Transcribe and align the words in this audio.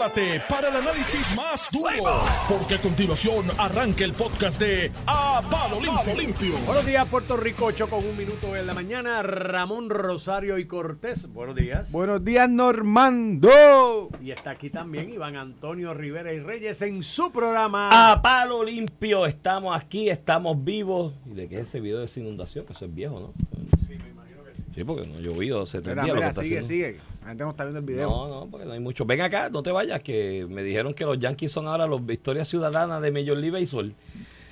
prepárate 0.00 0.40
para 0.48 0.68
el 0.68 0.76
análisis 0.76 1.36
más 1.36 1.68
duro, 1.70 2.20
porque 2.48 2.76
a 2.76 2.78
continuación 2.80 3.44
arranca 3.58 4.02
el 4.04 4.14
podcast 4.14 4.58
de 4.58 4.90
A 5.06 5.42
Palo 5.50 5.78
Limpio. 5.78 6.14
Limpio. 6.16 6.58
Buenos 6.64 6.86
días, 6.86 7.06
Puerto 7.06 7.36
Rico, 7.36 7.66
8 7.66 7.86
con 7.88 8.04
un 8.06 8.16
minuto 8.16 8.56
en 8.56 8.66
la 8.66 8.72
mañana. 8.72 9.22
Ramón 9.22 9.90
Rosario 9.90 10.56
y 10.58 10.66
Cortés, 10.66 11.26
buenos 11.30 11.54
días. 11.54 11.92
Buenos 11.92 12.24
días, 12.24 12.48
Normando. 12.48 14.08
Y 14.22 14.30
está 14.30 14.50
aquí 14.52 14.70
también 14.70 15.10
Iván 15.12 15.36
Antonio 15.36 15.92
Rivera 15.92 16.32
y 16.32 16.40
Reyes 16.40 16.80
en 16.80 17.02
su 17.02 17.30
programa. 17.30 17.90
A 17.92 18.22
palo 18.22 18.64
limpio, 18.64 19.26
estamos 19.26 19.76
aquí, 19.76 20.08
estamos 20.08 20.64
vivos. 20.64 21.12
¿Y 21.26 21.34
de 21.34 21.46
qué 21.48 21.56
es 21.60 21.68
ese 21.68 21.80
video 21.80 21.98
de 21.98 22.06
esa 22.06 22.20
inundación? 22.20 22.64
Eso 22.70 22.86
es 22.86 22.94
viejo, 22.94 23.20
¿no? 23.20 23.32
Sí, 23.86 23.96
me 24.02 24.08
imagino 24.08 24.44
que 24.44 24.52
sí. 24.56 24.62
Sí, 24.76 24.84
porque 24.84 25.06
no 25.06 25.18
ha 25.18 25.20
llovido 25.20 25.62
hace 25.62 25.82
tres 25.82 25.94
Mira, 25.96 26.04
días 26.04 26.16
lo 26.16 26.22
que 26.22 26.28
está 26.28 26.42
sigue, 26.44 26.58
haciendo. 26.60 26.88
sigue. 26.88 27.00
La 27.22 27.28
gente 27.28 27.44
no 27.44 27.50
está 27.50 27.64
viendo 27.64 27.80
el 27.80 27.84
video. 27.84 28.08
No, 28.08 28.28
no, 28.28 28.50
porque 28.50 28.66
no 28.66 28.72
hay 28.72 28.80
mucho. 28.80 29.04
Ven 29.04 29.20
acá, 29.20 29.50
no 29.50 29.62
te 29.62 29.70
vayas, 29.70 30.00
que 30.00 30.46
me 30.48 30.62
dijeron 30.62 30.94
que 30.94 31.04
los 31.04 31.18
Yankees 31.18 31.52
son 31.52 31.66
ahora 31.66 31.86
los 31.86 32.04
Victorias 32.04 32.48
Ciudadanas 32.48 33.02
de 33.02 33.10
Major 33.10 33.36
League 33.36 33.50
Baseball. 33.50 33.94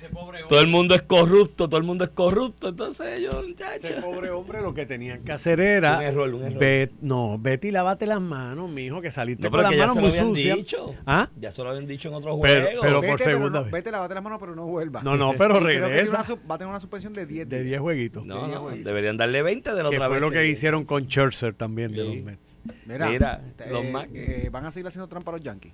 Ese 0.09 0.15
pobre 0.15 0.39
Todo 0.49 0.61
el 0.61 0.67
mundo 0.67 0.95
es 0.95 1.01
corrupto, 1.03 1.67
todo 1.69 1.77
el 1.79 1.83
mundo 1.85 2.03
es 2.03 2.09
corrupto. 2.09 2.69
Entonces 2.69 3.19
ellos, 3.19 3.35
ese 3.35 3.47
muchachos. 3.47 4.03
pobre 4.03 4.29
hombre 4.31 4.61
lo 4.61 4.73
que 4.73 4.85
tenían 4.85 5.23
que 5.23 5.31
hacer 5.31 5.59
era. 5.59 5.97
Un 5.97 6.03
error, 6.03 6.33
un 6.33 6.43
error. 6.43 6.59
Ve- 6.59 6.91
no, 7.01 7.37
vete 7.39 7.67
y 7.67 7.71
lávate 7.71 8.05
las 8.07 8.21
manos, 8.21 8.69
mijo, 8.69 9.01
que 9.01 9.11
saliste 9.11 9.43
No, 9.43 9.51
con 9.51 9.61
las 9.63 9.75
manos 9.75 9.95
se 9.95 10.01
lo 10.01 10.07
muy 10.07 10.09
habían 10.17 10.27
sucias. 10.35 10.57
dicho. 10.57 10.95
¿Ah? 11.05 11.29
Ya 11.39 11.51
se 11.51 11.63
lo 11.63 11.69
habían 11.69 11.87
dicho 11.87 12.07
en 12.09 12.15
otros 12.15 12.37
Pero- 12.41 12.61
juegos. 12.65 12.79
pero- 12.81 13.01
vete, 13.01 13.11
por 13.13 13.19
segunda 13.21 13.59
no- 13.59 13.63
vez. 13.65 13.71
vete, 13.73 13.91
lávate 13.91 14.13
las 14.15 14.23
manos, 14.23 14.39
pero 14.39 14.55
no 14.55 14.65
vuelva. 14.65 15.01
No, 15.03 15.15
no, 15.17 15.33
pero 15.37 15.59
regresa. 15.59 16.23
una 16.33 16.41
va 16.49 16.55
a 16.55 16.57
tener 16.57 16.69
una 16.69 16.79
suspensión 16.79 17.13
de 17.13 17.25
10 17.25 17.47
De 17.47 17.57
días. 17.57 17.67
10 17.69 17.81
jueguitos. 17.81 18.25
no, 18.25 18.47
no, 18.47 18.61
güey. 18.63 18.83
deberían 18.83 19.17
darle 19.17 19.41
20 19.41 19.73
de 19.73 19.83
la 19.83 19.89
que 19.89 19.95
otra 19.97 20.07
fue 20.07 20.15
vez 20.15 20.21
lo 20.21 20.31
que 20.31 20.47
hicieron 20.47 20.85
con 20.85 21.05
Scherzer 21.07 21.53
también 21.53 21.91
de 21.91 21.97
Sí. 22.01 22.15
los 22.15 22.23
Mets. 22.25 22.57
Mira, 22.85 23.09
Mira, 23.09 23.41
eh, 23.59 23.69
los 23.71 23.83
eh, 24.13 24.49
van 24.51 24.65
a 24.65 24.71
seguir 24.71 24.87
haciendo 24.87 25.07
trampa 25.07 25.31
a 25.31 25.35
los 25.35 25.43
Yankees. 25.43 25.71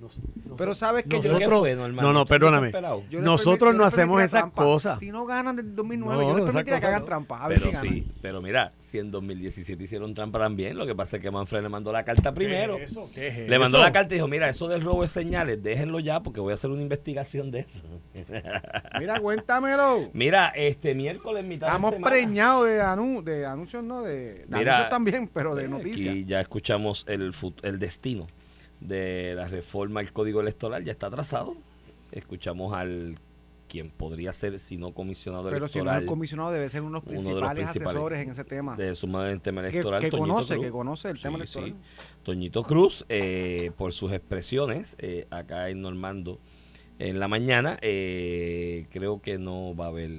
Nos- 0.00 0.18
Pero 0.56 0.74
sabes 0.74 1.04
que 1.04 1.16
yo, 1.16 1.22
¿Pero 1.22 1.38
qué 1.38 1.44
Nosotros- 1.46 1.76
Norman? 1.76 2.04
no, 2.04 2.12
no, 2.14 2.22
¿Estás 2.22 2.38
perdóname. 2.38 2.72
yo 3.10 3.20
nosotros 3.20 3.72
yo 3.72 3.78
no 3.78 3.84
hacemos 3.84 4.22
esas 4.22 4.40
trampa. 4.40 4.62
cosas. 4.64 4.98
Si 4.98 5.10
no 5.10 5.26
ganan 5.26 5.56
del 5.56 5.74
2009, 5.74 6.22
No, 6.24 6.30
yo 6.30 6.36
les 6.38 6.44
permitiría 6.46 6.80
que 6.80 6.86
hagan 6.86 7.00
no. 7.00 7.04
trampa. 7.04 7.44
A 7.44 7.48
ver 7.48 7.58
Pero 7.58 7.70
si 7.70 7.76
ganan. 7.76 7.92
sí, 7.92 8.06
pero 8.22 8.40
mira, 8.40 8.72
si 8.80 8.98
en 8.98 9.10
2017 9.10 9.84
hicieron 9.84 10.14
trampa 10.14 10.38
también, 10.38 10.78
lo 10.78 10.86
que 10.86 10.94
pasa 10.94 11.16
es 11.16 11.22
que 11.22 11.30
Manfred 11.30 11.62
le 11.62 11.68
mandó 11.68 11.92
la 11.92 12.02
carta 12.04 12.32
primero. 12.32 12.76
¿Qué 12.78 12.84
es 12.84 12.90
eso? 12.92 13.10
¿Qué 13.14 13.28
es 13.28 13.48
Le 13.48 13.58
mandó 13.58 13.76
eso? 13.76 13.86
la 13.86 13.92
carta 13.92 14.14
y 14.14 14.16
dijo, 14.16 14.28
mira, 14.28 14.48
eso 14.48 14.68
del 14.68 14.82
robo 14.82 15.02
de 15.02 15.08
señales, 15.08 15.62
déjenlo 15.62 16.00
ya 16.00 16.22
porque 16.22 16.40
voy 16.40 16.52
a 16.52 16.54
hacer 16.54 16.70
una 16.70 16.82
investigación 16.82 17.50
de 17.50 17.60
eso. 17.60 17.80
Mira, 18.98 19.20
cuéntamelo. 19.20 20.08
Mira, 20.12 20.48
este 20.48 20.94
miércoles 20.94 21.44
mitad 21.44 21.68
Estamos 21.68 21.92
de 21.92 22.00
preñados 22.00 22.66
de, 22.66 22.80
anu- 22.82 23.22
de 23.22 23.46
anuncios, 23.46 23.84
no, 23.84 24.02
de, 24.02 24.14
de 24.14 24.44
Mira, 24.48 24.72
anuncios 24.76 24.90
también, 24.90 25.30
pero 25.32 25.54
de 25.54 25.68
noticias. 25.68 26.10
Aquí 26.10 26.24
ya 26.24 26.40
escuchamos 26.40 27.04
el, 27.08 27.32
el 27.62 27.78
destino 27.78 28.26
de 28.80 29.34
la 29.34 29.46
reforma 29.48 30.00
al 30.00 30.12
código 30.12 30.40
electoral, 30.40 30.84
ya 30.84 30.92
está 30.92 31.06
atrasado. 31.08 31.56
Escuchamos 32.12 32.74
al 32.74 33.16
quien 33.68 33.88
podría 33.90 34.32
ser, 34.32 34.58
si 34.58 34.76
no 34.76 34.92
comisionado 34.92 35.44
Pero 35.48 35.56
si 35.56 35.60
no 35.60 35.66
es 35.66 35.74
electoral, 35.76 36.02
el 36.02 36.06
comisionado 36.08 36.50
debe 36.50 36.68
ser 36.68 36.82
uno 36.82 37.00
de 37.02 37.14
los 37.14 37.24
uno 37.24 37.34
de 37.36 37.40
los 37.40 37.50
principales, 37.52 37.86
asesores 37.86 38.20
en 38.20 38.30
ese 38.30 38.42
tema. 38.44 38.74
de 38.76 38.96
sumar 38.96 39.28
el 39.28 39.40
tema 39.40 39.60
electoral, 39.60 40.00
que 40.02 40.10
conoce, 40.10 40.54
Cruz. 40.54 40.66
que 40.66 40.70
conoce 40.72 41.10
el 41.10 41.20
tema 41.22 41.36
electoral. 41.36 41.70
sí. 41.70 41.76
Toñito 42.24 42.64
Cruz, 42.64 43.04
eh, 43.08 43.70
por 43.76 43.92
sus 43.92 44.10
expresiones 44.12 44.96
eh, 44.98 45.28
acá 45.30 45.68
en 45.68 45.82
Normando 45.82 46.40
en 46.98 47.20
la 47.20 47.28
mañana, 47.28 47.78
eh, 47.80 48.86
creo 48.90 49.22
que 49.22 49.38
no 49.38 49.76
va 49.76 49.84
a 49.84 49.88
haber. 49.88 50.10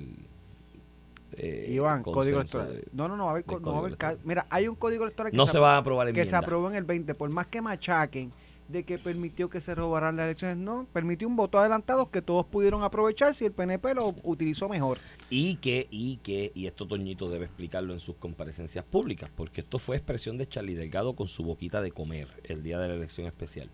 eh, 1.33 1.67
Iván, 1.71 2.03
código 2.03 2.39
electoral. 2.39 2.73
de- 2.75 2.87
no, 2.93 3.07
no, 3.07 3.17
no 3.17 3.25
va 3.25 3.31
a 3.31 3.33
haber, 3.33 3.45
no 3.47 3.61
va 3.61 3.75
a 3.75 3.79
haber 3.79 3.89
electoral. 3.89 4.19
Mira, 4.23 4.47
hay 4.49 4.67
un 4.67 4.75
código 4.75 5.03
electoral 5.03 5.31
que, 5.31 5.37
no 5.37 5.45
se, 5.45 5.53
se 5.53 5.57
apro- 5.57 5.61
va 5.61 5.75
a 5.75 5.77
aprobar 5.77 6.13
que 6.13 6.25
se 6.25 6.35
aprobó 6.35 6.69
en 6.69 6.75
el 6.75 6.83
20, 6.85 7.13
por 7.15 7.29
más 7.29 7.47
que 7.47 7.61
machaquen 7.61 8.31
de 8.71 8.83
que 8.83 8.97
permitió 8.97 9.49
que 9.49 9.61
se 9.61 9.75
robaran 9.75 10.15
las 10.15 10.25
elecciones, 10.25 10.57
no, 10.57 10.87
permitió 10.93 11.27
un 11.27 11.35
voto 11.35 11.59
adelantado 11.59 12.09
que 12.09 12.21
todos 12.21 12.45
pudieron 12.45 12.83
aprovechar 12.83 13.33
si 13.33 13.45
el 13.45 13.51
PNP 13.51 13.93
lo 13.95 14.15
utilizó 14.23 14.69
mejor. 14.69 14.99
Y 15.29 15.55
que, 15.55 15.87
y 15.89 16.17
que, 16.17 16.51
y 16.55 16.67
esto 16.67 16.87
Toñito 16.87 17.29
debe 17.29 17.45
explicarlo 17.45 17.93
en 17.93 17.99
sus 17.99 18.15
comparecencias 18.15 18.85
públicas, 18.85 19.29
porque 19.35 19.61
esto 19.61 19.79
fue 19.79 19.97
expresión 19.97 20.37
de 20.37 20.47
Charlie 20.47 20.75
Delgado 20.75 21.15
con 21.15 21.27
su 21.27 21.43
boquita 21.43 21.81
de 21.81 21.91
comer 21.91 22.27
el 22.43 22.63
día 22.63 22.79
de 22.79 22.87
la 22.87 22.95
elección 22.95 23.27
especial. 23.27 23.69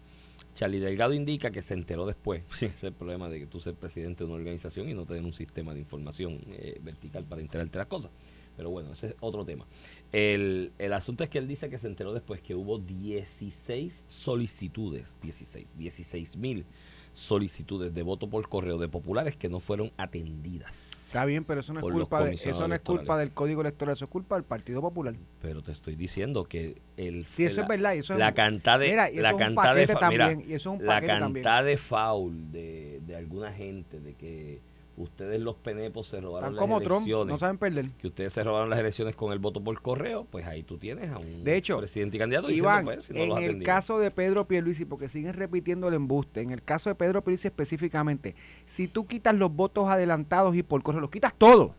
Charlie 0.54 0.80
Delgado 0.80 1.14
indica 1.14 1.52
que 1.52 1.62
se 1.62 1.76
enteró 1.76 2.08
después. 2.08 2.44
Ese 2.56 2.66
es 2.66 2.84
el 2.84 2.94
problema 2.94 3.30
de 3.30 3.40
que 3.40 3.46
tú 3.46 3.60
seas 3.60 3.76
presidente 3.76 4.24
de 4.24 4.26
una 4.26 4.36
organización 4.36 4.90
y 4.90 4.94
no 4.94 5.06
tener 5.06 5.24
un 5.24 5.34
sistema 5.34 5.74
de 5.74 5.82
información 5.82 6.40
eh, 6.50 6.80
vertical 6.82 7.26
para 7.26 7.42
enterarte 7.42 7.78
las 7.78 7.88
cosas. 7.88 8.12
Pero 8.58 8.70
bueno, 8.72 8.92
ese 8.92 9.08
es 9.08 9.16
otro 9.22 9.46
tema. 9.46 9.66
El, 10.12 10.72
el 10.80 10.92
asunto 10.94 11.24
es 11.24 11.30
que 11.30 11.38
él 11.38 11.48
dice 11.48 11.70
que 11.70 11.78
se 11.80 11.88
enteró 11.88 12.12
después 12.14 12.42
que 12.42 12.56
hubo 12.56 12.80
16 12.80 14.04
solicitudes, 14.08 15.16
16, 15.22 15.68
16 15.78 16.38
mil 16.38 16.66
solicitudes 17.14 17.94
de 17.96 18.04
voto 18.04 18.30
por 18.30 18.48
correo 18.48 18.78
de 18.78 18.88
populares 18.88 19.36
que 19.36 19.50
no 19.50 19.60
fueron 19.60 19.92
atendidas. 19.98 21.08
Está 21.08 21.26
bien, 21.26 21.44
pero 21.46 21.62
eso 21.62 21.74
no 21.74 21.80
es 21.80 21.84
culpa 21.92 22.24
de, 22.24 22.36
eso 22.36 22.68
no 22.68 22.76
es 22.76 22.82
culpa 22.82 23.18
del 23.18 23.32
código 23.32 23.62
electoral, 23.62 23.94
eso 23.94 24.06
es 24.06 24.12
culpa 24.12 24.36
del 24.36 24.44
Partido 24.44 24.82
Popular. 24.82 25.16
Pero 25.42 25.64
te 25.64 25.72
estoy 25.72 25.96
diciendo 25.96 26.44
que 26.46 26.80
el 26.96 27.26
Si 27.26 27.44
eso 27.46 27.58
la, 27.62 27.64
es 27.64 27.70
verdad, 27.70 27.96
eso 27.96 28.14
es 28.14 28.20
la 28.20 28.34
cantidad 28.36 28.78
de 28.80 28.90
Mira, 28.90 29.10
y 29.10 29.14
eso 29.14 29.22
la 29.24 29.36
cantidad 29.36 29.76
de 29.76 29.88
fa- 29.88 30.10
mira, 30.10 30.28
también, 30.30 30.50
y 30.50 30.54
eso 30.54 30.74
es 30.76 30.80
un 30.80 30.86
la 30.86 30.94
también. 31.02 31.20
cantidad 31.20 31.64
de 31.64 31.78
foul 31.78 32.52
de, 32.52 33.02
de 33.08 33.16
alguna 33.16 33.52
gente 33.52 34.00
de 34.00 34.14
que 34.14 34.62
ustedes 34.98 35.40
los 35.40 35.56
penepos 35.56 36.08
se 36.08 36.20
robaron 36.20 36.56
las 36.56 36.60
como 36.60 36.82
Trump, 36.82 37.06
elecciones 37.06 37.28
no 37.32 37.38
saben 37.38 37.58
perder. 37.58 37.90
que 37.92 38.08
ustedes 38.08 38.34
se 38.34 38.44
robaron 38.44 38.70
las 38.70 38.80
elecciones 38.80 39.16
con 39.16 39.32
el 39.32 39.40
voto 39.40 39.64
por 39.64 39.80
correo 39.82 40.26
pues 40.30 40.46
ahí 40.48 40.64
tú 40.64 40.78
tienes 40.78 41.12
a 41.12 41.20
un 41.20 41.44
De 41.44 41.56
hecho, 41.56 41.78
presidente 41.78 42.18
y 42.18 42.20
candidato 42.20 42.50
Iván, 42.50 42.86
diciendo 42.86 42.96
pues 42.96 43.06
si 43.06 43.14
no 43.14 43.20
en 43.20 43.30
los 43.30 43.40
el 43.40 43.64
caso 43.64 44.00
de 44.00 44.12
Pedro 44.12 44.48
Pierluisi, 44.48 44.86
porque 44.86 45.08
siguen 45.08 45.34
repitiendo 45.34 45.88
el 45.88 45.94
embuste, 45.94 46.42
en 46.42 46.52
el 46.52 46.64
caso 46.64 46.90
de 46.90 46.96
Pedro 46.96 47.24
Pierluisi 47.24 47.48
específicamente, 47.48 48.36
si 48.66 48.88
tú 48.88 49.06
quitas 49.06 49.36
los 49.36 49.54
votos 49.54 49.88
adelantados 49.88 50.56
y 50.56 50.64
por 50.64 50.82
correo, 50.82 51.02
los 51.02 51.12
quitas 51.12 51.34
todos, 51.38 51.72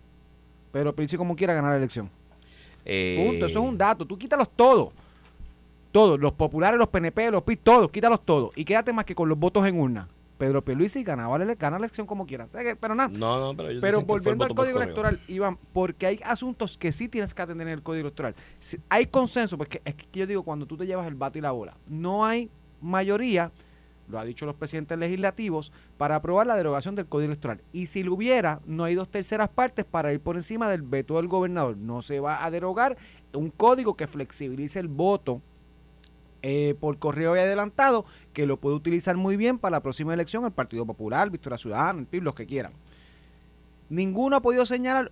Pedro 0.73 0.95
Pierluisi 0.95 1.17
como 1.17 1.35
quiera 1.35 1.55
ganar 1.55 1.73
la 1.73 1.79
elección. 1.79 2.11
Eh, 2.85 3.25
Punto, 3.27 3.47
eso 3.47 3.59
es 3.59 3.65
un 3.65 3.77
dato, 3.77 4.07
tú 4.07 4.17
quítalos 4.17 4.49
todos. 4.55 4.93
Todos, 5.91 6.21
los 6.21 6.33
populares, 6.33 6.79
los 6.79 6.89
PNP, 6.89 7.31
los 7.31 7.43
PIS, 7.43 7.59
todos, 7.63 7.91
quítalos 7.91 8.25
todos. 8.25 8.53
Y 8.55 8.65
quédate 8.65 8.93
más 8.93 9.05
que 9.05 9.15
con 9.15 9.29
los 9.29 9.39
votos 9.39 9.67
en 9.67 9.81
urna. 9.81 10.09
Pedro 10.39 10.65
Pierluisi 10.65 11.03
ganaba 11.03 11.37
la, 11.39 11.55
gana 11.57 11.79
la 11.79 11.85
elección 11.87 12.07
como 12.07 12.25
quiera. 12.25 12.45
O 12.45 12.49
sea 12.51 12.63
que- 12.63 12.77
pero 12.77 12.95
nada, 12.95 13.09
no 13.09 13.41
no 13.41 13.57
pero 13.57 13.69
ellos 13.71 13.83
pero 13.83 13.99
volviendo 14.07 14.45
al 14.45 14.49
código 14.55 14.79
electoral, 14.85 15.21
Iván, 15.29 15.59
porque 15.73 16.07
hay 16.07 16.21
asuntos 16.25 16.79
que 16.79 16.93
sí 16.93 17.09
tienes 17.09 17.35
que 17.35 17.43
atender 17.43 17.67
en 17.67 17.75
el 17.75 17.83
código 17.83 18.07
electoral. 18.07 18.35
Si- 18.61 18.79
hay 18.89 19.07
consenso, 19.07 19.59
porque 19.59 19.83
es 19.85 19.95
que 19.97 20.07
yo 20.13 20.27
digo, 20.27 20.45
cuando 20.45 20.65
tú 20.67 20.77
te 20.77 20.87
llevas 20.87 21.07
el 21.09 21.15
bate 21.17 21.41
y 21.41 21.43
la 21.43 21.51
bola, 21.51 21.77
no 21.89 22.25
hay 22.25 22.51
mayoría, 22.81 23.51
lo 24.09 24.19
ha 24.19 24.25
dicho 24.25 24.47
los 24.47 24.55
presidentes 24.55 24.97
legislativos, 24.99 25.71
para 25.99 26.15
aprobar 26.17 26.47
la 26.47 26.57
derogación 26.57 26.95
del 26.95 27.07
código 27.07 27.27
electoral. 27.33 27.61
Y 27.73 27.87
si 27.87 28.03
lo 28.03 28.15
hubiera, 28.15 28.61
no 28.65 28.85
hay 28.85 28.95
dos 28.95 29.11
terceras 29.11 29.49
partes 29.51 29.85
para 29.85 30.13
ir 30.13 30.21
por 30.21 30.37
encima 30.37 30.71
del 30.71 30.83
veto 30.83 31.17
del 31.17 31.29
gobernador. 31.29 31.77
No 31.77 32.01
se 32.01 32.21
va 32.21 32.45
a 32.45 32.51
derogar 32.51 32.97
un 33.35 33.51
código 33.51 33.97
que 33.97 34.07
flexibilice 34.07 34.79
el 34.79 34.89
voto 34.89 35.43
eh, 36.43 36.75
por 36.81 36.99
correo 36.99 37.37
y 37.37 37.41
adelantado, 37.41 38.05
que 38.33 38.47
lo 38.47 38.59
puede 38.59 38.77
utilizar 38.77 39.17
muy 39.17 39.37
bien 39.37 39.59
para 39.59 39.77
la 39.77 39.83
próxima 39.83 40.15
elección 40.15 40.45
el 40.45 40.53
Partido 40.53 40.87
Popular, 40.87 41.31
Victoria 41.31 41.59
Ciudadana, 41.59 42.01
el 42.01 42.07
PIB, 42.07 42.23
los 42.23 42.35
que 42.35 42.47
quieran. 42.47 42.73
Ninguno 43.91 44.37
ha 44.37 44.41
podido 44.41 44.67
señalar 44.67 45.11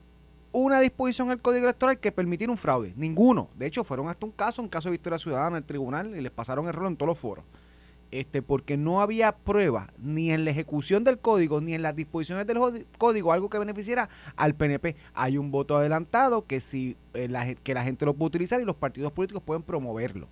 una 0.53 0.81
disposición 0.81 1.28
en 1.28 1.32
el 1.32 1.41
Código 1.41 1.65
Electoral 1.65 1.98
que 1.98 2.12
permitiera 2.12 2.50
un 2.50 2.59
fraude. 2.59 2.92
Ninguno. 2.97 3.50
De 3.56 3.66
hecho, 3.66 3.84
fueron 3.84 4.09
hasta 4.09 4.25
un 4.25 4.32
caso, 4.32 4.62
un 4.62 4.69
caso 4.69 4.88
de 4.88 4.92
Victoria 4.92 5.19
Ciudadana 5.19 5.56
en 5.56 5.56
el 5.56 5.65
tribunal 5.65 6.16
y 6.16 6.20
les 6.20 6.32
pasaron 6.32 6.66
el 6.66 6.72
rol 6.72 6.88
en 6.88 6.97
todos 6.97 7.09
los 7.09 7.19
foros. 7.19 7.44
Este, 8.12 8.41
porque 8.41 8.76
no 8.76 9.00
había 9.00 9.32
prueba 9.32 9.88
ni 9.98 10.31
en 10.31 10.44
la 10.44 10.53
ejecución 10.53 11.03
del 11.03 11.19
código 11.19 11.60
ni 11.60 11.75
en 11.75 11.82
las 11.82 11.97
disposiciones 11.97 12.47
del 12.47 12.86
código 12.97 13.32
algo 13.32 13.50
que 13.50 13.59
beneficiara 13.59 14.09
al 14.36 14.54
PNP. 14.54 14.97
Hay 15.12 15.36
un 15.38 15.50
voto 15.50 15.76
adelantado 15.76 16.47
que 16.47 16.60
si 16.60 16.97
eh, 17.15 17.56
que 17.65 17.75
la 17.75 17.82
gente 17.82 18.06
lo 18.06 18.15
puede 18.15 18.28
utilizar 18.28 18.60
y 18.60 18.65
los 18.65 18.76
partidos 18.76 19.12
políticos 19.12 19.42
pueden 19.44 19.62
promoverlo. 19.62 20.28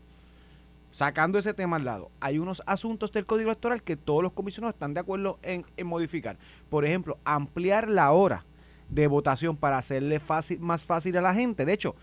Sacando 0.94 1.40
ese 1.40 1.52
tema 1.54 1.74
al 1.74 1.84
lado, 1.84 2.12
hay 2.20 2.38
unos 2.38 2.62
asuntos 2.66 3.10
del 3.10 3.26
código 3.26 3.50
electoral 3.50 3.82
que 3.82 3.96
todos 3.96 4.22
los 4.22 4.32
comisionados 4.32 4.74
están 4.76 4.94
de 4.94 5.00
acuerdo 5.00 5.40
en, 5.42 5.64
modificar. 5.84 6.38
Por 6.70 6.84
ejemplo, 6.84 7.18
ampliar 7.24 7.90
la 7.90 8.12
hora 8.12 8.44
de 8.88 9.08
votación 9.08 9.56
para 9.56 9.76
hacerle 9.76 10.20
fácil, 10.20 10.60
más 10.60 10.84
fácil 10.84 11.16
a 11.16 11.20
la 11.20 11.34
gente. 11.34 11.64
De 11.64 11.72
hecho, 11.72 11.96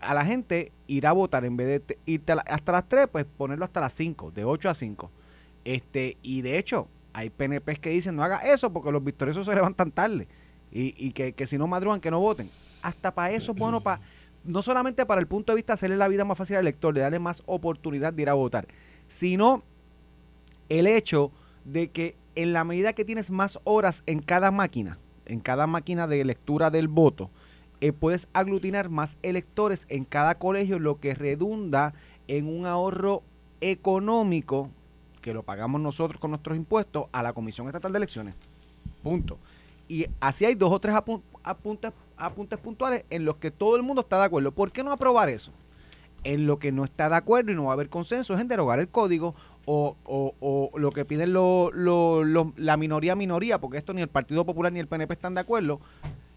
a 0.00 0.12
la 0.12 0.24
gente 0.24 0.72
ir 0.88 1.06
a 1.06 1.12
votar 1.12 1.44
en 1.44 1.56
vez 1.56 1.68
de 1.68 1.78
te- 1.78 1.98
irte 2.04 2.32
hasta 2.32 2.72
las 2.72 2.88
3, 2.88 3.06
pues 3.12 3.26
ponerlo 3.26 3.64
hasta 3.64 3.80
las 3.80 3.92
5, 3.94 4.32
de 4.32 4.44
8 4.44 4.70
a 4.70 4.74
5. 4.74 5.08
Este, 5.64 6.16
y 6.20 6.42
de 6.42 6.58
hecho, 6.58 6.88
hay 7.12 7.30
PNPs 7.30 7.78
que 7.78 7.90
dicen 7.90 8.16
no 8.16 8.24
haga 8.24 8.38
eso 8.38 8.72
porque 8.72 8.90
los 8.90 9.04
victoriosos 9.04 9.46
se 9.46 9.54
levantan 9.54 9.92
tarde 9.92 10.26
y, 10.72 10.94
y 10.96 11.12
que, 11.12 11.32
que 11.32 11.46
si 11.46 11.58
no 11.58 11.68
madrugan 11.68 12.00
que 12.00 12.10
no 12.10 12.18
voten. 12.18 12.50
Hasta 12.82 13.14
para 13.14 13.30
eso 13.30 13.52
es 13.52 13.58
bueno 13.58 13.80
para 13.80 14.00
no 14.44 14.62
solamente 14.62 15.06
para 15.06 15.20
el 15.20 15.26
punto 15.26 15.52
de 15.52 15.56
vista 15.56 15.72
de 15.72 15.74
hacerle 15.74 15.96
la 15.96 16.08
vida 16.08 16.24
más 16.24 16.38
fácil 16.38 16.56
al 16.56 16.62
elector, 16.62 16.94
de 16.94 17.00
darle 17.00 17.18
más 17.18 17.42
oportunidad 17.46 18.12
de 18.12 18.22
ir 18.22 18.28
a 18.28 18.34
votar, 18.34 18.66
sino 19.08 19.62
el 20.68 20.86
hecho 20.86 21.30
de 21.64 21.90
que 21.90 22.16
en 22.34 22.52
la 22.52 22.64
medida 22.64 22.92
que 22.92 23.04
tienes 23.04 23.30
más 23.30 23.58
horas 23.64 24.02
en 24.06 24.20
cada 24.20 24.50
máquina, 24.50 24.98
en 25.26 25.40
cada 25.40 25.66
máquina 25.66 26.06
de 26.06 26.24
lectura 26.24 26.70
del 26.70 26.88
voto, 26.88 27.30
eh, 27.80 27.92
puedes 27.92 28.28
aglutinar 28.32 28.88
más 28.88 29.18
electores 29.22 29.86
en 29.88 30.04
cada 30.04 30.36
colegio, 30.38 30.78
lo 30.78 31.00
que 31.00 31.14
redunda 31.14 31.94
en 32.28 32.46
un 32.46 32.66
ahorro 32.66 33.22
económico 33.60 34.70
que 35.20 35.34
lo 35.34 35.42
pagamos 35.42 35.80
nosotros 35.80 36.20
con 36.20 36.32
nuestros 36.32 36.56
impuestos, 36.56 37.06
a 37.12 37.22
la 37.22 37.32
Comisión 37.32 37.68
Estatal 37.68 37.92
de 37.92 37.98
Elecciones. 37.98 38.34
Punto. 39.02 39.38
Y 39.92 40.06
así 40.20 40.46
hay 40.46 40.54
dos 40.54 40.70
o 40.72 40.80
tres 40.80 40.94
apu- 40.94 41.20
apuntes, 41.42 41.92
apuntes 42.16 42.58
puntuales 42.58 43.04
en 43.10 43.26
los 43.26 43.36
que 43.36 43.50
todo 43.50 43.76
el 43.76 43.82
mundo 43.82 44.00
está 44.00 44.18
de 44.18 44.24
acuerdo. 44.24 44.50
¿Por 44.50 44.72
qué 44.72 44.82
no 44.82 44.90
aprobar 44.90 45.28
eso? 45.28 45.52
En 46.24 46.46
lo 46.46 46.56
que 46.56 46.72
no 46.72 46.84
está 46.84 47.10
de 47.10 47.16
acuerdo 47.16 47.52
y 47.52 47.54
no 47.54 47.64
va 47.64 47.70
a 47.70 47.74
haber 47.74 47.90
consenso 47.90 48.32
es 48.32 48.40
en 48.40 48.48
derogar 48.48 48.78
el 48.78 48.88
código 48.88 49.34
o, 49.66 49.96
o- 50.04 50.32
o 50.40 50.78
lo 50.78 50.92
que 50.92 51.04
piden 51.04 51.34
lo- 51.34 51.70
lo- 51.74 52.24
lo- 52.24 52.54
la 52.56 52.78
minoría 52.78 53.14
minoría, 53.16 53.60
porque 53.60 53.76
esto 53.76 53.92
ni 53.92 54.00
el 54.00 54.08
Partido 54.08 54.46
Popular 54.46 54.72
ni 54.72 54.80
el 54.80 54.86
PNP 54.86 55.12
están 55.12 55.34
de 55.34 55.40
acuerdo, 55.42 55.78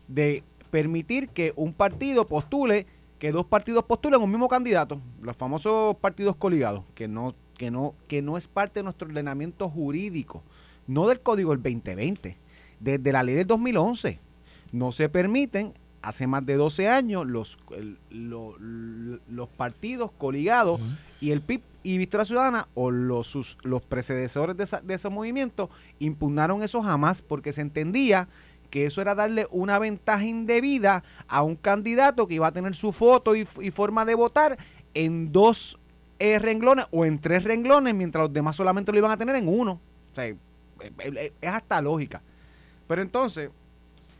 de 0.09 0.43
permitir 0.69 1.29
que 1.29 1.53
un 1.55 1.71
partido 1.71 2.27
postule, 2.27 2.85
que 3.19 3.31
dos 3.31 3.45
partidos 3.45 3.85
postulen 3.85 4.21
un 4.21 4.31
mismo 4.31 4.49
candidato, 4.49 4.99
los 5.21 5.37
famosos 5.37 5.95
partidos 5.95 6.35
coligados, 6.35 6.83
que 6.93 7.07
no, 7.07 7.33
que 7.57 7.71
no, 7.71 7.93
que 8.09 8.21
no 8.21 8.35
es 8.35 8.49
parte 8.49 8.81
de 8.81 8.83
nuestro 8.83 9.07
ordenamiento 9.07 9.69
jurídico, 9.69 10.43
no 10.87 11.07
del 11.07 11.21
código 11.21 11.51
del 11.51 11.63
2020, 11.63 12.37
desde 12.85 13.11
la 13.11 13.23
ley 13.23 13.35
del 13.35 13.47
2011. 13.47 14.19
No 14.71 14.91
se 14.91 15.09
permiten, 15.09 15.73
hace 16.01 16.27
más 16.27 16.45
de 16.45 16.55
12 16.55 16.87
años, 16.87 17.25
los, 17.25 17.57
el- 17.75 17.97
lo- 18.09 18.55
l- 18.57 19.19
los 19.29 19.49
partidos 19.49 20.11
coligados 20.17 20.79
y 21.19 21.31
el 21.31 21.41
PIB 21.41 21.61
y 21.83 21.97
Victoria 21.97 22.25
Ciudadana 22.25 22.67
o 22.75 22.91
los, 22.91 23.27
sus- 23.27 23.57
los 23.63 23.81
predecesores 23.81 24.55
de, 24.57 24.63
esa- 24.65 24.81
de 24.81 24.93
ese 24.93 25.09
movimiento 25.09 25.69
impugnaron 25.99 26.61
eso 26.63 26.81
jamás 26.81 27.21
porque 27.21 27.53
se 27.53 27.61
entendía 27.61 28.27
que 28.69 28.85
eso 28.85 29.01
era 29.01 29.15
darle 29.15 29.47
una 29.51 29.79
ventaja 29.79 30.23
indebida 30.25 31.03
a 31.27 31.41
un 31.43 31.55
candidato 31.55 32.27
que 32.27 32.35
iba 32.35 32.47
a 32.47 32.51
tener 32.51 32.75
su 32.75 32.91
foto 32.91 33.35
y, 33.35 33.45
forma 33.45 34.03
de 34.05 34.15
votar 34.15 34.57
en 34.93 35.31
dos 35.31 35.79
eh, 36.19 36.39
renglones 36.39 36.85
o 36.91 37.05
en 37.05 37.19
tres 37.19 37.43
renglones, 37.45 37.93
mientras 37.95 38.23
los 38.25 38.33
demás 38.33 38.55
solamente 38.55 38.91
lo 38.91 38.97
iban 38.97 39.11
a 39.11 39.17
tener 39.17 39.35
en 39.35 39.47
uno. 39.47 39.79
O 40.11 40.15
sea, 40.15 40.25
es 40.27 41.49
hasta 41.49 41.81
lógica. 41.81 42.21
Pero 42.87 43.01
entonces, 43.01 43.49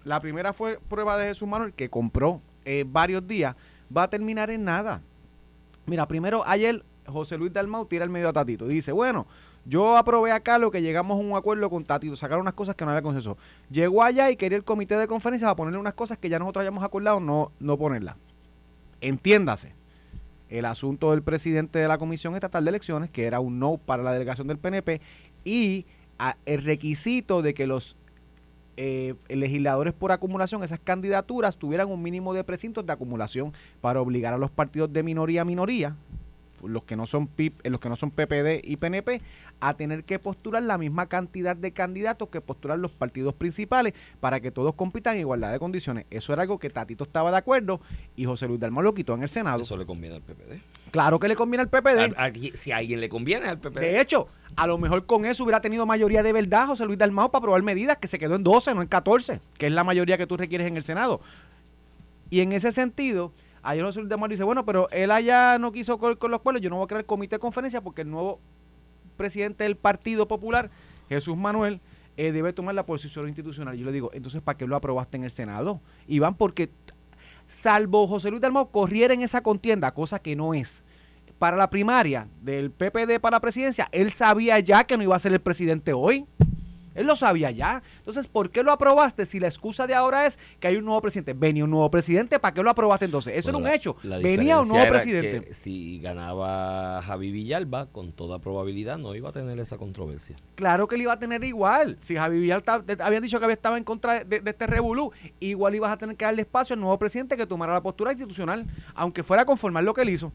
la 0.04 0.20
primera 0.20 0.54
fue 0.54 0.80
prueba 0.90 1.18
de 1.18 1.28
Jesús 1.28 1.48
Manuel, 1.48 1.74
que 1.74 1.90
compró 1.90 2.42
eh, 2.66 2.86
varios 2.88 3.28
días, 3.28 3.56
va 3.96 4.04
a 4.04 4.10
terminar 4.10 4.50
en 4.50 4.64
nada. 4.64 5.02
Mira, 5.86 6.08
primero 6.08 6.44
ayer 6.48 6.84
José 7.08 7.38
Luis 7.38 7.54
Dalmau 7.54 7.86
tira 7.86 8.04
el 8.04 8.10
medio 8.10 8.30
a 8.30 8.34
Tatito. 8.34 8.68
Dice, 8.68 8.92
bueno, 8.92 9.28
yo 9.66 9.96
aprobé 9.98 10.32
acá 10.32 10.58
lo 10.58 10.72
que 10.72 10.82
llegamos 10.82 11.18
a 11.18 11.22
un 11.22 11.36
acuerdo 11.36 11.70
con 11.70 11.86
Tatito, 11.86 12.16
sacaron 12.16 12.42
unas 12.42 12.56
cosas 12.56 12.76
que 12.76 12.86
no 12.86 12.92
había 12.92 13.04
consenso. 13.04 13.38
Llegó 13.70 14.02
allá 14.04 14.32
y 14.32 14.36
quería 14.36 14.58
el 14.58 14.64
comité 14.64 14.98
de 14.98 15.08
conferencia 15.08 15.48
para 15.48 15.56
ponerle 15.56 15.80
unas 15.80 15.94
cosas 15.94 16.18
que 16.18 16.30
ya 16.30 16.40
nosotros 16.40 16.62
hayamos 16.64 16.84
acordado 16.84 17.20
no, 17.20 17.52
no 17.60 17.78
ponerlas. 17.78 18.16
Entiéndase, 19.02 19.74
el 20.50 20.66
asunto 20.66 21.12
del 21.12 21.22
presidente 21.22 21.80
de 21.80 21.88
la 21.88 21.98
Comisión 21.98 22.34
Estatal 22.36 22.64
de 22.64 22.70
Elecciones, 22.70 23.10
que 23.10 23.26
era 23.26 23.40
un 23.40 23.60
no 23.60 23.78
para 23.78 24.04
la 24.04 24.14
delegación 24.14 24.48
del 24.48 24.58
PNP, 24.58 25.02
y 25.44 25.86
a- 26.18 26.38
el 26.46 26.64
requisito 26.64 27.42
de 27.42 27.54
que 27.54 27.68
los 27.68 27.96
eh, 28.78 29.16
legisladores 29.30 29.94
por 29.94 30.12
acumulación, 30.12 30.64
esas 30.64 30.80
candidaturas, 30.80 31.58
tuvieran 31.58 31.90
un 31.90 32.02
mínimo 32.02 32.34
de 32.34 32.44
precintos 32.44 32.86
de 32.86 32.94
acumulación 32.94 33.54
para 33.82 34.02
obligar 34.02 34.34
a 34.34 34.38
los 34.38 34.52
partidos 34.52 34.92
de 34.92 35.04
minoría 35.04 35.42
a 35.42 35.46
minoría, 35.46 35.96
los 36.68 36.84
que 36.86 36.96
no 36.96 37.06
son 37.06 37.28
PIP, 37.28 37.66
eh, 37.66 37.70
los 37.70 37.80
que 37.80 37.90
no 37.90 37.96
son 37.96 38.12
PPD 38.12 38.62
y 38.64 38.78
PNP, 38.78 39.22
a 39.60 39.74
tener 39.76 40.04
que 40.04 40.20
postular 40.20 40.62
la 40.64 40.78
misma 40.78 41.08
cantidad 41.08 41.56
de 41.56 41.72
candidatos 41.72 42.30
que 42.30 42.42
postulan 42.42 42.82
los 42.82 42.92
partidos 42.92 43.34
principales 43.34 43.94
para 44.20 44.40
que 44.40 44.52
todos 44.52 44.76
compitan 44.76 45.16
en 45.16 45.22
igualdad 45.22 45.52
de 45.52 45.60
condiciones. 45.60 46.06
Eso 46.10 46.34
era 46.34 46.42
algo 46.44 46.60
que 46.60 46.70
Tatito 46.70 47.04
estaba 47.06 47.32
de 47.32 47.38
acuerdo 47.38 47.80
y 48.16 48.26
José 48.26 48.48
Luis 48.48 48.60
Dalmau 48.60 48.84
lo 48.84 48.94
quitó 48.94 49.14
en 49.14 49.22
el 49.24 49.30
Senado. 49.30 49.64
Eso 49.64 49.78
le 49.78 49.86
conviene 49.86 50.16
al 50.18 50.22
PPD. 50.22 50.60
Claro 50.92 51.20
que 51.20 51.28
le 51.28 51.36
conviene 51.36 51.62
al 51.64 51.70
PPD. 51.70 52.14
A- 52.18 52.32
si 52.54 52.72
a 52.72 52.78
alguien 52.78 53.00
le 53.02 53.10
conviene 53.10 53.48
al 53.48 53.60
PPD. 53.60 53.80
De 53.80 54.02
hecho, 54.02 54.28
a 54.56 54.68
lo 54.68 54.78
mejor 54.78 55.06
con 55.06 55.26
eso 55.26 55.44
hubiera 55.44 55.62
tenido 55.62 55.86
mayoría 55.86 56.24
de 56.24 56.34
verdad 56.34 56.68
José 56.68 56.86
Luis 56.86 56.98
Dalmau 56.98 57.32
para 57.32 57.40
aprobar 57.40 57.64
medidas 57.64 57.98
que 57.98 58.08
se 58.08 58.20
quedó 58.20 58.36
en 58.36 58.44
12, 58.44 58.76
no 58.76 58.82
en 58.82 58.88
14, 58.88 59.40
que 59.58 59.68
es 59.68 59.72
la 59.74 59.84
mayoría 59.84 60.18
que 60.18 60.28
tú 60.28 60.38
requieres 60.38 60.68
en 60.68 60.78
el 60.78 60.84
Senado. 60.84 61.22
Y 62.30 62.42
en 62.42 62.52
ese 62.52 62.72
sentido, 62.72 63.32
ayer 63.66 63.84
José 63.84 64.00
Luis 64.00 64.10
Dalmau 64.10 64.30
dice, 64.30 64.44
bueno, 64.44 64.66
pero 64.66 64.90
él 64.92 65.12
allá 65.12 65.58
no 65.58 65.72
quiso 65.72 65.98
con, 65.98 66.16
con 66.16 66.32
los 66.32 66.42
pueblos, 66.42 66.62
yo 66.62 66.70
no 66.70 66.78
voy 66.78 66.86
a 66.86 66.88
crear 66.88 67.06
comité 67.06 67.36
de 67.36 67.40
conferencia 67.40 67.82
porque 67.82 68.04
el 68.04 68.10
nuevo 68.10 68.40
presidente 69.18 69.64
del 69.64 69.76
Partido 69.76 70.28
Popular, 70.28 70.70
Jesús 71.10 71.36
Manuel, 71.36 71.82
eh, 72.18 72.32
debe 72.32 72.54
tomar 72.54 72.76
la 72.76 72.86
posición 72.86 73.28
institucional. 73.28 73.76
Yo 73.76 73.86
le 73.86 73.92
digo, 73.92 74.10
entonces, 74.14 74.42
¿para 74.42 74.58
qué 74.58 74.68
lo 74.68 74.76
aprobaste 74.76 75.18
en 75.18 75.26
el 75.26 75.32
Senado? 75.32 75.82
Iván, 76.08 76.36
porque 76.36 76.70
salvo 77.48 78.08
José 78.08 78.30
Luis 78.30 78.42
Dalmau 78.42 78.72
corriera 78.72 79.14
en 79.14 79.22
esa 79.22 79.42
contienda, 79.42 79.94
cosa 79.94 80.20
que 80.20 80.36
no 80.36 80.54
es. 80.54 80.84
Para 81.40 81.58
la 81.58 81.70
primaria 81.70 82.30
del 82.42 82.72
PPD 82.72 83.20
para 83.20 83.36
la 83.36 83.42
presidencia, 83.42 83.90
él 83.92 84.12
sabía 84.12 84.60
ya 84.60 84.86
que 84.86 84.96
no 84.96 85.04
iba 85.04 85.16
a 85.16 85.20
ser 85.20 85.34
el 85.34 85.42
presidente 85.42 85.92
hoy. 85.92 86.26
Él 86.96 87.06
lo 87.06 87.16
sabía 87.16 87.52
ya. 87.52 87.84
Entonces, 87.98 88.28
¿por 88.28 88.50
qué 88.50 88.64
lo 88.64 88.72
aprobaste 88.72 89.26
si 89.26 89.40
la 89.40 89.48
excusa 89.48 89.86
de 89.86 89.94
ahora 89.94 90.26
es 90.26 90.40
que 90.60 90.68
hay 90.68 90.78
un 90.78 90.86
nuevo 90.86 91.02
presidente? 91.02 91.34
Venía 91.34 91.64
un 91.66 91.70
nuevo 91.70 91.92
presidente, 91.92 92.40
¿para 92.40 92.54
qué 92.54 92.64
lo 92.64 92.70
aprobaste 92.70 93.06
entonces? 93.06 93.34
Eso 93.36 93.52
Bueno, 93.52 93.60
era 93.60 93.64
un 93.68 93.72
la- 93.72 93.76
hecho. 93.76 93.96
la 94.04 94.18
Venía 94.18 94.60
un 94.60 94.68
nuevo 94.68 94.82
era 94.84 94.92
presidente. 94.92 95.42
que 95.48 95.54
si 95.54 96.00
ganaba 96.00 97.02
Javi 97.04 97.32
Villalba, 97.32 97.88
con 97.88 98.12
toda 98.14 98.40
probabilidad 98.40 98.98
no 98.98 99.14
iba 99.16 99.30
a 99.30 99.34
tener 99.34 99.60
esa 99.60 99.78
controversia. 99.78 100.36
Claro 100.56 100.88
que 100.88 100.98
le 100.98 101.04
iba 101.04 101.14
a 101.14 101.20
tener 101.20 101.44
igual. 101.44 101.98
Si 102.00 102.16
Javi 102.16 102.40
de- 102.48 102.98
habían 103.04 103.22
dicho 103.22 103.38
que 103.40 103.46
había 103.46 103.54
estado 103.56 103.78
en 103.78 103.84
contra 103.84 104.24
de, 104.24 104.40
de 104.40 104.50
este 104.52 104.68
revolú, 104.68 105.12
igual 105.40 105.76
ibas 105.76 105.92
a 105.92 105.98
tener 105.98 106.16
que 106.16 106.26
darle 106.26 106.42
espacio 106.44 106.74
al 106.74 106.80
nuevo 106.80 106.98
presidente 106.98 107.36
que 107.38 107.46
tomara 107.46 107.74
la 107.74 107.82
postura 107.84 108.12
institucional, 108.12 108.66
aunque 108.94 109.24
fuera 109.24 109.44
a 109.44 109.46
conformar 109.46 109.84
lo 109.84 109.94
que 109.94 110.02
él 110.02 110.10
hizo. 110.10 110.32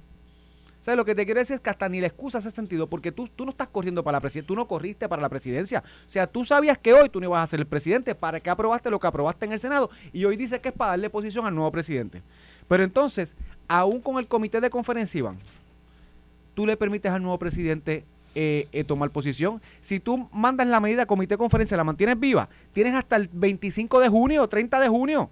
O 0.81 0.83
sea, 0.83 0.97
lo 0.97 1.05
que 1.05 1.15
te 1.15 1.27
quiero 1.27 1.41
decir 1.41 1.55
es 1.55 1.61
que 1.61 1.69
hasta 1.69 1.89
ni 1.91 2.01
la 2.01 2.07
excusa 2.07 2.39
hace 2.39 2.51
sentido, 2.51 2.89
porque 2.89 3.13
tú, 3.13 3.29
tú 3.29 3.45
no 3.45 3.51
estás 3.51 3.69
corriendo 3.69 4.03
para 4.03 4.17
la 4.17 4.21
presidencia, 4.21 4.47
tú 4.47 4.57
no 4.57 4.67
corriste 4.67 5.09
para 5.09 5.21
la 5.21 5.29
presidencia. 5.29 5.83
O 5.85 6.09
sea, 6.09 6.27
tú 6.27 6.45
sabías 6.45 6.79
que 6.79 6.95
hoy 6.95 7.11
tú 7.11 7.21
no 7.21 7.27
ibas 7.27 7.45
a 7.45 7.47
ser 7.47 7.61
el 7.61 7.67
presidente, 7.67 8.15
¿para 8.15 8.41
qué 8.41 8.49
aprobaste 8.49 8.91
lo 8.91 8.99
que 8.99 9.07
aprobaste 9.07 9.45
en 9.45 9.53
el 9.53 9.59
Senado? 9.59 9.91
Y 10.13 10.25
hoy 10.25 10.37
dices 10.37 10.59
que 10.61 10.71
es 10.71 10.75
para 10.75 10.93
darle 10.93 11.11
posición 11.11 11.45
al 11.45 11.55
nuevo 11.55 11.71
presidente. 11.71 12.23
Pero 12.67 12.83
entonces, 12.83 13.37
aún 13.69 14.01
con 14.01 14.19
el 14.19 14.27
comité 14.27 14.61
de 14.61 14.71
conferencia, 14.71 15.19
Iván, 15.19 15.39
tú 16.55 16.65
le 16.65 16.79
permites 16.79 17.13
al 17.13 17.21
nuevo 17.21 17.39
presidente 17.39 18.07
eh, 18.35 18.67
eh, 18.73 18.85
tomar 18.85 19.11
posición. 19.11 19.61
Si 19.83 20.01
tú 20.01 20.29
mandas 20.33 20.67
la 20.67 20.81
medida 20.81 21.05
comité 21.05 21.35
de 21.35 21.39
conferencia, 21.39 21.77
la 21.77 21.85
mantienes 21.85 22.19
viva, 22.19 22.49
tienes 22.73 22.95
hasta 22.95 23.17
el 23.17 23.29
25 23.31 24.01
de 24.01 24.09
junio, 24.09 24.49
30 24.49 24.81
de 24.81 24.89
junio 24.89 25.31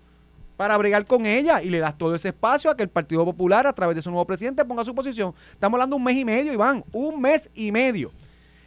para 0.58 0.76
bregar 0.76 1.06
con 1.06 1.25
ella 1.25 1.62
y 1.62 1.70
le 1.70 1.78
das 1.78 1.96
todo 1.96 2.16
ese 2.16 2.31
espacio 2.31 2.69
a 2.69 2.76
que 2.76 2.82
el 2.82 2.88
Partido 2.88 3.25
Popular, 3.25 3.64
a 3.69 3.72
través 3.72 3.94
de 3.94 4.02
su 4.02 4.10
nuevo 4.10 4.26
presidente, 4.26 4.64
ponga 4.64 4.84
su 4.84 4.93
posición. 4.93 5.32
Estamos 5.52 5.76
hablando 5.78 5.94
de 5.94 5.99
un 5.99 6.05
mes 6.05 6.16
y 6.16 6.25
medio, 6.25 6.52
Iván, 6.52 6.84
un 6.93 7.20
mes 7.22 7.49
y 7.55 7.70
medio. 7.70 8.10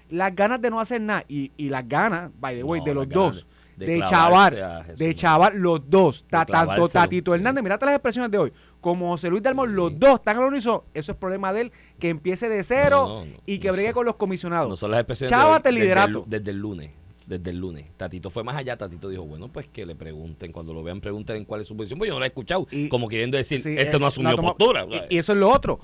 Las 0.09 0.33
ganas 0.33 0.61
de 0.61 0.69
no 0.69 0.79
hacer 0.79 1.01
nada 1.01 1.25
y, 1.27 1.51
y 1.57 1.67
las 1.67 1.85
ganas, 1.85 2.31
by 2.39 2.55
the 2.55 2.63
way, 2.63 2.79
No, 2.79 2.85
de 2.85 2.93
los 2.93 3.09
dos, 3.09 3.45
de 3.75 3.85
de, 3.87 3.99
chavar, 4.07 4.85
de 4.95 5.15
chavar 5.15 5.53
los 5.53 5.81
dos, 5.89 6.25
ta- 6.29 6.45
tanto. 6.45 6.87
Tatito 6.87 7.35
Hernández, 7.35 7.61
mirate 7.61 7.85
las 7.85 7.95
expresiones 7.95 8.31
de 8.31 8.37
hoy, 8.37 8.53
como 8.79 9.09
José 9.09 9.29
Luis 9.29 9.43
Dalmau, 9.43 9.65
los 9.67 9.99
dos 9.99 10.15
están 10.15 10.37
al 10.37 10.43
unísono, 10.45 10.85
eso 10.93 11.11
es 11.11 11.17
problema 11.17 11.51
de 11.51 11.61
él, 11.61 11.71
que 11.99 12.07
empiece 12.07 12.47
de 12.47 12.63
cero 12.63 13.05
No, 13.05 13.19
no, 13.19 13.31
no, 13.31 13.37
y 13.45 13.59
que 13.59 13.69
bregue 13.69 13.91
con 13.91 14.05
los 14.05 14.15
comisionados. 14.15 14.69
No 14.69 14.77
son 14.77 14.91
las 14.91 15.01
expresiones 15.01 15.29
Chávate 15.29 15.69
de 15.69 15.75
hoy, 15.75 15.81
liderato. 15.81 16.23
El, 16.23 16.29
desde 16.29 16.51
el 16.51 16.57
lunes. 16.57 16.91
Desde 17.31 17.49
el 17.51 17.59
lunes. 17.59 17.85
Tatito 17.95 18.29
fue 18.29 18.43
más 18.43 18.57
allá. 18.57 18.75
Tatito 18.75 19.07
dijo, 19.07 19.23
bueno, 19.23 19.47
pues 19.47 19.65
que 19.69 19.85
le 19.85 19.95
pregunten. 19.95 20.51
Cuando 20.51 20.73
lo 20.73 20.83
vean, 20.83 20.99
pregunten 20.99 21.37
en 21.37 21.45
cuál 21.45 21.61
es 21.61 21.67
su 21.67 21.77
posición. 21.77 21.97
Pues 21.97 22.09
yo 22.09 22.13
no 22.13 22.19
la 22.19 22.25
he 22.25 22.27
escuchado. 22.27 22.67
Y- 22.71 22.89
como 22.89 23.07
queriendo 23.07 23.37
decir, 23.37 23.61
Sí, 23.61 23.69
este 23.77 23.95
eh, 23.95 23.99
no 24.01 24.05
asumió 24.07 24.35
postura. 24.35 24.85
Y, 25.09 25.15
y 25.15 25.17
eso 25.17 25.31
es 25.31 25.37
lo 25.37 25.49
otro. 25.49 25.79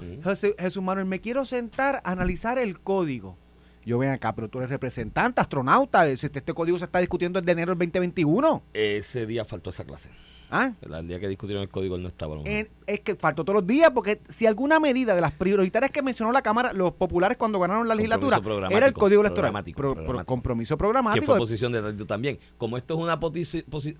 Jesús 0.59 0.83
Manuel, 0.83 1.05
me 1.05 1.21
quiero 1.21 1.45
sentar 1.45 2.01
a 2.03 2.11
analizar 2.11 2.57
el 2.57 2.81
código. 2.81 3.37
Yo 3.85 3.97
ven 3.97 4.09
acá, 4.09 4.35
pero 4.35 4.49
tú 4.49 4.57
eres 4.57 4.69
representante, 4.69 5.39
astronauta. 5.39 6.05
Este, 6.09 6.27
este 6.27 6.53
código 6.53 6.77
se 6.77 6.83
está 6.83 6.99
discutiendo 6.99 7.39
desde 7.39 7.53
enero 7.53 7.71
del 7.73 7.77
2021. 7.79 8.63
Ese 8.73 9.25
día 9.25 9.45
faltó 9.45 9.69
esa 9.69 9.85
clase. 9.85 10.09
¿Ah? 10.49 10.71
El 10.81 11.07
día 11.07 11.19
que 11.19 11.27
discutieron 11.27 11.61
el 11.63 11.69
código 11.69 11.95
él 11.97 12.01
no 12.03 12.07
estaba. 12.07 12.35
En- 12.45 12.69
es 12.85 12.99
que 13.01 13.15
faltó 13.15 13.43
todos 13.43 13.55
los 13.61 13.67
días, 13.67 13.91
porque 13.93 14.21
si 14.29 14.45
alguna 14.45 14.79
medida 14.79 15.13
de 15.13 15.19
las 15.21 15.33
prioritarias 15.33 15.91
que 15.91 16.01
mencionó 16.01 16.31
la 16.31 16.41
Cámara, 16.41 16.71
los 16.73 16.91
populares 16.93 17.37
cuando 17.37 17.59
ganaron 17.59 17.87
la 17.87 17.95
legislatura, 17.95 18.37
Compromiso 18.37 18.77
era 18.77 18.87
el 18.87 18.93
código 18.93 19.21
electoral. 19.21 19.33
programático, 19.51 19.77
Pro- 19.77 19.93
pro- 19.93 20.03
programático. 20.03 20.33
compromiso 20.33 20.75
que 20.75 20.79
programático. 20.79 21.25
fue 21.25 21.37
posición 21.37 21.71
de 21.73 21.81
Tatito 21.81 22.05
también. 22.05 22.39
Como 22.57 22.77
esto 22.77 22.93
es 22.93 22.99
una, 22.99 23.19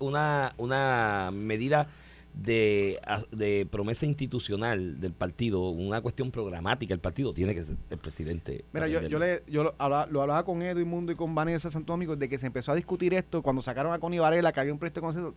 una, 0.00 0.54
una 0.56 1.30
medida 1.32 1.88
de, 2.34 3.66
promesa 3.70 4.06
institucional 4.06 5.00
del 5.00 5.12
partido, 5.12 5.68
una 5.70 6.00
cuestión 6.00 6.30
programática, 6.30 6.94
el 6.94 7.00
partido 7.00 7.34
tiene 7.34 7.54
que 7.54 7.64
ser 7.64 7.76
el 7.90 7.98
presidente. 7.98 8.64
Mira, 8.72 8.86
yo, 8.88 9.02
yo, 9.02 9.18
le, 9.18 9.42
yo 9.48 9.64
lo, 9.64 9.74
hablaba, 9.78 10.06
lo 10.06 10.22
hablaba 10.22 10.44
con 10.44 10.62
Edwin 10.62 10.88
Mundo 10.88 11.12
y 11.12 11.14
con 11.16 11.34
Vanessa 11.34 11.70
Santo 11.70 11.92
Domingo 11.92 12.16
de 12.16 12.28
que 12.28 12.38
se 12.38 12.46
empezó 12.46 12.72
a 12.72 12.74
discutir 12.74 13.12
esto 13.14 13.42
cuando 13.42 13.60
sacaron 13.62 13.92
a 13.92 13.98
Connie 13.98 14.18
Varela, 14.20 14.52
que 14.52 14.60
había 14.60 14.72
un 14.72 14.78
proyecto 14.78 15.00
de 15.00 15.04
consenso. 15.06 15.34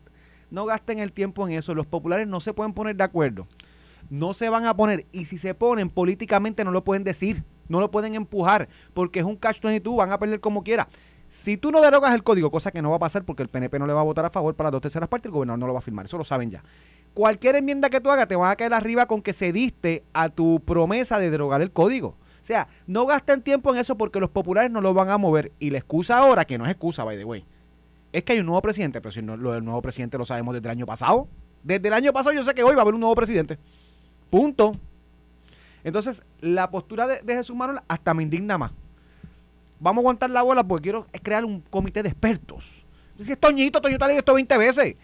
No 0.51 0.65
gasten 0.65 0.99
el 0.99 1.11
tiempo 1.11 1.47
en 1.47 1.55
eso. 1.55 1.73
Los 1.73 1.87
populares 1.87 2.27
no 2.27 2.39
se 2.39 2.53
pueden 2.53 2.73
poner 2.73 2.95
de 2.95 3.03
acuerdo. 3.03 3.47
No 4.09 4.33
se 4.33 4.49
van 4.49 4.65
a 4.65 4.75
poner. 4.75 5.07
Y 5.11 5.25
si 5.25 5.37
se 5.37 5.55
ponen 5.55 5.89
políticamente, 5.89 6.63
no 6.63 6.71
lo 6.71 6.83
pueden 6.83 7.03
decir. 7.03 7.43
No 7.69 7.79
lo 7.79 7.89
pueden 7.89 8.15
empujar. 8.15 8.67
Porque 8.93 9.19
es 9.19 9.25
un 9.25 9.39
catch-22. 9.39 9.95
Van 9.95 10.11
a 10.11 10.19
perder 10.19 10.41
como 10.41 10.63
quiera. 10.63 10.87
Si 11.29 11.55
tú 11.55 11.71
no 11.71 11.79
derogas 11.79 12.13
el 12.13 12.23
código, 12.23 12.51
cosa 12.51 12.71
que 12.71 12.81
no 12.81 12.89
va 12.89 12.97
a 12.97 12.99
pasar 12.99 13.23
porque 13.23 13.41
el 13.41 13.47
PNP 13.47 13.79
no 13.79 13.87
le 13.87 13.93
va 13.93 14.01
a 14.01 14.03
votar 14.03 14.25
a 14.25 14.29
favor 14.29 14.53
para 14.53 14.67
las 14.67 14.73
dos 14.73 14.81
terceras 14.81 15.07
partes, 15.07 15.27
el 15.27 15.31
gobernador 15.31 15.59
no 15.59 15.67
lo 15.67 15.73
va 15.73 15.79
a 15.79 15.81
firmar. 15.81 16.05
Eso 16.05 16.17
lo 16.17 16.25
saben 16.25 16.51
ya. 16.51 16.61
Cualquier 17.13 17.55
enmienda 17.55 17.89
que 17.89 18.01
tú 18.01 18.09
hagas 18.11 18.27
te 18.27 18.35
van 18.35 18.51
a 18.51 18.55
caer 18.57 18.73
arriba 18.73 19.05
con 19.05 19.21
que 19.21 19.31
cediste 19.31 20.03
a 20.11 20.27
tu 20.27 20.59
promesa 20.59 21.19
de 21.19 21.29
derogar 21.29 21.61
el 21.61 21.71
código. 21.71 22.09
O 22.09 22.45
sea, 22.45 22.67
no 22.85 23.05
gasten 23.05 23.43
tiempo 23.43 23.71
en 23.71 23.79
eso 23.79 23.97
porque 23.97 24.19
los 24.19 24.29
populares 24.29 24.71
no 24.71 24.81
lo 24.81 24.93
van 24.93 25.09
a 25.09 25.17
mover. 25.17 25.53
Y 25.57 25.69
la 25.69 25.77
excusa 25.77 26.17
ahora, 26.17 26.43
que 26.43 26.57
no 26.57 26.65
es 26.65 26.71
excusa, 26.71 27.05
by 27.05 27.17
the 27.17 27.23
way, 27.23 27.45
es 28.13 28.23
que 28.23 28.33
hay 28.33 28.39
un 28.39 28.45
nuevo 28.45 28.61
presidente, 28.61 28.99
pero 28.99 29.11
si 29.11 29.21
no, 29.21 29.37
lo 29.37 29.53
del 29.53 29.63
nuevo 29.63 29.81
presidente 29.81 30.17
lo 30.17 30.25
sabemos 30.25 30.53
desde 30.53 30.67
el 30.67 30.71
año 30.71 30.85
pasado. 30.85 31.27
Desde 31.63 31.87
el 31.87 31.93
año 31.93 32.11
pasado 32.11 32.35
yo 32.35 32.43
sé 32.43 32.53
que 32.53 32.63
hoy 32.63 32.75
va 32.75 32.81
a 32.81 32.83
haber 32.83 32.93
un 32.93 32.99
nuevo 32.99 33.15
presidente. 33.15 33.57
Punto. 34.29 34.75
Entonces, 35.83 36.21
la 36.41 36.69
postura 36.69 37.07
de, 37.07 37.35
Jesús 37.35 37.55
Manuel 37.55 37.79
hasta 37.87 38.13
me 38.13 38.23
indigna 38.23 38.57
más. 38.57 38.71
Vamos 39.79 39.97
a 39.97 40.01
aguantar 40.01 40.29
la 40.29 40.41
bola 40.41 40.63
porque 40.63 40.83
quiero 40.83 41.07
crear 41.23 41.43
un 41.45 41.61
comité 41.61 42.03
de 42.03 42.09
expertos. 42.09 42.85
Dice, 43.17 43.35
Toñito, 43.35 43.81
Toñito 43.81 44.05
leído 44.05 44.19
esto 44.19 44.33
20 44.33 44.57
veces. 44.57 44.95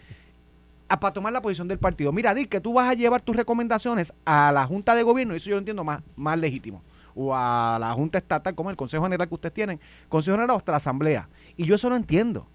A, 0.90 1.00
para 1.00 1.14
tomar 1.14 1.34
la 1.34 1.42
posición 1.42 1.68
del 1.68 1.80
partido. 1.80 2.12
Mira, 2.12 2.34
di 2.34 2.46
que 2.46 2.62
tú 2.62 2.74
vas 2.74 2.90
a 2.90 2.94
llevar 2.94 3.22
tus 3.22 3.36
recomendaciones 3.36 4.14
a 4.24 4.52
la 4.52 4.66
Junta 4.66 4.96
de 4.96 5.04
Gobierno, 5.04 5.34
eso 5.34 5.50
yo 5.50 5.56
lo 5.56 5.60
entiendo 5.60 5.84
más, 5.84 6.02
más 6.16 6.40
legítimo. 6.40 6.82
O 7.14 7.36
a 7.36 7.78
la 7.80 7.92
Junta 7.94 8.20
Estatal, 8.20 8.56
como 8.56 8.70
el 8.70 8.78
Consejo 8.78 9.04
General 9.04 9.28
que 9.28 9.34
ustedes 9.34 9.54
tienen. 9.54 9.80
Consejo 10.08 10.38
General 10.38 10.56
hasta 10.56 10.72
la 10.72 10.78
Asamblea. 10.78 11.28
Y 11.58 11.66
yo 11.66 11.76
eso 11.76 11.90
lo 11.90 11.96
entiendo. 11.96 12.48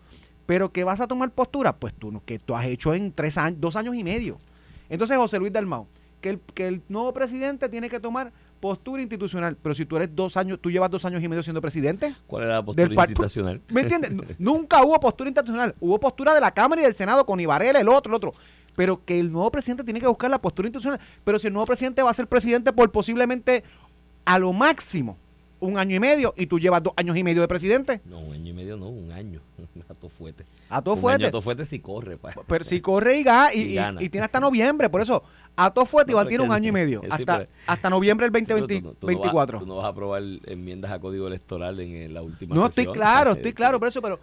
Pero 0.46 0.72
que 0.72 0.84
vas 0.84 1.00
a 1.00 1.06
tomar 1.06 1.30
postura, 1.30 1.76
pues 1.76 1.94
tú, 1.94 2.20
que 2.24 2.38
tú 2.38 2.54
has 2.54 2.66
hecho 2.66 2.94
en 2.94 3.12
tres 3.12 3.38
años, 3.38 3.60
dos 3.60 3.76
años 3.76 3.94
y 3.94 4.02
medio. 4.04 4.38
Entonces, 4.88 5.16
José 5.16 5.38
Luis 5.38 5.52
Dalmau, 5.52 5.86
que 6.20 6.30
el, 6.30 6.40
que 6.54 6.66
el 6.68 6.82
nuevo 6.88 7.12
presidente 7.12 7.68
tiene 7.68 7.88
que 7.88 8.00
tomar 8.00 8.32
postura 8.60 9.02
institucional. 9.02 9.56
Pero 9.60 9.74
si 9.74 9.86
tú 9.86 9.96
eres 9.96 10.14
dos 10.14 10.36
años, 10.36 10.58
tú 10.60 10.70
llevas 10.70 10.90
dos 10.90 11.04
años 11.04 11.22
y 11.22 11.28
medio 11.28 11.42
siendo 11.42 11.60
presidente, 11.60 12.14
¿Cuál 12.26 12.44
era 12.44 12.54
la 12.54 12.64
postura 12.64 12.86
institucional? 13.10 13.60
¿me 13.68 13.80
entiendes? 13.80 14.10
Nu- 14.12 14.24
Nunca 14.38 14.84
hubo 14.84 14.98
postura 15.00 15.28
institucional. 15.30 15.74
Hubo 15.80 15.98
postura 15.98 16.34
de 16.34 16.40
la 16.40 16.50
Cámara 16.52 16.80
y 16.80 16.84
del 16.84 16.94
Senado 16.94 17.24
con 17.26 17.40
Ibarela, 17.40 17.80
el 17.80 17.88
otro, 17.88 18.10
el 18.10 18.16
otro. 18.16 18.34
Pero 18.76 19.04
que 19.04 19.18
el 19.18 19.30
nuevo 19.32 19.50
presidente 19.50 19.84
tiene 19.84 20.00
que 20.00 20.06
buscar 20.06 20.30
la 20.30 20.40
postura 20.40 20.66
institucional. 20.68 21.00
Pero 21.24 21.38
si 21.38 21.46
el 21.48 21.52
nuevo 21.52 21.66
presidente 21.66 22.02
va 22.02 22.10
a 22.10 22.14
ser 22.14 22.26
presidente 22.26 22.72
por 22.72 22.90
posiblemente 22.92 23.64
a 24.24 24.38
lo 24.38 24.52
máximo 24.52 25.18
un 25.62 25.78
año 25.78 25.96
y 25.96 26.00
medio 26.00 26.34
y 26.36 26.46
tú 26.46 26.58
llevas 26.58 26.82
dos 26.82 26.92
años 26.96 27.16
y 27.16 27.22
medio 27.24 27.40
de 27.40 27.48
presidente, 27.48 28.00
No, 28.04 28.18
un 28.20 28.34
año 28.34 28.50
y 28.50 28.52
medio 28.52 28.76
no, 28.76 28.88
un 28.88 29.10
año. 29.12 29.40
A 29.88 29.94
todo 29.94 30.10
fuete. 30.10 30.44
a 30.68 30.82
todo 30.82 30.96
fuerte. 30.96 31.26
a 31.26 31.30
todo 31.30 31.40
fuete 31.40 31.64
si 31.64 31.78
corre. 31.78 32.16
pa. 32.18 32.34
Pero 32.46 32.64
si 32.64 32.80
corre 32.80 33.18
y, 33.18 33.24
ga- 33.24 33.50
y, 33.54 33.60
Y 33.60 33.74
gana. 33.74 34.02
y 34.02 34.08
tiene 34.08 34.24
hasta 34.24 34.40
noviembre, 34.40 34.90
por 34.90 35.00
eso, 35.00 35.22
a 35.56 35.70
todo 35.72 35.86
fuerte 35.86 36.12
va 36.14 36.22
a 36.22 36.26
tirar 36.26 36.46
un 36.46 36.52
año 36.52 36.68
y 36.68 36.72
medio. 36.72 37.00
sí, 37.04 37.08
hasta, 37.10 37.38
pero- 37.38 37.50
hasta 37.66 37.90
noviembre 37.90 38.28
del 38.28 38.40
Sí, 38.42 38.46
pero 38.46 38.60
2020, 38.60 38.82
tú 38.82 38.88
no- 38.88 38.94
tú 38.94 39.06
no 39.06 39.12
vas- 39.12 39.22
24. 39.22 39.58
tú 39.60 39.66
no 39.66 39.76
vas 39.76 39.84
a 39.84 39.88
aprobar 39.88 40.22
enmiendas 40.46 40.90
a 40.90 40.98
código 40.98 41.26
electoral 41.28 41.78
en 41.80 41.94
eh, 41.96 42.08
la 42.08 42.22
última 42.22 42.54
No, 42.54 42.66
sesión. 42.66 42.86
estoy 42.88 42.94
claro, 43.00 43.32
estoy 43.32 43.52
claro, 43.54 43.78
por 43.78 43.88
eso, 43.88 44.02
pero 44.02 44.18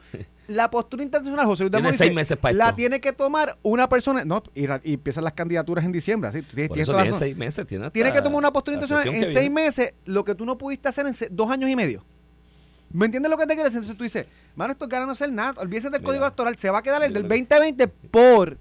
la 0.50 0.72
postura 0.72 1.04
internacional, 1.04 1.46
José 1.46 1.64
Luis 1.64 1.72
Tiene 1.72 1.90
seis 1.90 2.00
dice, 2.02 2.14
meses 2.14 2.38
para 2.38 2.54
la 2.56 2.76
tiene 2.76 3.00
que 3.00 3.14
tomar 3.14 3.58
una 3.62 3.88
persona, 3.88 4.26
no, 4.26 4.42
y, 4.56 4.66
empiezan 4.94 5.24
las 5.24 5.34
candidaturas 5.34 5.86
en 5.86 5.92
diciembre, 5.92 6.30
así, 6.30 6.42
Por 6.42 6.54
tienes 6.56 6.80
eso 6.80 6.96
tiene 6.96 7.14
seis 7.14 7.38
meses. 7.38 7.68
Tiene, 7.68 7.92
Tiene 7.92 8.12
que 8.12 8.22
tomar 8.22 8.40
una 8.40 8.52
postura 8.52 8.76
internacional 8.76 9.16
en 9.16 9.32
seis 9.32 9.52
meses, 9.52 9.94
lo 10.06 10.24
que 10.24 10.34
tú 10.34 10.46
no 10.46 10.58
pudiste 10.58 10.90
hacer 10.90 11.06
en 11.06 11.16
dos 11.32 11.52
años 11.52 11.70
y 11.70 11.76
medio. 11.76 12.04
¿Me 12.92 13.06
entiendes 13.06 13.30
lo 13.30 13.38
que 13.38 13.46
te 13.46 13.54
quiero 13.54 13.66
decir? 13.66 13.78
Entonces 13.78 13.98
tú 13.98 14.04
dices, 14.04 14.26
mano, 14.56 14.72
esto 14.72 14.88
gana 14.88 15.06
no 15.06 15.12
hacer 15.12 15.32
nada, 15.32 15.54
olvídese 15.62 15.92
del 15.92 16.02
Mira, 16.02 16.08
código 16.08 16.26
electoral, 16.26 16.58
se 16.58 16.72
va 16.72 16.80
a 16.80 16.82
quedar 16.82 17.04
el 17.04 17.14
del 17.14 17.24
lo 17.24 17.30
que- 17.30 17.36
2020 17.36 17.88
por, 17.88 18.58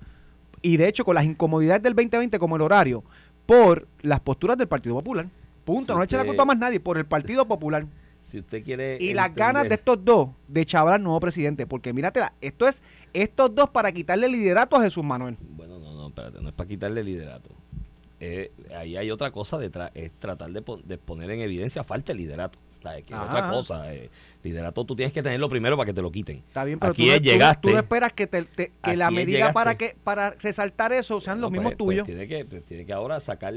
y 0.61 0.77
de 0.77 0.89
hecho 0.89 1.07
con 1.07 1.15
las 1.15 1.25
incomodidades 1.25 1.83
del 1.83 1.95
2020 1.95 2.39
como 2.39 2.57
el 2.57 2.63
horario, 2.63 3.03
por 3.47 3.89
las 4.03 4.21
posturas 4.21 4.59
del 4.59 4.69
Partido 4.69 4.95
Popular. 4.97 5.27
Punto, 5.65 5.95
no 5.95 6.01
le 6.01 6.05
eche 6.05 6.19
la 6.19 6.25
culpa 6.25 6.43
a 6.43 6.47
más 6.47 6.59
nadie, 6.59 6.81
por 6.81 6.99
el 6.99 7.07
Partido 7.07 7.49
Popular. 7.49 7.87
Si 8.29 8.39
usted 8.41 8.63
quiere. 8.63 8.99
Y 9.01 9.15
las 9.15 9.35
ganas 9.35 9.69
de 9.69 9.77
estos 9.77 10.05
dos 10.05 10.29
de 10.49 10.67
chavar 10.67 10.95
al 10.95 11.03
nuevo 11.03 11.19
presidente, 11.19 11.67
porque 11.67 11.95
míratela, 11.95 12.35
esto 12.43 12.69
es 12.69 12.83
estos 13.15 13.55
dos 13.55 13.71
para 13.71 13.91
quitarle 13.91 14.27
el 14.27 14.33
liderato 14.33 14.77
a 14.77 14.83
Jesús 14.83 15.03
Manuel. 15.03 15.39
Bueno, 15.41 15.79
no, 15.79 15.95
no, 15.95 16.09
espérate, 16.09 16.41
no 16.43 16.51
es 16.51 16.55
para 16.55 16.69
quitarle 16.69 17.03
liderato. 17.03 17.49
Eh, 18.21 18.51
ahí 18.77 18.97
hay 18.99 19.11
otra 19.11 19.31
cosa 19.31 19.57
detrás, 19.59 19.91
es 19.95 20.13
tratar 20.19 20.51
de, 20.51 20.61
pon- 20.61 20.83
de 20.85 20.99
poner 20.99 21.31
en 21.31 21.41
evidencia 21.41 21.85
falta 21.85 22.13
de 22.13 22.19
liderato. 22.19 22.59
es 22.85 23.05
otra 23.13 23.49
cosa. 23.49 23.95
eh, 23.95 24.11
liderato 24.43 24.85
tú 24.85 24.95
tienes 24.95 25.13
que 25.15 25.23
tenerlo 25.23 25.49
primero 25.49 25.77
para 25.77 25.87
que 25.87 25.95
te 25.95 26.03
lo 26.03 26.11
quiten. 26.13 26.39
Está 26.39 26.65
bien, 26.65 26.79
pero 26.79 26.93
Aquí 26.93 27.07
tú, 27.07 27.13
es, 27.13 27.19
tú 27.19 27.23
llegaste. 27.25 27.69
tú 27.69 27.71
no 27.73 27.79
esperas 27.79 28.13
que, 28.13 28.27
te- 28.27 28.43
te- 28.45 28.73
que 28.83 28.97
la 28.97 29.11
medida 29.11 29.53
para 29.55 29.77
que 29.79 29.97
para 30.05 30.31
resaltar 30.33 30.93
eso 30.93 31.19
sean 31.21 31.41
los 31.41 31.51
mismos 31.51 31.75
pues- 31.77 31.79
pues 31.79 32.05
tuyos. 32.05 32.07
tiene, 32.07 32.27
que, 32.29 32.45
pues 32.45 32.63
tiene 32.67 32.85
que 32.85 32.93
ahora 32.93 33.21
sacar, 33.21 33.55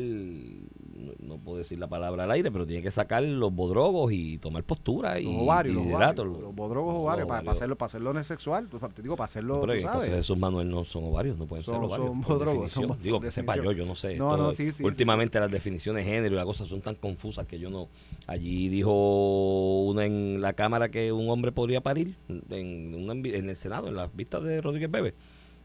no 1.20 1.38
puedo 1.38 1.58
decir 1.58 1.80
la 1.80 1.88
palabra 1.88 2.24
al 2.24 2.32
aire, 2.32 2.52
pero 2.52 2.66
tiene 2.66 2.82
que 2.82 2.92
sacar 2.92 3.24
los 3.24 3.54
bodrogos 3.54 4.12
y 4.12 4.38
tomar 4.38 4.64
postura 4.64 5.20
y, 5.20 5.26
los 5.26 5.44
ovarios, 5.44 5.76
y 5.76 5.90
los 5.90 5.96
ovarios, 5.96 6.28
los 6.42 6.56
bodrogos 6.56 6.96
ovarios, 6.96 7.28
para, 7.28 7.42
para 7.42 7.52
hacerlo, 7.52 7.76
para 7.76 7.88
hacerlo 7.88 8.12
el 8.12 8.24
sexual, 8.26 8.68
tú 8.70 8.80
sabes, 8.80 8.96
te 8.96 9.02
digo, 9.02 9.16
para 9.16 9.26
hacerlo, 9.26 9.56
No, 9.56 9.62
pero 9.62 9.82
tú 9.82 9.88
sabes. 9.88 10.10
Jesús 10.10 10.38
Manuel 10.38 10.70
no 10.70 10.84
son 10.86 11.06
ovarios, 11.06 11.38
no 11.38 11.46
pueden 11.46 11.64
Son- 11.64 11.76
ser 11.76 11.84
ovarios. 11.84 12.08
son 12.08 12.22
bodrogos, 12.22 12.72
son 12.72 12.98
Digo 13.02 13.20
que 13.20 13.32
sepa 13.32 13.56
yo, 13.58 13.72
yo 13.72 13.86
no 13.86 13.96
sé. 13.96 14.16
No, 14.16 14.38
no, 14.38 14.52
sí, 14.52 14.72
sí, 14.72 14.84
últimamente 14.84 15.40
las 15.40 15.52
definiciones 15.52 16.06
de 16.06 16.12
género 16.12 16.36
y 16.36 16.38
las 16.38 16.46
cosas 16.46 16.68
son 16.68 16.82
tan 16.82 16.96
confusas 16.96 17.46
que 17.48 17.60
yo 17.60 17.70
no. 17.70 17.90
Allí 18.28 18.70
dijo 18.70 18.92
uno 19.84 20.02
en 20.02 20.42
la 20.42 20.54
Cámara 20.54 20.90
que 20.90 21.12
un 21.12 21.30
hombre 21.30 21.52
podría 21.52 21.82
parir 21.82 22.16
en, 22.50 22.96
una 22.96 23.14
en 23.14 23.50
el 23.50 23.56
Senado, 23.56 23.88
en 23.88 23.96
las 23.96 24.16
vistas 24.16 24.44
de 24.44 24.62
Rodríguez 24.62 24.90
Bebe. 24.92 25.14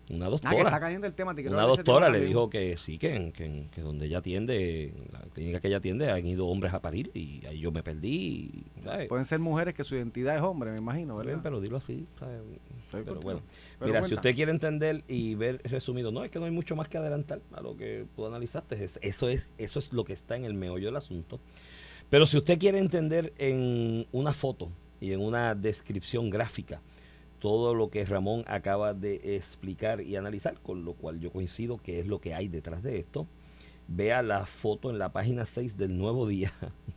Una 0.09 0.27
Ah, 0.27 0.29
que 0.31 0.35
está 0.37 0.51
doctora. 0.51 0.81
cayendo 0.81 1.07
el 1.09 1.15
tema. 1.15 1.35
te 1.35 1.43
quiero 1.43 1.57
Una 1.57 1.67
doctora 1.67 2.07
tema 2.07 2.19
le 2.19 2.25
dijo 2.25 2.49
que 2.49 2.77
sí, 2.77 2.97
que, 2.97 3.33
que, 3.33 3.67
que 3.73 3.81
donde 3.81 4.07
ella 4.07 4.19
atiende, 4.19 4.85
en 4.97 5.09
la 5.13 5.21
clínica 5.35 5.59
que 5.61 5.67
ella 5.69 5.79
atiende, 5.79 6.11
han 6.11 6.25
ido 6.27 6.47
hombres 6.47 6.73
a 6.75 6.81
parir 6.81 7.11
y 7.13 7.45
ahí 7.47 7.59
yo 7.59 7.73
me 7.73 7.83
perdí. 7.83 8.65
Pueden 9.09 9.25
ser 9.25 9.41
mujeres 9.41 9.75
que 9.75 9.83
su 9.83 9.97
identidad 9.97 10.37
es 10.37 10.43
hombre, 10.43 10.71
me 10.71 10.79
imagino, 10.79 11.17
¿verdad? 11.17 11.33
bien, 11.33 11.43
pero 11.43 11.61
dilo 11.61 11.77
así. 11.77 12.07
¿sabes? 12.21 12.41
Pero 12.93 13.21
bueno. 13.21 13.41
Pero 13.81 13.91
Mira, 13.93 14.05
si 14.05 14.15
usted 14.15 14.35
quiere 14.35 14.53
entender 14.53 15.03
y 15.09 15.35
ver 15.35 15.61
resumido, 15.65 16.13
no, 16.13 16.23
es 16.23 16.31
que 16.31 16.39
no 16.39 16.45
hay 16.45 16.53
mucho 16.53 16.77
más 16.77 16.89
que 16.89 16.99
adelantar 16.99 17.41
a 17.53 17.61
lo 17.61 17.77
que 17.77 18.07
tú 18.15 18.27
analizaste. 18.27 18.83
Es- 18.85 18.99
Eso 19.03 19.29
es, 19.29 19.53
eso 19.59 19.79
es 19.81 19.93
lo 19.93 20.05
que 20.05 20.13
está 20.13 20.37
en 20.37 20.45
el 20.45 20.55
meollo 20.55 20.87
del 20.87 20.97
asunto. 20.97 21.41
Pero 22.11 22.27
si 22.27 22.37
usted 22.37 22.59
quiere 22.61 22.79
entender 22.79 23.33
en 23.39 24.07
una 24.13 24.33
foto 24.33 24.71
y 25.01 25.11
en 25.13 25.21
una 25.21 25.55
descripción 25.57 26.31
gráfica 26.31 26.81
todo 27.47 27.77
lo 27.77 27.91
que 27.91 28.05
Ramón 28.05 28.43
acaba 28.49 28.93
de 28.93 29.37
explicar 29.37 30.01
y 30.01 30.17
analizar, 30.17 30.59
con 30.59 30.85
lo 30.85 30.95
cual 30.95 31.21
yo 31.21 31.31
coincido 31.31 31.79
que 31.79 32.01
es 32.01 32.07
lo 32.09 32.21
que 32.21 32.35
hay 32.35 32.49
detrás 32.49 32.83
de 32.83 32.99
esto, 32.99 33.29
vea 33.87 34.21
la 34.23 34.47
foto 34.47 34.91
en 34.91 34.99
la 34.99 35.13
página 35.13 35.47
6 35.47 35.77
del 35.77 35.97
nuevo 35.97 36.27
día, 36.27 36.53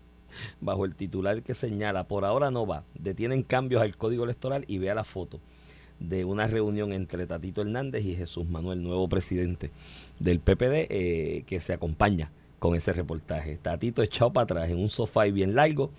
bajo 0.59 0.85
el 0.85 0.95
titular 0.95 1.43
que 1.43 1.53
señala, 1.53 2.07
por 2.07 2.25
ahora 2.25 2.49
no 2.49 2.65
va, 2.65 2.83
detienen 2.95 3.43
cambios 3.43 3.83
al 3.83 3.95
código 3.95 4.23
electoral 4.23 4.65
y 4.67 4.79
vea 4.79 4.95
la 4.95 5.03
foto 5.03 5.39
de 5.99 6.25
una 6.25 6.47
reunión 6.47 6.93
entre 6.93 7.27
Tatito 7.27 7.61
Hernández 7.61 8.03
y 8.03 8.15
Jesús 8.15 8.49
Manuel, 8.49 8.81
nuevo 8.81 9.07
presidente 9.07 9.69
del 10.17 10.39
PPD, 10.39 10.87
eh, 10.89 11.43
que 11.45 11.61
se 11.61 11.73
acompaña 11.73 12.31
con 12.57 12.73
ese 12.73 12.91
reportaje. 12.91 13.59
Tatito 13.61 14.01
echado 14.01 14.33
para 14.33 14.45
atrás 14.45 14.69
en 14.71 14.79
un 14.79 14.89
sofá 14.89 15.27
y 15.27 15.31
bien 15.31 15.53
largo, 15.53 15.91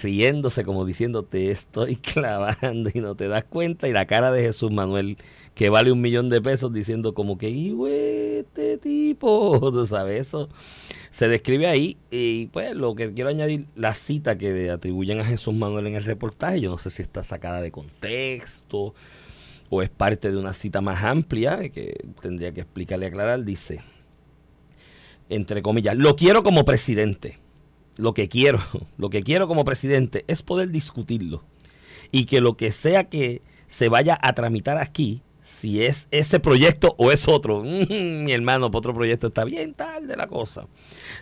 riéndose 0.00 0.64
como 0.64 0.84
diciendo 0.84 1.22
te 1.22 1.50
estoy 1.50 1.96
clavando 2.14 2.90
y 2.92 3.00
no 3.00 3.14
te 3.14 3.28
das 3.28 3.44
cuenta 3.44 3.88
y 3.88 3.92
la 3.92 4.06
cara 4.06 4.30
de 4.32 4.42
Jesús 4.42 4.70
Manuel 4.70 5.16
que 5.54 5.68
vale 5.68 5.92
un 5.92 6.00
millón 6.00 6.30
de 6.30 6.40
pesos 6.40 6.72
diciendo 6.72 7.14
como 7.14 7.36
que 7.36 7.50
"Y, 7.50 7.74
este 8.38 8.78
tipo 8.78 9.58
tú 9.72 9.86
sabes 9.86 10.28
eso 10.28 10.48
se 11.10 11.28
describe 11.28 11.66
ahí 11.66 11.98
y 12.10 12.46
pues 12.46 12.74
lo 12.74 12.94
que 12.94 13.12
quiero 13.12 13.30
añadir 13.30 13.66
la 13.74 13.94
cita 13.94 14.38
que 14.38 14.52
le 14.52 14.70
atribuyen 14.70 15.20
a 15.20 15.24
Jesús 15.24 15.54
Manuel 15.54 15.86
en 15.86 15.96
el 15.96 16.04
reportaje 16.04 16.60
yo 16.60 16.70
no 16.70 16.78
sé 16.78 16.90
si 16.90 17.02
está 17.02 17.22
sacada 17.22 17.60
de 17.60 17.70
contexto 17.70 18.94
o 19.68 19.82
es 19.82 19.90
parte 19.90 20.30
de 20.30 20.36
una 20.38 20.52
cita 20.54 20.80
más 20.80 21.04
amplia 21.04 21.68
que 21.70 22.04
tendría 22.20 22.52
que 22.52 22.62
explicarle 22.62 23.06
y 23.06 23.08
aclarar 23.08 23.44
dice 23.44 23.82
entre 25.28 25.62
comillas 25.62 25.96
lo 25.96 26.16
quiero 26.16 26.42
como 26.42 26.64
presidente 26.64 27.41
lo 27.96 28.14
que 28.14 28.28
quiero, 28.28 28.60
lo 28.98 29.10
que 29.10 29.22
quiero 29.22 29.48
como 29.48 29.64
presidente 29.64 30.24
es 30.28 30.42
poder 30.42 30.70
discutirlo 30.70 31.42
y 32.10 32.26
que 32.26 32.40
lo 32.40 32.56
que 32.56 32.72
sea 32.72 33.04
que 33.04 33.42
se 33.68 33.88
vaya 33.88 34.18
a 34.20 34.34
tramitar 34.34 34.78
aquí, 34.78 35.22
si 35.42 35.82
es 35.82 36.06
ese 36.10 36.40
proyecto 36.40 36.94
o 36.98 37.10
es 37.10 37.26
otro, 37.28 37.62
mm, 37.64 38.24
mi 38.24 38.32
hermano, 38.32 38.70
otro 38.72 38.94
proyecto 38.94 39.28
está 39.28 39.44
bien 39.44 39.74
tarde 39.74 40.16
la 40.16 40.26
cosa, 40.26 40.66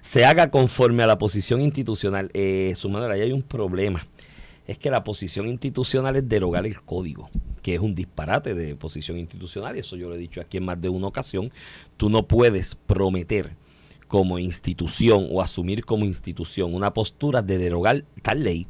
se 0.02 0.24
haga 0.24 0.50
conforme 0.50 1.02
a 1.02 1.06
la 1.06 1.18
posición 1.18 1.60
institucional. 1.60 2.30
Eh, 2.34 2.74
su 2.76 2.88
manera, 2.88 3.14
ahí 3.14 3.20
hay 3.22 3.32
un 3.32 3.42
problema. 3.42 4.06
Es 4.66 4.78
que 4.78 4.90
la 4.90 5.02
posición 5.02 5.48
institucional 5.48 6.14
es 6.16 6.28
derogar 6.28 6.64
el 6.64 6.80
código, 6.80 7.28
que 7.60 7.74
es 7.74 7.80
un 7.80 7.94
disparate 7.94 8.54
de 8.54 8.76
posición 8.76 9.18
institucional, 9.18 9.76
y 9.76 9.80
eso 9.80 9.96
yo 9.96 10.08
lo 10.08 10.14
he 10.14 10.18
dicho 10.18 10.40
aquí 10.40 10.58
en 10.58 10.64
más 10.64 10.80
de 10.80 10.88
una 10.88 11.08
ocasión. 11.08 11.52
Tú 11.96 12.08
no 12.08 12.26
puedes 12.28 12.76
prometer 12.86 13.56
como 14.11 14.40
institución 14.40 15.29
o 15.31 15.40
asumir 15.40 15.85
como 15.85 16.05
institución 16.05 16.75
una 16.75 16.93
postura 16.93 17.43
de 17.43 17.59
derogar 17.59 18.05
tal 18.23 18.43
ley 18.43 18.67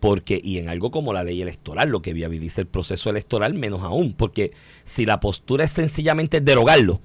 porque 0.00 0.40
y 0.42 0.56
en 0.56 0.70
algo 0.70 0.90
como 0.90 1.12
la 1.12 1.22
ley 1.22 1.42
electoral 1.42 1.90
lo 1.90 2.00
que 2.00 2.14
viabiliza 2.14 2.62
el 2.62 2.66
proceso 2.66 3.10
electoral 3.10 3.52
menos 3.52 3.82
aún 3.82 4.14
porque 4.14 4.52
si 4.84 5.04
la 5.04 5.20
postura 5.20 5.64
es 5.64 5.72
sencillamente 5.72 6.40
derogarlo 6.40 7.02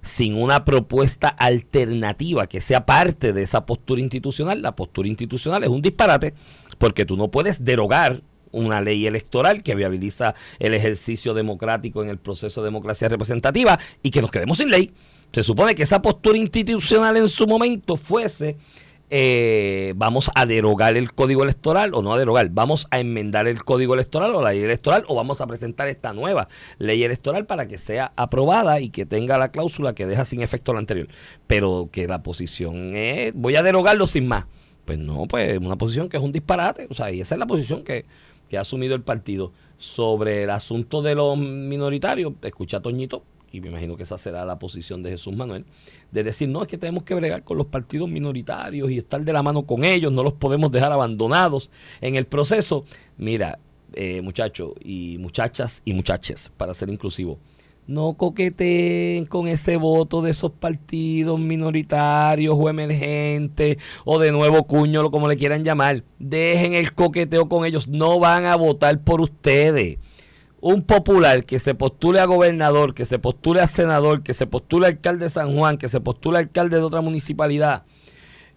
sin 0.00 0.36
una 0.36 0.64
propuesta 0.64 1.28
alternativa 1.28 2.46
que 2.46 2.62
sea 2.62 2.86
parte 2.86 3.34
de 3.34 3.42
esa 3.42 3.66
postura 3.66 4.00
institucional 4.00 4.62
la 4.62 4.74
postura 4.74 5.06
institucional 5.06 5.64
es 5.64 5.68
un 5.68 5.82
disparate 5.82 6.32
porque 6.78 7.04
tú 7.04 7.18
no 7.18 7.30
puedes 7.30 7.62
derogar 7.62 8.22
una 8.52 8.80
ley 8.80 9.06
electoral 9.06 9.62
que 9.62 9.74
viabiliza 9.74 10.34
el 10.60 10.72
ejercicio 10.72 11.34
democrático 11.34 12.02
en 12.02 12.08
el 12.08 12.16
proceso 12.16 12.62
de 12.62 12.68
democracia 12.68 13.10
representativa 13.10 13.78
y 14.02 14.10
que 14.10 14.22
nos 14.22 14.30
quedemos 14.30 14.56
sin 14.56 14.70
ley 14.70 14.94
se 15.32 15.42
supone 15.42 15.74
que 15.74 15.82
esa 15.82 16.02
postura 16.02 16.38
institucional 16.38 17.16
en 17.16 17.28
su 17.28 17.46
momento 17.46 17.96
fuese 17.96 18.56
eh, 19.14 19.92
vamos 19.96 20.30
a 20.34 20.46
derogar 20.46 20.96
el 20.96 21.12
código 21.12 21.42
electoral 21.42 21.92
o 21.92 22.00
no 22.00 22.14
a 22.14 22.18
derogar, 22.18 22.48
vamos 22.48 22.86
a 22.90 22.98
enmendar 22.98 23.46
el 23.46 23.62
código 23.62 23.92
electoral 23.92 24.34
o 24.34 24.40
la 24.40 24.52
ley 24.52 24.62
electoral 24.62 25.04
o 25.06 25.14
vamos 25.14 25.42
a 25.42 25.46
presentar 25.46 25.88
esta 25.88 26.14
nueva 26.14 26.48
ley 26.78 27.04
electoral 27.04 27.44
para 27.44 27.68
que 27.68 27.76
sea 27.76 28.12
aprobada 28.16 28.80
y 28.80 28.88
que 28.88 29.04
tenga 29.04 29.36
la 29.36 29.50
cláusula 29.50 29.94
que 29.94 30.06
deja 30.06 30.24
sin 30.24 30.40
efecto 30.40 30.72
la 30.72 30.78
anterior. 30.78 31.08
Pero 31.46 31.90
que 31.92 32.08
la 32.08 32.22
posición 32.22 32.96
es, 32.96 33.34
voy 33.34 33.56
a 33.56 33.62
derogarlo 33.62 34.06
sin 34.06 34.26
más. 34.26 34.46
Pues 34.86 34.98
no, 34.98 35.26
pues 35.26 35.58
una 35.58 35.76
posición 35.76 36.08
que 36.08 36.16
es 36.16 36.22
un 36.22 36.32
disparate. 36.32 36.86
O 36.88 36.94
sea, 36.94 37.10
y 37.10 37.20
esa 37.20 37.34
es 37.34 37.38
la 37.38 37.46
posición 37.46 37.84
que, 37.84 38.06
que 38.48 38.56
ha 38.56 38.62
asumido 38.62 38.94
el 38.94 39.02
partido 39.02 39.52
sobre 39.76 40.44
el 40.44 40.50
asunto 40.50 41.02
de 41.02 41.14
los 41.14 41.36
minoritarios. 41.36 42.32
Escucha 42.40 42.80
Toñito, 42.80 43.24
y 43.52 43.60
me 43.60 43.68
imagino 43.68 43.96
que 43.96 44.02
esa 44.04 44.16
será 44.16 44.44
la 44.46 44.58
posición 44.58 45.02
de 45.02 45.10
Jesús 45.10 45.36
Manuel, 45.36 45.66
de 46.10 46.24
decir, 46.24 46.48
no, 46.48 46.62
es 46.62 46.68
que 46.68 46.78
tenemos 46.78 47.04
que 47.04 47.14
bregar 47.14 47.44
con 47.44 47.58
los 47.58 47.66
partidos 47.66 48.08
minoritarios 48.08 48.90
y 48.90 48.98
estar 48.98 49.22
de 49.22 49.32
la 49.32 49.42
mano 49.42 49.66
con 49.66 49.84
ellos, 49.84 50.10
no 50.10 50.22
los 50.22 50.32
podemos 50.32 50.72
dejar 50.72 50.90
abandonados 50.90 51.70
en 52.00 52.16
el 52.16 52.24
proceso. 52.24 52.86
Mira, 53.18 53.58
eh, 53.92 54.22
muchachos 54.22 54.72
y 54.80 55.18
muchachas 55.18 55.82
y 55.84 55.92
muchaches, 55.92 56.50
para 56.56 56.72
ser 56.72 56.88
inclusivo, 56.88 57.38
no 57.86 58.14
coqueteen 58.14 59.26
con 59.26 59.48
ese 59.48 59.76
voto 59.76 60.22
de 60.22 60.30
esos 60.30 60.52
partidos 60.52 61.38
minoritarios 61.38 62.56
o 62.58 62.70
emergentes 62.70 63.76
o 64.04 64.18
de 64.18 64.32
nuevo 64.32 64.64
cuño, 64.64 65.10
como 65.10 65.28
le 65.28 65.36
quieran 65.36 65.62
llamar. 65.62 66.04
Dejen 66.18 66.72
el 66.72 66.94
coqueteo 66.94 67.48
con 67.50 67.66
ellos, 67.66 67.88
no 67.88 68.18
van 68.18 68.46
a 68.46 68.56
votar 68.56 69.02
por 69.02 69.20
ustedes 69.20 69.98
un 70.62 70.84
popular 70.84 71.44
que 71.44 71.58
se 71.58 71.74
postule 71.74 72.20
a 72.20 72.24
gobernador, 72.24 72.94
que 72.94 73.04
se 73.04 73.18
postule 73.18 73.60
a 73.60 73.66
senador, 73.66 74.22
que 74.22 74.32
se 74.32 74.46
postule 74.46 74.86
a 74.86 74.90
alcalde 74.90 75.24
de 75.24 75.30
San 75.30 75.56
Juan, 75.56 75.76
que 75.76 75.88
se 75.88 76.00
postule 76.00 76.38
a 76.38 76.40
alcalde 76.40 76.76
de 76.76 76.84
otra 76.84 77.00
municipalidad, 77.00 77.82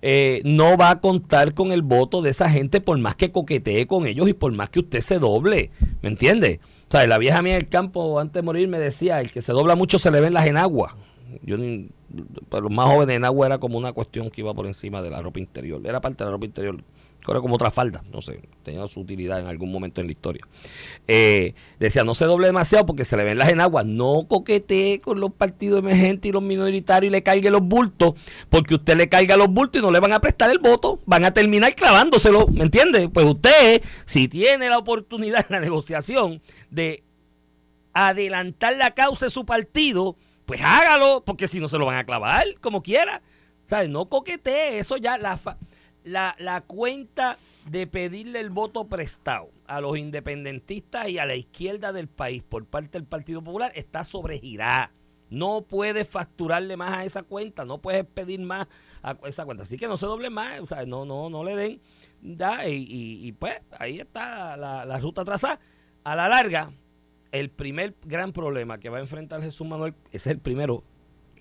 eh, 0.03 0.41
no 0.45 0.77
va 0.77 0.91
a 0.91 1.01
contar 1.01 1.55
con 1.55 1.71
el 1.71 1.81
voto 1.81 2.21
de 2.21 2.29
esa 2.29 2.47
gente 2.47 2.79
por 2.79 2.99
más 2.99 3.15
que 3.15 3.31
coquetee 3.31 3.87
con 3.87 4.05
ellos 4.05 4.29
y 4.29 4.33
por 4.33 4.51
más 4.51 4.69
que 4.69 4.81
usted 4.81 5.01
se 5.01 5.17
doble. 5.17 5.71
¿Me 6.03 6.09
entiende? 6.09 6.59
O 6.87 6.91
sea, 6.91 7.07
la 7.07 7.17
vieja 7.17 7.41
mía 7.41 7.55
del 7.55 7.69
campo 7.69 8.19
antes 8.19 8.35
de 8.35 8.45
morir 8.45 8.67
me 8.67 8.77
decía, 8.77 9.19
el 9.19 9.31
que 9.31 9.41
se 9.41 9.51
dobla 9.51 9.75
mucho 9.75 9.97
se 9.97 10.11
le 10.11 10.21
ven 10.21 10.35
las 10.35 10.45
enaguas. 10.45 10.93
Yo, 11.41 11.57
para 12.49 12.61
los 12.61 12.71
más 12.71 12.85
jóvenes, 12.85 13.15
enagua 13.15 13.47
era 13.47 13.57
como 13.57 13.79
una 13.79 13.93
cuestión 13.93 14.29
que 14.29 14.41
iba 14.41 14.53
por 14.53 14.67
encima 14.67 15.01
de 15.01 15.09
la 15.09 15.23
ropa 15.23 15.39
interior. 15.39 15.81
Era 15.83 16.01
parte 16.01 16.23
de 16.23 16.25
la 16.25 16.33
ropa 16.33 16.45
interior 16.45 16.83
era 17.31 17.41
como 17.41 17.55
otra 17.55 17.71
falda, 17.71 18.03
no 18.11 18.21
sé, 18.21 18.41
tenía 18.63 18.87
su 18.87 18.99
utilidad 18.99 19.39
en 19.39 19.47
algún 19.47 19.71
momento 19.71 20.01
en 20.01 20.07
la 20.07 20.13
historia. 20.13 20.47
Eh, 21.07 21.53
decía, 21.79 22.03
no 22.03 22.13
se 22.13 22.25
doble 22.25 22.47
demasiado 22.47 22.85
porque 22.85 23.05
se 23.05 23.17
le 23.17 23.23
ven 23.23 23.37
las 23.37 23.49
enaguas, 23.49 23.85
no 23.85 24.25
coquetee 24.27 24.99
con 25.01 25.19
los 25.19 25.33
partidos 25.33 25.79
emergentes 25.79 26.29
y 26.29 26.31
los 26.31 26.43
minoritarios 26.43 27.09
y 27.09 27.11
le 27.11 27.23
cargue 27.23 27.49
los 27.49 27.61
bultos, 27.61 28.13
porque 28.49 28.75
usted 28.75 28.95
le 28.95 29.09
carga 29.09 29.37
los 29.37 29.47
bultos 29.47 29.81
y 29.81 29.85
no 29.85 29.91
le 29.91 29.99
van 29.99 30.13
a 30.13 30.21
prestar 30.21 30.49
el 30.49 30.59
voto, 30.59 31.01
van 31.05 31.25
a 31.25 31.33
terminar 31.33 31.73
clavándoselo, 31.75 32.47
¿me 32.47 32.63
entiende? 32.63 33.09
Pues 33.09 33.25
usted, 33.25 33.81
si 34.05 34.27
tiene 34.27 34.69
la 34.69 34.77
oportunidad 34.77 35.45
en 35.49 35.55
la 35.55 35.59
negociación 35.59 36.41
de 36.69 37.03
adelantar 37.93 38.75
la 38.75 38.91
causa 38.91 39.25
de 39.25 39.31
su 39.31 39.45
partido, 39.45 40.17
pues 40.45 40.61
hágalo, 40.63 41.23
porque 41.25 41.47
si 41.47 41.59
no 41.59 41.69
se 41.69 41.77
lo 41.77 41.85
van 41.85 41.97
a 41.97 42.05
clavar, 42.05 42.45
como 42.61 42.83
quiera. 42.83 43.21
¿Sabes? 43.65 43.89
No 43.89 44.09
coquetee, 44.09 44.77
eso 44.77 44.97
ya 44.97 45.17
la 45.17 45.39
la, 46.05 46.35
la 46.39 46.61
cuenta 46.61 47.37
de 47.69 47.87
pedirle 47.87 48.39
el 48.39 48.51
voto 48.51 48.87
prestado 48.87 49.49
a 49.67 49.81
los 49.81 49.97
independentistas 49.97 51.09
y 51.09 51.17
a 51.17 51.25
la 51.25 51.35
izquierda 51.35 51.91
del 51.91 52.07
país 52.07 52.43
por 52.43 52.65
parte 52.65 52.97
del 52.99 53.07
Partido 53.07 53.43
Popular 53.43 53.71
está 53.75 54.03
sobregirada. 54.03 54.91
No 55.31 55.65
puedes 55.67 56.07
facturarle 56.07 56.77
más 56.77 56.93
a 56.93 57.03
esa 57.03 57.23
cuenta, 57.23 57.65
no 57.65 57.81
puedes 57.81 58.05
pedir 58.05 58.39
más 58.39 58.67
a 59.01 59.17
esa 59.25 59.43
cuenta. 59.43 59.63
Así 59.63 59.75
que 59.77 59.87
no 59.87 59.97
se 59.97 60.05
doble 60.05 60.29
más, 60.29 60.61
o 60.61 60.65
sea, 60.67 60.85
no, 60.85 61.03
no, 61.03 61.29
no 61.29 61.43
le 61.43 61.55
den. 61.55 61.81
Ya, 62.21 62.67
y, 62.67 62.85
y, 62.89 63.31
pues 63.33 63.55
ahí 63.77 63.99
está 63.99 64.55
la, 64.55 64.85
la 64.85 64.99
ruta 64.99 65.25
trazada. 65.25 65.59
A 66.03 66.15
la 66.15 66.29
larga, 66.29 66.71
el 67.31 67.49
primer 67.49 67.95
gran 68.03 68.31
problema 68.31 68.79
que 68.79 68.89
va 68.89 68.97
a 68.97 69.01
enfrentar 69.01 69.41
Jesús 69.41 69.67
Manuel, 69.67 69.95
es 70.11 70.27
el 70.27 70.37
primero, 70.37 70.83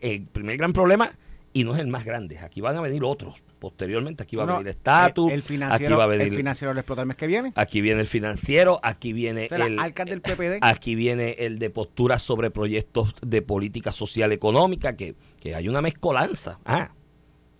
el 0.00 0.26
primer 0.26 0.56
gran 0.56 0.72
problema 0.72 1.12
y 1.54 1.64
no 1.64 1.74
es 1.74 1.80
el 1.80 1.86
más 1.86 2.04
grande. 2.04 2.38
Aquí 2.40 2.60
van 2.60 2.76
a 2.76 2.82
venir 2.82 3.02
otros 3.04 3.36
posteriormente. 3.60 4.22
Aquí 4.24 4.36
va 4.36 4.42
a 4.42 4.58
venir 4.58 4.68
estatus. 4.68 5.32
El, 5.32 5.42
financiero, 5.42 5.94
aquí 5.94 5.98
va 5.98 6.04
a 6.04 6.06
venir, 6.06 6.26
el 6.26 6.36
financiero 6.36 6.72
explotar 6.74 7.04
el 7.04 7.06
mes 7.06 7.16
que 7.16 7.26
viene. 7.26 7.52
Aquí 7.54 7.80
viene 7.80 8.00
el 8.00 8.06
financiero, 8.06 8.80
aquí 8.82 9.14
viene 9.14 9.48
el 9.50 9.78
alcalde 9.78 10.10
del 10.10 10.20
PPD. 10.20 10.58
Aquí 10.60 10.94
viene 10.94 11.36
el 11.38 11.58
de 11.58 11.70
posturas 11.70 12.20
sobre 12.20 12.50
proyectos 12.50 13.14
de 13.22 13.40
política 13.40 13.92
social 13.92 14.32
económica, 14.32 14.96
que, 14.96 15.14
que 15.40 15.54
hay 15.54 15.68
una 15.68 15.80
mezcolanza. 15.80 16.58
Ah, 16.66 16.90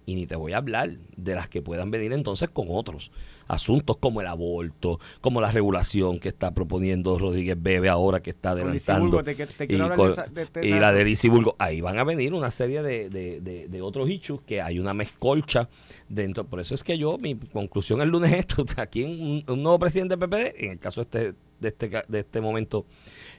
y 0.04 0.16
ni 0.16 0.26
te 0.26 0.36
voy 0.36 0.52
a 0.52 0.58
hablar 0.58 0.90
de 1.16 1.34
las 1.34 1.48
que 1.48 1.62
puedan 1.62 1.90
venir 1.90 2.12
entonces 2.12 2.50
con 2.50 2.66
otros 2.68 3.10
asuntos 3.48 3.96
como 3.98 4.20
el 4.20 4.26
aborto, 4.26 5.00
como 5.20 5.40
la 5.40 5.50
regulación 5.50 6.18
que 6.18 6.28
está 6.28 6.52
proponiendo 6.52 7.18
Rodríguez 7.18 7.56
Bebe 7.60 7.88
ahora 7.88 8.20
que 8.20 8.30
está 8.30 8.50
adelantando 8.50 9.22
y, 10.62 10.68
la 10.68 10.92
de 10.92 11.04
Lisiburgo. 11.04 11.56
Ahí 11.58 11.80
van 11.80 11.98
a 11.98 12.04
venir 12.04 12.34
una 12.34 12.50
serie 12.50 12.82
de, 12.82 13.08
de, 13.08 13.68
de, 13.68 13.82
otros 13.82 14.08
hechos 14.08 14.40
que 14.46 14.62
hay 14.62 14.78
una 14.78 14.94
mezcolcha 14.94 15.68
dentro. 16.08 16.44
Por 16.44 16.60
eso 16.60 16.74
es 16.74 16.82
que 16.82 16.98
yo, 16.98 17.18
mi 17.18 17.34
conclusión 17.34 18.00
el 18.00 18.08
lunes 18.08 18.32
es 18.32 18.40
esto, 18.40 18.64
aquí 18.76 19.04
un, 19.04 19.44
un 19.46 19.62
nuevo 19.62 19.78
presidente 19.78 20.16
del 20.16 20.28
PPD, 20.28 20.64
en 20.64 20.70
el 20.72 20.78
caso 20.78 21.02
este, 21.02 21.34
de 21.60 21.68
este, 21.68 21.88
de 22.08 22.18
este 22.20 22.40
momento 22.40 22.86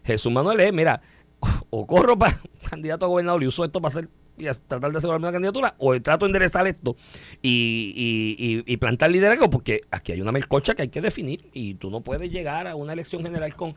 Jesús 0.04 0.32
Manuel, 0.32 0.60
es, 0.60 0.74
mira, 0.74 1.02
o 1.70 1.86
corro 1.86 2.18
para 2.18 2.40
candidato 2.70 3.06
a 3.06 3.10
gobernador 3.10 3.44
y 3.44 3.48
uso 3.48 3.64
esto 3.64 3.82
para 3.82 3.92
hacer 3.92 4.10
y 4.38 4.48
a 4.48 4.54
tratar 4.54 4.92
de 4.92 4.98
asegurarme 4.98 5.26
una 5.28 5.34
candidatura 5.34 5.76
o 5.78 6.00
trato 6.02 6.26
de 6.26 6.30
enderezar 6.30 6.68
esto 6.68 6.96
y, 7.42 8.64
y, 8.66 8.78
plantar 8.78 9.12
liderazgo 9.12 9.50
porque 9.50 9.82
aquí 9.92 10.12
hay 10.12 10.22
una 10.22 10.32
melcocha 10.32 10.76
que 10.76 10.84
hay 10.84 10.90
que 10.90 11.02
definir 11.02 11.50
y 11.54 11.76
tú 11.76 11.90
no 11.90 12.02
puedes 12.02 12.30
llegar 12.32 12.68
a 12.68 12.76
una 12.76 12.94
elección 12.94 13.24
general 13.24 13.56
con 13.56 13.76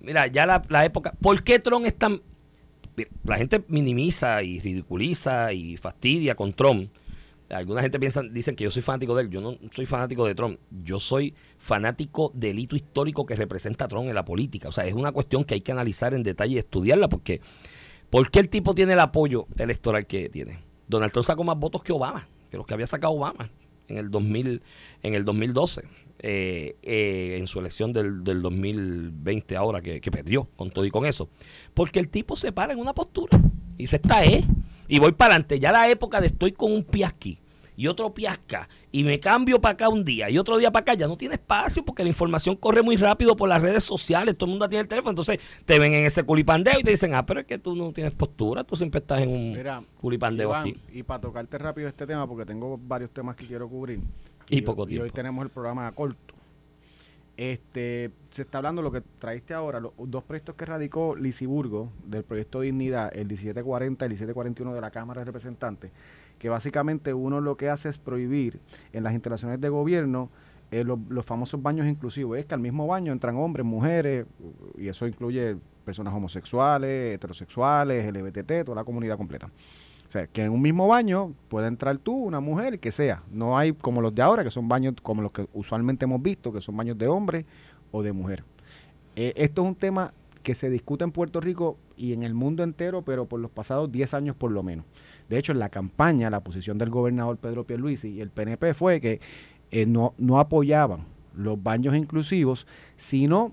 mira 0.00 0.26
ya 0.26 0.46
la, 0.46 0.62
la 0.68 0.84
época 0.84 1.14
¿por 1.20 1.42
qué 1.42 1.58
Trump 1.58 1.86
es 1.86 1.96
tan 1.96 2.22
la 3.24 3.36
gente 3.36 3.62
minimiza 3.68 4.42
y 4.42 4.60
ridiculiza 4.60 5.52
y 5.52 5.76
fastidia 5.76 6.34
con 6.34 6.52
Trump 6.52 6.90
alguna 7.50 7.80
gente 7.80 7.98
piensa, 7.98 8.22
dicen 8.22 8.54
que 8.56 8.64
yo 8.64 8.70
soy 8.70 8.82
fanático 8.82 9.14
de 9.14 9.22
él. 9.22 9.30
Yo 9.30 9.40
no 9.40 9.56
soy 9.70 9.86
fanático 9.86 10.26
de 10.26 10.34
Trump. 10.34 10.58
Yo 10.84 11.00
soy 11.00 11.34
fanático 11.58 12.30
del 12.34 12.58
hito 12.58 12.76
histórico 12.76 13.26
que 13.26 13.36
representa 13.36 13.86
a 13.86 13.88
Trump 13.88 14.08
en 14.08 14.14
la 14.14 14.24
política. 14.24 14.68
O 14.68 14.72
sea, 14.72 14.86
es 14.86 14.94
una 14.94 15.12
cuestión 15.12 15.44
que 15.44 15.54
hay 15.54 15.60
que 15.60 15.72
analizar 15.72 16.14
en 16.14 16.22
detalle 16.22 16.56
y 16.56 16.58
estudiarla 16.58 17.08
porque 17.08 17.40
¿Por 18.10 18.30
qué 18.30 18.40
el 18.40 18.48
tipo 18.48 18.74
tiene 18.74 18.94
el 18.94 19.00
apoyo 19.00 19.46
electoral 19.58 20.06
que 20.06 20.28
tiene? 20.28 20.60
Donald 20.86 21.12
Trump 21.12 21.26
sacó 21.26 21.44
más 21.44 21.58
votos 21.58 21.82
que 21.82 21.92
Obama, 21.92 22.26
que 22.50 22.56
los 22.56 22.66
que 22.66 22.74
había 22.74 22.86
sacado 22.86 23.12
Obama 23.12 23.50
en 23.88 23.98
el 23.98 24.10
2000, 24.10 24.62
en 25.02 25.14
el 25.14 25.24
2012, 25.24 25.82
eh, 26.20 26.76
eh, 26.82 27.36
en 27.38 27.46
su 27.46 27.58
elección 27.58 27.92
del, 27.92 28.24
2020 28.24 29.56
ahora 29.56 29.80
que, 29.82 30.00
que, 30.00 30.10
perdió 30.10 30.48
con 30.56 30.70
todo 30.70 30.84
y 30.84 30.90
con 30.90 31.04
eso. 31.04 31.28
Porque 31.74 32.00
el 32.00 32.08
tipo 32.08 32.36
se 32.36 32.52
para 32.52 32.72
en 32.72 32.78
una 32.78 32.94
postura 32.94 33.38
y 33.76 33.86
se 33.86 33.96
está, 33.96 34.24
eh, 34.24 34.42
y 34.88 34.98
voy 34.98 35.12
para 35.12 35.34
adelante. 35.34 35.60
Ya 35.60 35.72
la 35.72 35.90
época 35.90 36.20
de 36.20 36.28
estoy 36.28 36.52
con 36.52 36.72
un 36.72 36.84
pie 36.84 37.04
aquí 37.04 37.38
y 37.78 37.86
otro 37.86 38.12
piasca 38.12 38.68
y 38.90 39.04
me 39.04 39.20
cambio 39.20 39.60
para 39.60 39.74
acá 39.74 39.88
un 39.88 40.04
día 40.04 40.28
y 40.28 40.36
otro 40.36 40.58
día 40.58 40.72
para 40.72 40.80
acá, 40.80 40.94
ya 40.94 41.06
no 41.06 41.16
tiene 41.16 41.36
espacio 41.36 41.84
porque 41.84 42.02
la 42.02 42.08
información 42.08 42.56
corre 42.56 42.82
muy 42.82 42.96
rápido 42.96 43.36
por 43.36 43.48
las 43.48 43.62
redes 43.62 43.84
sociales, 43.84 44.36
todo 44.36 44.48
el 44.48 44.50
mundo 44.50 44.68
tiene 44.68 44.82
el 44.82 44.88
teléfono, 44.88 45.10
entonces 45.10 45.38
te 45.64 45.78
ven 45.78 45.94
en 45.94 46.04
ese 46.04 46.24
culipandeo 46.24 46.80
y 46.80 46.82
te 46.82 46.90
dicen, 46.90 47.14
ah, 47.14 47.24
pero 47.24 47.38
es 47.38 47.46
que 47.46 47.56
tú 47.56 47.76
no 47.76 47.92
tienes 47.92 48.12
postura, 48.14 48.64
tú 48.64 48.74
siempre 48.74 48.98
estás 48.98 49.20
en 49.20 49.28
un 49.28 49.86
culipandeo 50.00 50.52
aquí. 50.52 50.76
Y 50.92 51.04
para 51.04 51.20
tocarte 51.20 51.56
rápido 51.56 51.86
este 51.86 52.04
tema, 52.04 52.26
porque 52.26 52.44
tengo 52.44 52.80
varios 52.82 53.10
temas 53.10 53.36
que 53.36 53.46
quiero 53.46 53.68
cubrir. 53.68 54.00
Y, 54.50 54.62
poco 54.62 54.84
tiempo. 54.84 55.04
Y 55.04 55.08
hoy 55.08 55.12
tenemos 55.12 55.44
el 55.44 55.50
programa 55.50 55.92
corto. 55.92 56.34
Este, 57.38 58.10
se 58.32 58.42
está 58.42 58.58
hablando 58.58 58.82
lo 58.82 58.90
que 58.90 59.00
traiste 59.00 59.54
ahora, 59.54 59.78
los 59.78 59.92
dos 59.96 60.24
proyectos 60.24 60.56
que 60.56 60.64
radicó 60.64 61.14
Lisiburgo 61.14 61.92
del 62.04 62.24
proyecto 62.24 62.62
Dignidad, 62.62 63.12
el 63.12 63.28
1740 63.28 64.04
y 64.04 64.06
el 64.06 64.10
1741 64.10 64.74
de 64.74 64.80
la 64.80 64.90
Cámara 64.90 65.20
de 65.20 65.26
Representantes, 65.26 65.92
que 66.40 66.48
básicamente 66.48 67.14
uno 67.14 67.40
lo 67.40 67.56
que 67.56 67.70
hace 67.70 67.90
es 67.90 67.96
prohibir 67.96 68.58
en 68.92 69.04
las 69.04 69.12
instalaciones 69.12 69.60
de 69.60 69.68
gobierno 69.68 70.30
eh, 70.72 70.82
los 70.82 71.24
famosos 71.24 71.62
baños 71.62 71.86
inclusivos. 71.86 72.38
Es 72.38 72.44
que 72.44 72.54
al 72.54 72.60
mismo 72.60 72.88
baño 72.88 73.12
entran 73.12 73.36
hombres, 73.36 73.64
mujeres, 73.64 74.26
y 74.76 74.88
eso 74.88 75.06
incluye 75.06 75.56
personas 75.84 76.12
homosexuales, 76.14 77.14
heterosexuales, 77.14 78.12
LBTT, 78.12 78.64
toda 78.64 78.74
la 78.74 78.84
comunidad 78.84 79.16
completa. 79.16 79.48
O 80.08 80.10
sea, 80.10 80.26
que 80.26 80.42
en 80.42 80.52
un 80.52 80.62
mismo 80.62 80.88
baño 80.88 81.34
puede 81.48 81.68
entrar 81.68 81.98
tú, 81.98 82.14
una 82.14 82.40
mujer, 82.40 82.80
que 82.80 82.92
sea. 82.92 83.22
No 83.30 83.58
hay 83.58 83.74
como 83.74 84.00
los 84.00 84.14
de 84.14 84.22
ahora, 84.22 84.42
que 84.42 84.50
son 84.50 84.66
baños 84.66 84.94
como 85.02 85.20
los 85.20 85.32
que 85.32 85.46
usualmente 85.52 86.06
hemos 86.06 86.22
visto, 86.22 86.50
que 86.50 86.62
son 86.62 86.78
baños 86.78 86.96
de 86.96 87.08
hombre 87.08 87.44
o 87.90 88.02
de 88.02 88.12
mujer. 88.12 88.42
Eh, 89.16 89.34
esto 89.36 89.62
es 89.62 89.68
un 89.68 89.74
tema 89.74 90.14
que 90.42 90.54
se 90.54 90.70
discute 90.70 91.04
en 91.04 91.12
Puerto 91.12 91.42
Rico 91.42 91.76
y 91.94 92.14
en 92.14 92.22
el 92.22 92.32
mundo 92.32 92.62
entero, 92.62 93.02
pero 93.02 93.26
por 93.26 93.38
los 93.38 93.50
pasados 93.50 93.92
10 93.92 94.14
años 94.14 94.34
por 94.34 94.50
lo 94.50 94.62
menos. 94.62 94.86
De 95.28 95.38
hecho, 95.38 95.52
en 95.52 95.58
la 95.58 95.68
campaña, 95.68 96.30
la 96.30 96.40
posición 96.40 96.78
del 96.78 96.88
gobernador 96.88 97.36
Pedro 97.36 97.64
Pierluisi 97.64 98.08
y 98.08 98.20
el 98.22 98.30
PNP 98.30 98.72
fue 98.72 99.02
que 99.02 99.20
eh, 99.70 99.84
no, 99.84 100.14
no 100.16 100.40
apoyaban 100.40 101.04
los 101.34 101.62
baños 101.62 101.94
inclusivos, 101.94 102.66
sino 102.96 103.52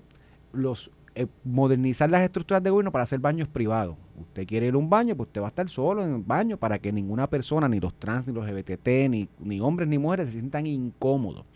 los 0.54 0.90
eh, 1.16 1.26
modernizar 1.44 2.10
las 2.10 2.20
estructuras 2.20 2.62
de 2.62 2.68
gobierno 2.68 2.92
para 2.92 3.04
hacer 3.04 3.18
baños 3.18 3.48
privados. 3.48 3.96
Usted 4.20 4.46
quiere 4.46 4.66
ir 4.66 4.74
a 4.74 4.76
un 4.76 4.90
baño, 4.90 5.16
pues 5.16 5.28
usted 5.28 5.40
va 5.40 5.46
a 5.46 5.48
estar 5.48 5.66
solo 5.70 6.04
en 6.04 6.14
el 6.16 6.22
baño 6.22 6.58
para 6.58 6.78
que 6.78 6.92
ninguna 6.92 7.26
persona, 7.26 7.68
ni 7.68 7.80
los 7.80 7.94
trans, 7.94 8.26
ni 8.26 8.34
los 8.34 8.46
LGBT, 8.46 9.08
ni, 9.08 9.26
ni 9.40 9.58
hombres 9.58 9.88
ni 9.88 9.96
mujeres 9.96 10.28
se 10.28 10.32
sientan 10.34 10.66
incómodos. 10.66 11.46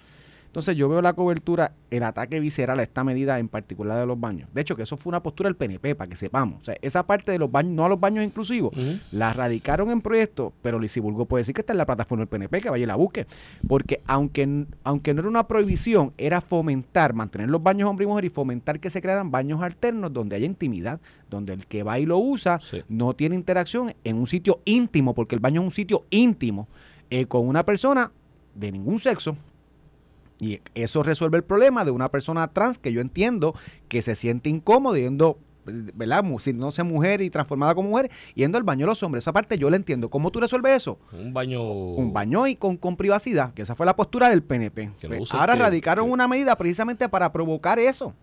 Entonces 0.50 0.76
yo 0.76 0.88
veo 0.88 1.00
la 1.00 1.12
cobertura, 1.12 1.74
el 1.92 2.02
ataque 2.02 2.40
visceral 2.40 2.80
a 2.80 2.82
esta 2.82 3.04
medida 3.04 3.38
en 3.38 3.46
particular 3.48 4.00
de 4.00 4.04
los 4.04 4.18
baños. 4.18 4.48
De 4.52 4.60
hecho, 4.60 4.74
que 4.74 4.82
eso 4.82 4.96
fue 4.96 5.10
una 5.10 5.22
postura 5.22 5.46
del 5.46 5.54
PNP, 5.54 5.94
para 5.94 6.10
que 6.10 6.16
sepamos. 6.16 6.60
O 6.62 6.64
sea, 6.64 6.74
esa 6.82 7.06
parte 7.06 7.30
de 7.30 7.38
los 7.38 7.52
baños, 7.52 7.72
no 7.72 7.84
a 7.84 7.88
los 7.88 8.00
baños 8.00 8.24
inclusivos, 8.24 8.72
la 9.12 9.32
radicaron 9.32 9.92
en 9.92 10.00
proyectos, 10.00 10.52
pero 10.60 10.80
Bulgo 11.02 11.26
puede 11.26 11.42
decir 11.42 11.54
que 11.54 11.60
está 11.60 11.72
en 11.72 11.78
la 11.78 11.86
plataforma 11.86 12.22
del 12.22 12.28
PNP, 12.28 12.62
que 12.62 12.68
vaya 12.68 12.82
y 12.82 12.86
la 12.88 12.96
busque. 12.96 13.28
Porque 13.68 14.02
aunque, 14.08 14.66
aunque 14.82 15.14
no 15.14 15.20
era 15.20 15.28
una 15.28 15.46
prohibición, 15.46 16.12
era 16.18 16.40
fomentar, 16.40 17.14
mantener 17.14 17.48
los 17.48 17.62
baños 17.62 17.88
hombre 17.88 18.06
y 18.06 18.08
mujer 18.08 18.24
y 18.24 18.30
fomentar 18.30 18.80
que 18.80 18.90
se 18.90 19.00
crearan 19.00 19.30
baños 19.30 19.62
alternos 19.62 20.12
donde 20.12 20.34
haya 20.34 20.46
intimidad, 20.46 21.00
donde 21.30 21.52
el 21.52 21.64
que 21.66 21.84
va 21.84 22.00
y 22.00 22.06
lo 22.06 22.18
usa 22.18 22.58
Sí. 22.58 22.82
no 22.88 23.14
tiene 23.14 23.36
interacción 23.36 23.94
en 24.02 24.16
un 24.16 24.26
sitio 24.26 24.58
íntimo, 24.64 25.14
porque 25.14 25.36
el 25.36 25.40
baño 25.40 25.60
es 25.60 25.66
un 25.66 25.70
sitio 25.70 26.06
íntimo, 26.10 26.66
eh, 27.08 27.26
con 27.26 27.46
una 27.46 27.64
persona 27.64 28.10
de 28.56 28.72
ningún 28.72 28.98
sexo. 28.98 29.36
Y 30.40 30.60
eso 30.74 31.02
resuelve 31.02 31.36
el 31.38 31.44
problema 31.44 31.84
de 31.84 31.90
una 31.90 32.08
persona 32.10 32.48
trans 32.48 32.78
que 32.78 32.92
yo 32.92 33.00
entiendo 33.00 33.54
que 33.88 34.00
se 34.02 34.14
siente 34.14 34.48
incómodo 34.48 34.96
yendo, 34.96 35.38
¿verdad? 35.66 36.24
Mu- 36.24 36.40
Sintiéndose 36.40 36.82
mujer 36.82 37.20
y 37.20 37.28
transformada 37.28 37.74
como 37.74 37.90
mujer, 37.90 38.10
yendo 38.34 38.56
al 38.56 38.64
baño 38.64 38.86
de 38.86 38.90
los 38.90 39.02
hombres. 39.02 39.24
Esa 39.24 39.32
parte 39.34 39.58
yo 39.58 39.68
la 39.68 39.76
entiendo. 39.76 40.08
¿Cómo 40.08 40.30
tú 40.30 40.40
resuelves 40.40 40.76
eso? 40.76 40.98
Un 41.12 41.34
baño. 41.34 41.62
Un 41.62 42.12
baño 42.14 42.46
y 42.46 42.56
con, 42.56 42.78
con 42.78 42.96
privacidad, 42.96 43.52
que 43.52 43.62
esa 43.62 43.74
fue 43.74 43.84
la 43.84 43.94
postura 43.96 44.30
del 44.30 44.42
PNP. 44.42 44.90
Ahora 45.38 45.52
que- 45.52 45.60
radicaron 45.60 46.06
que- 46.06 46.12
una 46.12 46.26
medida 46.26 46.56
precisamente 46.56 47.08
para 47.10 47.30
provocar 47.32 47.78
eso. 47.78 48.14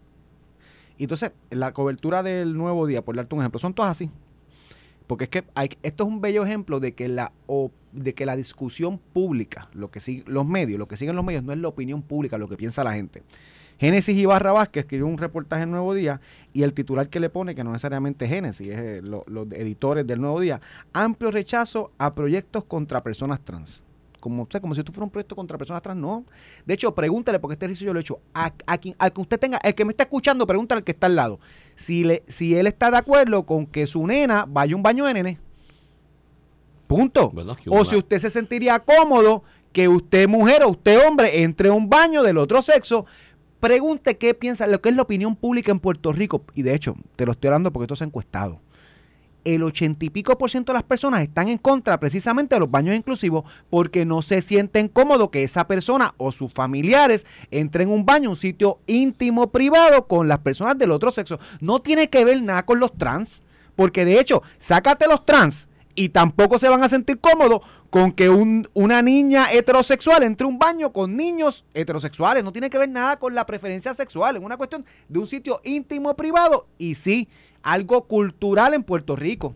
Y 0.98 1.04
entonces, 1.04 1.32
la 1.52 1.74
cobertura 1.74 2.24
del 2.24 2.58
nuevo 2.58 2.88
día, 2.88 3.06
por 3.06 3.16
darte 3.16 3.36
un 3.36 3.42
ejemplo, 3.42 3.60
son 3.60 3.74
todas 3.76 3.92
así. 3.92 4.10
Porque 5.08 5.24
es 5.26 5.30
que 5.30 5.44
hay, 5.56 5.70
esto 5.84 6.04
es 6.04 6.10
un 6.10 6.22
bello 6.22 6.44
ejemplo 6.44 6.80
de 6.80 6.94
que 6.94 7.08
la 7.08 7.32
de 7.94 8.14
que 8.14 8.26
la 8.26 8.36
discusión 8.36 9.00
pública, 9.00 9.70
lo 9.74 9.90
que 9.90 10.00
siguen 10.00 10.26
los 10.28 10.46
medios, 10.46 10.78
lo 10.78 10.88
que 10.88 10.98
siguen 10.98 11.16
los 11.16 11.26
medios 11.26 11.44
no 11.44 11.54
es 11.54 11.58
la 11.60 11.70
opinión 11.70 12.02
pública, 12.04 12.38
lo 12.38 12.48
que 12.48 12.58
piensa 12.58 12.84
la 12.84 12.94
gente. 12.94 13.24
Génesis 13.80 14.18
Ibarra 14.18 14.52
Vázquez 14.52 14.82
escribió 14.84 15.08
un 15.08 15.18
reportaje 15.18 15.64
en 15.64 15.72
Nuevo 15.72 15.94
Día 15.94 16.20
y 16.52 16.64
el 16.64 16.74
titular 16.74 17.10
que 17.10 17.20
le 17.20 17.30
pone, 17.30 17.56
que 17.56 17.64
no 17.64 17.72
necesariamente 17.72 18.26
es 18.26 18.32
Génesis, 18.32 18.68
es 18.68 18.78
eh, 18.80 19.02
lo- 19.04 19.24
los 19.28 19.48
editores 19.52 20.06
del 20.06 20.20
Nuevo 20.20 20.40
Día, 20.42 20.60
amplio 20.94 21.32
rechazo 21.32 21.92
a 21.98 22.14
proyectos 22.14 22.66
contra 22.66 23.02
personas 23.04 23.40
trans. 23.42 23.84
Como, 24.28 24.44
o 24.44 24.48
sea, 24.52 24.60
como 24.60 24.76
si 24.76 24.82
esto 24.82 24.92
fuera 24.92 25.06
un 25.06 25.10
proyecto 25.10 25.36
contra 25.36 25.58
personas 25.58 25.82
trans, 25.82 26.00
no. 26.00 26.26
De 26.66 26.74
hecho, 26.74 26.94
pregúntale, 26.94 27.40
porque 27.40 27.54
este 27.54 27.66
ejercicio 27.66 27.88
yo 27.88 27.94
lo 27.94 28.00
he 28.00 28.02
hecho, 28.02 28.20
a, 28.34 28.52
a 28.66 28.78
quien, 28.78 28.94
al 29.00 29.14
que 29.14 29.22
usted 29.22 29.40
tenga, 29.40 29.58
el 29.64 29.74
que 29.74 29.86
me 29.86 29.92
está 29.92 30.04
escuchando, 30.04 30.46
pregúntale 30.46 30.80
al 30.80 30.84
que 30.84 30.92
está 30.92 31.08
al 31.08 31.16
lado. 31.16 31.40
Si, 31.76 32.04
le, 32.04 32.24
si 32.28 32.56
él 32.56 32.68
está 32.68 32.92
de 32.92 32.98
acuerdo 32.98 33.46
con 33.46 33.66
que 33.66 33.88
su 33.88 34.06
nena 34.06 34.46
vaya 34.46 34.74
a 34.74 34.76
un 34.76 34.84
baño 34.84 35.06
de 35.06 35.14
nene. 35.14 35.40
Punto. 36.88 37.30
Bueno, 37.30 37.56
O 37.70 37.86
si 37.86 37.96
usted 37.96 38.20
se 38.20 38.30
sentiría 38.30 38.80
cómodo 38.80 39.44
que 39.72 39.88
usted 39.88 40.28
mujer 40.28 40.64
o 40.64 40.70
usted 40.70 41.06
hombre 41.08 41.44
entre 41.44 41.70
a 41.70 41.74
un 41.74 41.90
baño 41.90 42.24
del 42.24 42.38
otro 42.38 42.62
sexo, 42.62 43.06
pregunte 43.60 44.18
qué 44.18 44.34
piensa, 44.34 44.68
lo 44.68 44.82
que 44.82 44.90
es 44.90 44.96
la 44.96 45.04
opinión 45.04 45.36
pública 45.36 45.72
en 45.72 45.80
Puerto 45.80 46.12
Rico. 46.12 46.44
Y 46.54 46.64
de 46.64 46.74
hecho, 46.74 46.96
te 47.16 47.26
lo 47.26 47.32
estoy 47.32 47.50
hablando 47.50 47.72
porque 47.72 47.86
esto 47.86 47.96
se 47.96 48.04
ha 48.04 48.08
encuestado. 48.08 48.60
El 49.48 49.64
ochenta 49.64 50.04
y 50.04 50.10
pico 50.10 50.38
por 50.38 50.52
ciento 50.52 50.74
de 50.74 50.80
las 50.80 50.84
personas 50.84 51.22
están 51.22 51.48
en 51.48 51.58
contra 51.58 51.98
precisamente 52.02 52.56
de 52.56 52.60
los 52.60 52.70
baños 52.70 52.94
inclusivos 52.94 53.46
porque 53.70 54.04
no 54.04 54.22
se 54.22 54.42
sienten 54.42 54.90
cómodos 54.90 55.30
que 55.30 55.44
esa 55.44 55.66
persona 55.68 56.14
o 56.18 56.34
sus 56.34 56.52
familiares 56.52 57.26
entren 57.50 57.88
en 57.88 57.94
un 57.94 58.06
baño, 58.06 58.32
un 58.32 58.36
sitio 58.36 58.80
íntimo, 58.88 59.50
privado, 59.50 60.06
con 60.06 60.28
las 60.28 60.40
personas 60.40 60.78
del 60.78 60.92
otro 60.92 61.12
sexo. 61.12 61.40
No 61.62 61.80
tiene 61.80 62.10
que 62.10 62.26
ver 62.26 62.42
nada 62.42 62.66
con 62.66 62.82
los 62.82 62.98
trans, 62.98 63.42
porque 63.78 64.04
de 64.04 64.20
hecho, 64.20 64.44
sácate 64.58 65.08
los 65.08 65.24
trans 65.24 65.70
y 65.96 66.10
tampoco 66.10 66.60
se 66.60 66.68
van 66.68 66.84
a 66.84 66.90
sentir 66.90 67.18
cómodos 67.20 67.62
con 67.90 68.12
que 68.12 68.30
un- 68.30 68.68
una 68.74 69.02
niña 69.02 69.50
heterosexual 69.54 70.24
entre 70.24 70.46
un 70.46 70.60
baño 70.60 70.92
con 70.92 71.16
niños 71.16 71.64
heterosexuales. 71.74 72.44
No 72.44 72.52
tiene 72.52 72.70
que 72.70 72.78
ver 72.78 72.90
nada 72.90 73.18
con 73.18 73.34
la 73.34 73.46
preferencia 73.46 73.94
sexual. 73.94 74.36
Es 74.36 74.44
una 74.44 74.58
cuestión 74.58 74.86
de 75.08 75.20
un 75.20 75.26
sitio 75.26 75.62
íntimo, 75.64 76.14
privado 76.16 76.68
y 76.78 76.96
sí, 76.96 77.30
algo 77.68 78.04
cultural 78.06 78.74
en 78.74 78.84
Puerto 78.84 79.16
Rico. 79.16 79.54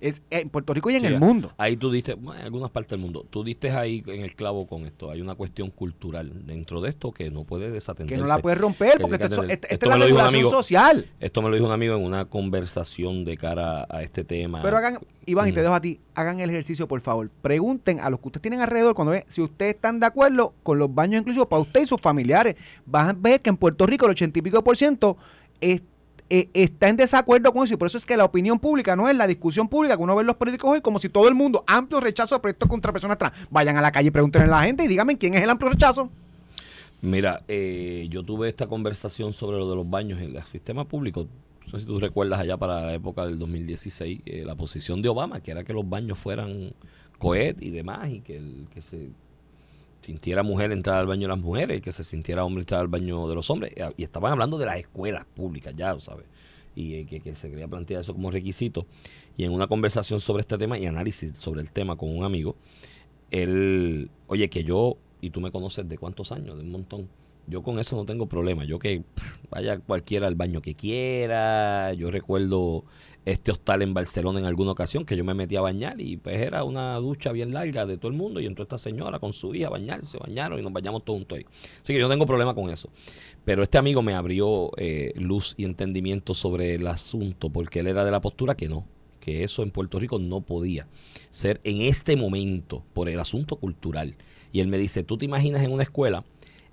Es, 0.00 0.22
en 0.30 0.48
Puerto 0.48 0.72
Rico 0.72 0.88
y 0.88 0.94
en 0.94 1.02
Sí, 1.02 1.06
el 1.08 1.20
mundo. 1.20 1.52
Ahí 1.58 1.76
tú 1.76 1.90
diste, 1.90 2.14
bueno, 2.14 2.40
en 2.40 2.46
algunas 2.46 2.70
partes 2.70 2.92
del 2.92 3.00
mundo, 3.00 3.26
tú 3.28 3.44
diste 3.44 3.70
ahí 3.70 4.02
en 4.06 4.22
el 4.22 4.34
clavo 4.34 4.66
con 4.66 4.86
esto. 4.86 5.10
Hay 5.10 5.20
una 5.20 5.34
cuestión 5.34 5.68
cultural 5.70 6.46
dentro 6.46 6.80
de 6.80 6.88
esto 6.88 7.12
que 7.12 7.30
no 7.30 7.44
puede 7.44 7.66
Que 7.66 7.72
desatenderse. 7.72 8.22
no 8.22 8.26
la 8.26 8.38
puedes 8.38 8.58
romper 8.58 8.92
que 8.94 8.98
porque 9.00 9.18
que 9.18 9.24
atender. 9.24 9.50
esta, 9.50 9.66
esta 9.66 9.74
Esto 9.74 9.86
es 9.92 9.98
la 9.98 10.04
regulación 10.06 10.34
amigo. 10.40 10.50
social. 10.50 11.06
Esto 11.20 11.42
me 11.42 11.50
lo 11.50 11.54
dijo 11.56 11.66
un 11.66 11.72
amigo 11.72 11.96
en 11.96 12.02
una 12.02 12.24
conversación 12.24 13.26
de 13.26 13.36
cara 13.36 13.86
a 13.90 14.02
este 14.02 14.24
tema. 14.24 14.62
Pero 14.62 14.78
hagan, 14.78 15.00
Iván, 15.26 15.48
y 15.50 15.52
te 15.52 15.60
dejo 15.60 15.74
a 15.74 15.82
ti, 15.82 16.00
hagan 16.14 16.40
el 16.40 16.48
ejercicio, 16.48 16.88
por 16.88 17.02
favor. 17.02 17.28
Pregunten 17.42 18.00
a 18.00 18.08
los 18.08 18.20
que 18.20 18.28
ustedes 18.28 18.40
tienen 18.42 18.62
alrededor 18.62 18.94
cuando 18.94 19.10
ve 19.12 19.26
si 19.28 19.42
ustedes 19.42 19.74
están 19.74 20.00
de 20.00 20.06
acuerdo 20.06 20.54
con 20.62 20.78
los 20.78 20.94
baños 20.94 21.18
inclusivos 21.20 21.46
para 21.48 21.60
usted 21.60 21.82
y 21.82 21.86
sus 21.86 22.00
familiares. 22.00 22.56
Van 22.86 23.08
a 23.08 23.12
ver 23.12 23.42
que 23.42 23.50
en 23.50 23.58
Puerto 23.58 23.84
Rico 23.84 24.06
el 24.06 24.12
ochenta 24.12 24.38
y 24.38 24.40
pico 24.42 24.64
por 24.64 24.78
ciento 24.78 25.18
es- 25.60 25.82
eh, 26.30 26.48
está 26.54 26.88
en 26.88 26.96
desacuerdo 26.96 27.52
con 27.52 27.64
eso. 27.64 27.74
Y 27.74 27.76
por 27.76 27.86
eso 27.86 27.98
es 27.98 28.06
que 28.06 28.16
la 28.16 28.24
opinión 28.24 28.58
pública 28.60 28.94
no 28.94 29.08
es 29.08 29.16
la 29.16 29.26
discusión 29.26 29.68
pública 29.68 29.96
que 29.96 30.02
uno 30.02 30.14
ve 30.14 30.20
en 30.20 30.28
los 30.28 30.36
políticos 30.36 30.70
hoy, 30.70 30.80
como 30.80 30.98
si 31.00 31.08
todo 31.08 31.28
el 31.28 31.34
mundo, 31.34 31.64
amplio 31.66 32.00
rechazo 32.00 32.36
de 32.36 32.40
proyectos 32.40 32.68
contra 32.68 32.92
personas 32.92 33.18
trans. 33.18 33.34
Vayan 33.50 33.76
a 33.76 33.80
la 33.82 33.90
calle 33.90 34.08
y 34.08 34.10
pregunten 34.10 34.42
a 34.42 34.46
la 34.46 34.62
gente 34.62 34.84
y 34.84 34.88
díganme 34.88 35.18
quién 35.18 35.34
es 35.34 35.42
el 35.42 35.50
amplio 35.50 35.70
rechazo. 35.70 36.10
Mira, 37.02 37.42
eh, 37.48 38.06
yo 38.10 38.22
tuve 38.22 38.48
esta 38.48 38.66
conversación 38.66 39.32
sobre 39.32 39.58
lo 39.58 39.68
de 39.68 39.76
los 39.76 39.88
baños 39.88 40.20
en 40.20 40.36
el 40.36 40.42
sistema 40.44 40.84
público. 40.86 41.26
No 41.66 41.72
sé 41.72 41.80
si 41.80 41.86
tú 41.86 41.98
recuerdas 41.98 42.40
allá 42.40 42.56
para 42.56 42.82
la 42.82 42.94
época 42.94 43.26
del 43.26 43.38
2016, 43.38 44.20
eh, 44.26 44.44
la 44.44 44.54
posición 44.54 45.02
de 45.02 45.08
Obama, 45.08 45.40
que 45.40 45.50
era 45.50 45.64
que 45.64 45.72
los 45.72 45.88
baños 45.88 46.18
fueran 46.18 46.74
coed 47.18 47.56
y 47.60 47.70
demás, 47.70 48.10
y 48.10 48.20
que, 48.20 48.36
el, 48.36 48.66
que 48.72 48.82
se 48.82 49.10
sintiera 50.02 50.42
mujer 50.42 50.72
entrar 50.72 50.98
al 50.98 51.06
baño 51.06 51.22
de 51.22 51.28
las 51.28 51.38
mujeres 51.38 51.80
que 51.80 51.92
se 51.92 52.04
sintiera 52.04 52.44
hombre 52.44 52.62
entrar 52.62 52.80
al 52.80 52.88
baño 52.88 53.28
de 53.28 53.34
los 53.34 53.50
hombres. 53.50 53.72
Y 53.96 54.02
estaban 54.02 54.32
hablando 54.32 54.58
de 54.58 54.66
las 54.66 54.78
escuelas 54.78 55.24
públicas, 55.34 55.74
ya 55.76 55.98
sabes. 56.00 56.26
Y 56.74 56.94
eh, 56.94 57.06
que, 57.06 57.34
se 57.34 57.50
quería 57.50 57.68
plantear 57.68 58.00
eso 58.02 58.12
como 58.14 58.30
requisito. 58.30 58.86
Y 59.36 59.44
en 59.44 59.52
una 59.52 59.66
conversación 59.66 60.20
sobre 60.20 60.42
este 60.42 60.58
tema 60.58 60.78
y 60.78 60.86
análisis 60.86 61.38
sobre 61.38 61.60
el 61.60 61.70
tema 61.70 61.96
con 61.96 62.16
un 62.16 62.24
amigo, 62.24 62.56
él, 63.30 64.10
oye, 64.26 64.48
que 64.48 64.64
yo, 64.64 64.96
y 65.20 65.30
tú 65.30 65.40
me 65.40 65.50
conoces 65.50 65.88
de 65.88 65.98
cuántos 65.98 66.32
años, 66.32 66.56
de 66.56 66.62
un 66.62 66.70
montón, 66.70 67.08
yo 67.50 67.62
con 67.62 67.78
eso 67.78 67.96
no 67.96 68.04
tengo 68.04 68.26
problema. 68.26 68.64
Yo 68.64 68.78
que 68.78 69.02
vaya 69.50 69.78
cualquiera 69.78 70.28
al 70.28 70.36
baño 70.36 70.62
que 70.62 70.74
quiera. 70.74 71.92
Yo 71.94 72.10
recuerdo 72.10 72.84
este 73.24 73.52
hostal 73.52 73.82
en 73.82 73.92
Barcelona 73.92 74.38
en 74.38 74.46
alguna 74.46 74.72
ocasión 74.72 75.04
que 75.04 75.16
yo 75.16 75.24
me 75.24 75.34
metí 75.34 75.56
a 75.56 75.60
bañar 75.60 76.00
y 76.00 76.16
pues 76.16 76.36
era 76.40 76.64
una 76.64 76.96
ducha 76.96 77.32
bien 77.32 77.52
larga 77.52 77.86
de 77.86 77.98
todo 77.98 78.10
el 78.10 78.16
mundo 78.16 78.40
y 78.40 78.46
entró 78.46 78.62
esta 78.62 78.78
señora 78.78 79.18
con 79.18 79.32
su 79.32 79.54
hija 79.54 79.66
a 79.66 79.70
bañarse, 79.70 80.18
bañaron 80.18 80.58
y 80.58 80.62
nos 80.62 80.72
bañamos 80.72 81.04
todos 81.04 81.18
juntos 81.18 81.38
ahí. 81.38 81.46
Así 81.82 81.92
que 81.92 81.98
yo 81.98 82.06
no 82.06 82.10
tengo 82.10 82.26
problema 82.26 82.54
con 82.54 82.70
eso. 82.70 82.88
Pero 83.44 83.62
este 83.62 83.78
amigo 83.78 84.02
me 84.02 84.14
abrió 84.14 84.70
eh, 84.76 85.12
luz 85.16 85.54
y 85.56 85.64
entendimiento 85.64 86.34
sobre 86.34 86.74
el 86.74 86.86
asunto 86.86 87.50
porque 87.50 87.80
él 87.80 87.88
era 87.88 88.04
de 88.04 88.10
la 88.10 88.20
postura 88.20 88.56
que 88.56 88.68
no, 88.68 88.86
que 89.20 89.44
eso 89.44 89.62
en 89.62 89.70
Puerto 89.70 89.98
Rico 89.98 90.18
no 90.18 90.40
podía 90.40 90.88
ser 91.30 91.60
en 91.64 91.82
este 91.82 92.16
momento 92.16 92.84
por 92.94 93.08
el 93.08 93.20
asunto 93.20 93.56
cultural. 93.56 94.16
Y 94.52 94.60
él 94.60 94.68
me 94.68 94.78
dice, 94.78 95.04
¿tú 95.04 95.16
te 95.16 95.26
imaginas 95.26 95.62
en 95.62 95.72
una 95.72 95.84
escuela 95.84 96.24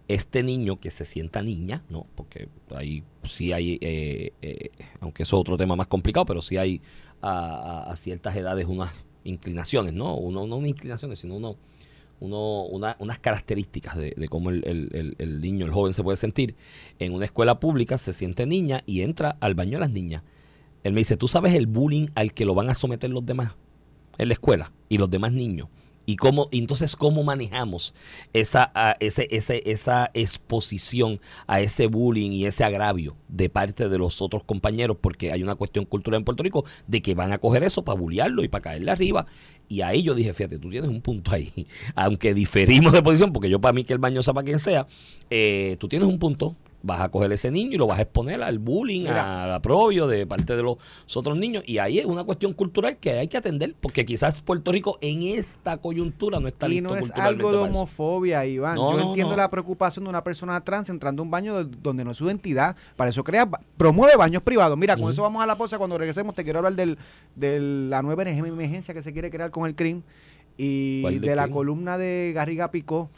este 0.08 0.44
niño 0.44 0.80
que 0.80 0.92
se 0.92 1.06
sienta 1.06 1.42
niña, 1.42 1.84
¿no? 1.90 2.06
Porque 2.16 2.48
ahí 2.76 3.04
sí 3.24 3.52
hay, 3.52 3.78
eh, 3.82 4.32
eh, 4.42 4.70
aunque 5.02 5.24
eso 5.24 5.36
es 5.36 5.42
otro 5.42 5.58
tema 5.58 5.76
más 5.76 5.88
complicado, 5.88 6.26
pero 6.26 6.42
sí 6.42 6.58
hay 6.58 6.82
a, 7.22 7.94
ciertas 7.98 8.36
edades 8.36 8.66
unas 8.68 8.94
inclinaciones, 9.24 9.94
¿no? 9.94 10.16
Uno, 10.16 10.48
no 10.48 10.58
unas 10.58 10.70
inclinaciones, 10.70 11.20
sino 11.20 11.36
uno, 11.36 11.58
uno, 12.20 12.64
una- 12.66 12.96
unas 13.00 13.20
características 13.20 13.98
de, 13.98 14.28
cómo 14.30 14.50
el, 14.50 14.64
el- 14.66 14.90
el- 14.94 15.16
el 15.18 15.42
niño, 15.42 15.66
el 15.66 15.72
joven 15.74 15.94
se 15.94 16.04
puede 16.04 16.18
sentir. 16.18 16.56
En 17.00 17.14
una 17.14 17.26
escuela 17.26 17.60
pública 17.60 17.98
se 17.98 18.14
siente 18.14 18.46
niña 18.46 18.84
y 18.86 19.02
entra 19.02 19.38
al 19.42 19.56
baño 19.56 19.74
de 19.74 19.80
las 19.82 19.92
niñas. 19.92 20.24
Él 20.84 20.94
me 20.94 21.00
dice, 21.02 21.18
¿tú 21.18 21.28
sabes 21.28 21.54
el 21.54 21.68
bullying 21.68 22.08
al 22.16 22.34
que 22.34 22.46
lo 22.46 22.56
van 22.56 22.70
a 22.70 22.76
someter 22.76 23.10
los 23.10 23.26
demás 23.26 23.56
en 24.18 24.30
la 24.30 24.34
escuela 24.36 24.72
y 24.90 24.98
los 25.00 25.10
demás 25.10 25.34
niños? 25.34 25.68
Y 26.10 26.16
cómo, 26.16 26.48
entonces 26.52 26.96
cómo 26.96 27.24
manejamos 27.24 27.94
esa, 28.34 28.72
a- 28.74 28.96
ese, 29.02 29.28
ese, 29.30 29.62
esa 29.70 30.10
exposición 30.14 31.20
a 31.48 31.60
ese 31.60 31.88
bullying 31.88 32.32
y 32.32 32.46
ese 32.46 32.64
agravio 32.64 33.16
de 33.28 33.50
parte 33.50 33.90
de 33.90 33.98
los 33.98 34.22
otros 34.22 34.44
compañeros, 34.46 34.98
porque 35.02 35.34
hay 35.34 35.44
una 35.44 35.56
cuestión 35.56 35.84
cultural 35.86 36.20
en 36.20 36.24
Puerto 36.26 36.44
Rico 36.44 36.64
de 36.88 37.02
que 37.02 37.14
van 37.14 37.34
a 37.34 37.40
coger 37.40 37.64
eso 37.64 37.84
para 37.84 38.00
bullearlo 38.00 38.44
y 38.44 38.48
para 38.48 38.62
caerle 38.62 38.90
arriba. 38.92 39.26
Y 39.68 39.82
ahí 39.82 40.02
yo 40.02 40.16
dije, 40.16 40.34
fíjate, 40.34 40.60
tú 40.60 40.70
tienes 40.70 40.90
un 40.90 41.02
punto 41.02 41.32
ahí, 41.34 41.52
aunque 41.96 42.34
diferimos 42.34 42.94
de 42.94 43.04
posición, 43.04 43.34
porque 43.34 43.50
yo 43.50 43.60
para 43.60 43.74
mí 43.74 43.84
que 43.84 43.92
el 43.94 44.00
baño 44.00 44.24
sea 44.24 44.34
para 44.34 44.46
quien 44.46 44.60
sea, 44.60 44.88
eh, 45.30 45.76
tú 45.80 45.90
tienes 45.90 46.08
un 46.08 46.20
punto, 46.20 46.56
vas 46.88 47.02
a 47.02 47.10
coger 47.10 47.32
ese 47.32 47.52
niño 47.52 47.74
y 47.74 47.78
lo 47.78 47.86
vas 47.86 48.00
a 48.00 48.02
exponer 48.02 48.42
al 48.42 48.58
bullying, 48.58 49.02
Mira. 49.04 49.44
al 49.44 49.52
aprobio 49.54 50.08
de 50.08 50.26
parte 50.26 50.56
de 50.56 50.64
los 50.64 50.78
otros 51.16 51.38
niños. 51.38 51.64
Y 51.68 51.78
ahí 51.78 52.00
es 52.00 52.06
una 52.06 52.24
cuestión 52.24 52.54
cultural 52.54 52.98
que 52.98 53.12
hay 53.12 53.28
que 53.28 53.38
atender, 53.38 53.76
porque 53.80 54.06
quizás 54.06 54.42
Puerto 54.42 54.72
Rico 54.72 54.98
en 55.02 55.22
esta 55.24 55.78
coyuntura 55.78 56.40
no 56.40 56.48
está 56.48 56.68
Y 56.68 56.72
listo 56.72 56.90
no 56.90 56.96
es 56.96 57.12
algo 57.12 57.52
de 57.52 57.58
homofobia, 57.58 58.46
Iván. 58.46 58.76
No, 58.76 58.92
Yo 58.94 58.98
no, 58.98 59.08
entiendo 59.10 59.32
no. 59.32 59.38
la 59.38 59.50
preocupación 59.50 60.06
de 60.06 60.10
una 60.10 60.24
persona 60.24 60.60
trans 60.64 60.90
entrando 60.90 61.22
a 61.22 61.26
un 61.26 61.30
baño 61.32 61.64
de- 61.64 61.76
donde 61.84 62.04
no 62.04 62.12
es 62.12 62.18
su 62.18 62.26
identidad. 62.26 62.76
Para 62.96 63.10
eso 63.12 63.24
crea, 63.24 63.48
promueve 63.78 64.16
baños 64.16 64.42
privados. 64.42 64.78
Mira, 64.78 64.98
con 64.98 65.12
eso 65.12 65.22
vamos 65.22 65.44
a 65.44 65.46
la 65.46 65.58
pausa. 65.58 65.78
Cuando 65.78 65.98
regresemos, 65.98 66.34
te 66.34 66.44
quiero 66.44 66.60
hablar 66.60 66.76
del, 66.76 66.98
de 67.36 67.60
la 67.60 68.02
nueva 68.02 68.24
emergencia 68.24 68.94
que 68.94 69.02
se 69.02 69.12
quiere 69.14 69.30
crear 69.30 69.52
con 69.52 69.68
el 69.68 69.76
CRIM 69.76 70.02
y 70.58 71.02
¿Cuál 71.02 71.14
del 71.16 71.22
de 71.22 71.36
la 71.36 71.48
columna 71.50 71.98
de 71.98 72.32
Garriga 72.34 72.72
Picó. 72.72 73.10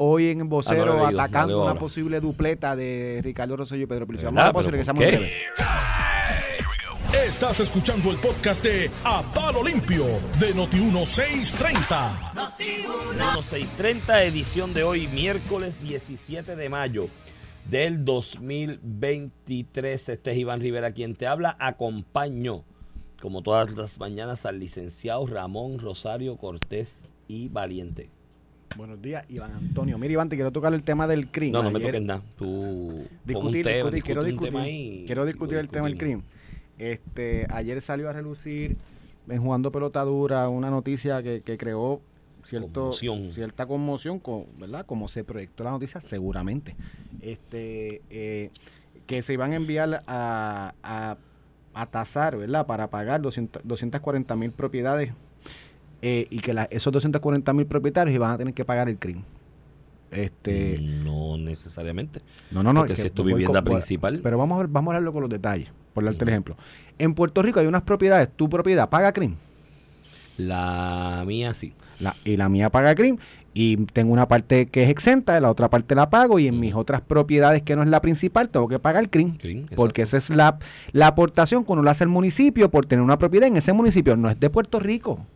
Hoy 0.00 0.28
en 0.28 0.40
Ah, 0.40 0.44
no 0.44 0.50
vocero 0.50 0.94
leído, 1.04 1.08
atacando 1.20 1.54
no 1.54 1.60
una 1.62 1.68
ahora. 1.70 1.80
posible 1.80 2.20
dupleta 2.20 2.76
de 2.76 3.20
Ricardo 3.22 3.56
Rosselló 3.56 3.82
y 3.82 3.86
Pedro 3.86 4.06
Pelicio. 4.06 4.28
Vamos 4.30 4.40
a 4.40 4.44
la 4.44 4.50
y 4.50 4.52
¿Pero 4.54 4.70
regresamos 4.70 5.02
en 5.02 5.08
breve. 5.10 5.32
Estás 7.26 7.58
escuchando 7.60 8.10
el 8.12 8.16
podcast 8.18 8.62
de 8.64 8.90
A 9.02 9.22
Palo 9.34 9.64
Limpio 9.64 10.04
de 10.38 10.54
Noti1630. 10.54 12.32
Bueno, 13.06 13.42
6:30 13.42 14.22
edición 14.24 14.72
de 14.72 14.84
hoy, 14.84 15.08
miércoles 15.08 15.74
17 15.82 16.54
de 16.54 16.68
mayo 16.68 17.08
del 17.68 18.04
2023. 18.04 20.10
Este 20.10 20.30
es 20.30 20.38
Iván 20.38 20.60
Rivera 20.60 20.92
quien 20.92 21.16
te 21.16 21.26
habla. 21.26 21.56
Acompaño, 21.58 22.62
como 23.20 23.42
todas 23.42 23.72
las 23.76 23.98
mañanas, 23.98 24.46
al 24.46 24.60
licenciado 24.60 25.26
Ramón 25.26 25.80
Rosario 25.80 26.36
Cortés 26.36 27.02
y 27.26 27.48
Valiente. 27.48 28.10
Buenos 28.76 29.00
días, 29.02 29.24
Iván 29.28 29.52
Antonio. 29.52 29.98
Mira, 29.98 30.12
Iván, 30.12 30.28
te 30.28 30.36
quiero 30.36 30.52
tocar 30.52 30.72
el 30.72 30.82
tema 30.82 31.06
del 31.06 31.28
CRIM. 31.30 31.52
No, 31.52 31.62
no 31.62 31.70
me 31.70 31.80
toques 31.80 32.02
nada. 32.02 32.22
Tú 32.36 33.06
discutir, 33.24 33.64
tema, 33.64 33.76
discutir, 33.90 34.02
quiero 34.02 34.24
discutir, 34.24 34.50
tema 34.52 34.62
ahí. 34.62 35.04
quiero 35.06 35.24
discutir 35.26 35.58
el 35.58 35.68
tema 35.68 35.88
del 35.88 35.98
crimen. 35.98 36.24
Este, 36.78 37.46
ayer 37.50 37.80
salió 37.80 38.08
a 38.08 38.12
relucir 38.12 38.76
en 39.28 39.42
jugando 39.42 39.72
pelota 39.72 40.02
dura 40.04 40.48
una 40.48 40.70
noticia 40.70 41.22
que, 41.22 41.40
que 41.42 41.58
creó 41.58 42.00
cierto, 42.42 42.80
Conmoción. 42.80 43.32
cierta 43.32 43.66
conmoción, 43.66 44.20
con, 44.20 44.46
¿verdad? 44.58 44.86
Como 44.86 45.08
se 45.08 45.24
proyectó 45.24 45.64
la 45.64 45.70
noticia, 45.70 46.00
seguramente. 46.00 46.76
Este, 47.20 48.00
eh, 48.10 48.50
que 49.06 49.22
se 49.22 49.32
iban 49.32 49.52
a 49.52 49.56
enviar 49.56 50.04
a, 50.06 50.74
a, 50.82 51.16
a 51.74 51.86
tasar, 51.86 52.36
¿verdad? 52.36 52.66
Para 52.66 52.88
pagar 52.90 53.20
200 53.22 53.62
240 53.64 54.36
mil 54.36 54.52
propiedades 54.52 55.12
eh, 56.02 56.26
y 56.30 56.38
que 56.38 56.52
la- 56.54 56.64
esos 56.70 56.92
240 56.92 57.52
mil 57.52 57.66
propietarios 57.66 58.14
iban 58.14 58.30
a 58.30 58.38
tener 58.38 58.54
que 58.54 58.64
pagar 58.64 58.88
el 58.88 58.98
crimen. 58.98 59.24
Este, 60.10 60.76
No 60.80 61.36
necesariamente. 61.36 62.20
no, 62.50 62.62
no, 62.62 62.72
no. 62.72 62.80
porque 62.80 62.94
es 62.94 63.00
si 63.00 63.06
es 63.08 63.12
tu 63.12 63.24
vivienda 63.24 63.60
principal. 63.62 64.20
Pero 64.22 64.38
vamos 64.38 64.56
a 64.56 64.58
ver, 64.60 64.68
vamos 64.68 64.92
a 64.92 64.96
hablarlo 64.96 65.12
con 65.12 65.20
los 65.22 65.30
detalles, 65.30 65.70
por 65.92 66.04
darte 66.04 66.24
el 66.24 66.30
ejemplo. 66.30 66.56
En 66.98 67.14
Puerto 67.14 67.42
Rico 67.42 67.60
hay 67.60 67.66
unas 67.66 67.82
propiedades, 67.82 68.30
tu 68.34 68.48
propiedad 68.48 68.88
paga 68.88 69.12
CRIM, 69.12 69.34
La 70.38 71.24
mía 71.26 71.52
sí. 71.52 71.74
la, 71.98 72.16
y 72.24 72.36
la 72.36 72.48
mía 72.48 72.70
paga 72.70 72.94
CRIM, 72.94 73.18
y 73.54 73.76
tengo 73.86 74.12
una 74.12 74.28
parte 74.28 74.66
que 74.66 74.84
es 74.84 74.88
exenta, 74.88 75.38
la 75.40 75.50
otra 75.50 75.68
parte 75.68 75.94
la 75.94 76.08
pago, 76.10 76.38
y 76.38 76.46
en 76.46 76.58
mis 76.60 76.74
otras 76.74 77.00
propiedades 77.00 77.62
que 77.62 77.74
no 77.76 77.82
es 77.82 77.88
la 77.88 78.00
principal, 78.00 78.48
tengo 78.48 78.68
que 78.68 78.78
pagar 78.78 79.10
CRIM. 79.10 79.36
Crin, 79.36 79.68
Porque 79.74 80.02
esa 80.02 80.16
es 80.16 80.30
la, 80.30 80.58
la 80.92 81.08
aportación 81.08 81.64
que 81.64 81.72
uno 81.72 81.82
le 81.82 81.90
hace 81.90 82.04
al 82.04 82.10
municipio 82.10 82.70
por 82.70 82.86
tener 82.86 83.02
una 83.02 83.18
propiedad 83.18 83.48
en 83.48 83.56
ese 83.56 83.72
municipio. 83.72 84.16
No 84.16 84.30
es 84.30 84.38
de 84.38 84.48
Puerto 84.48 84.78
Rico. 84.78 85.26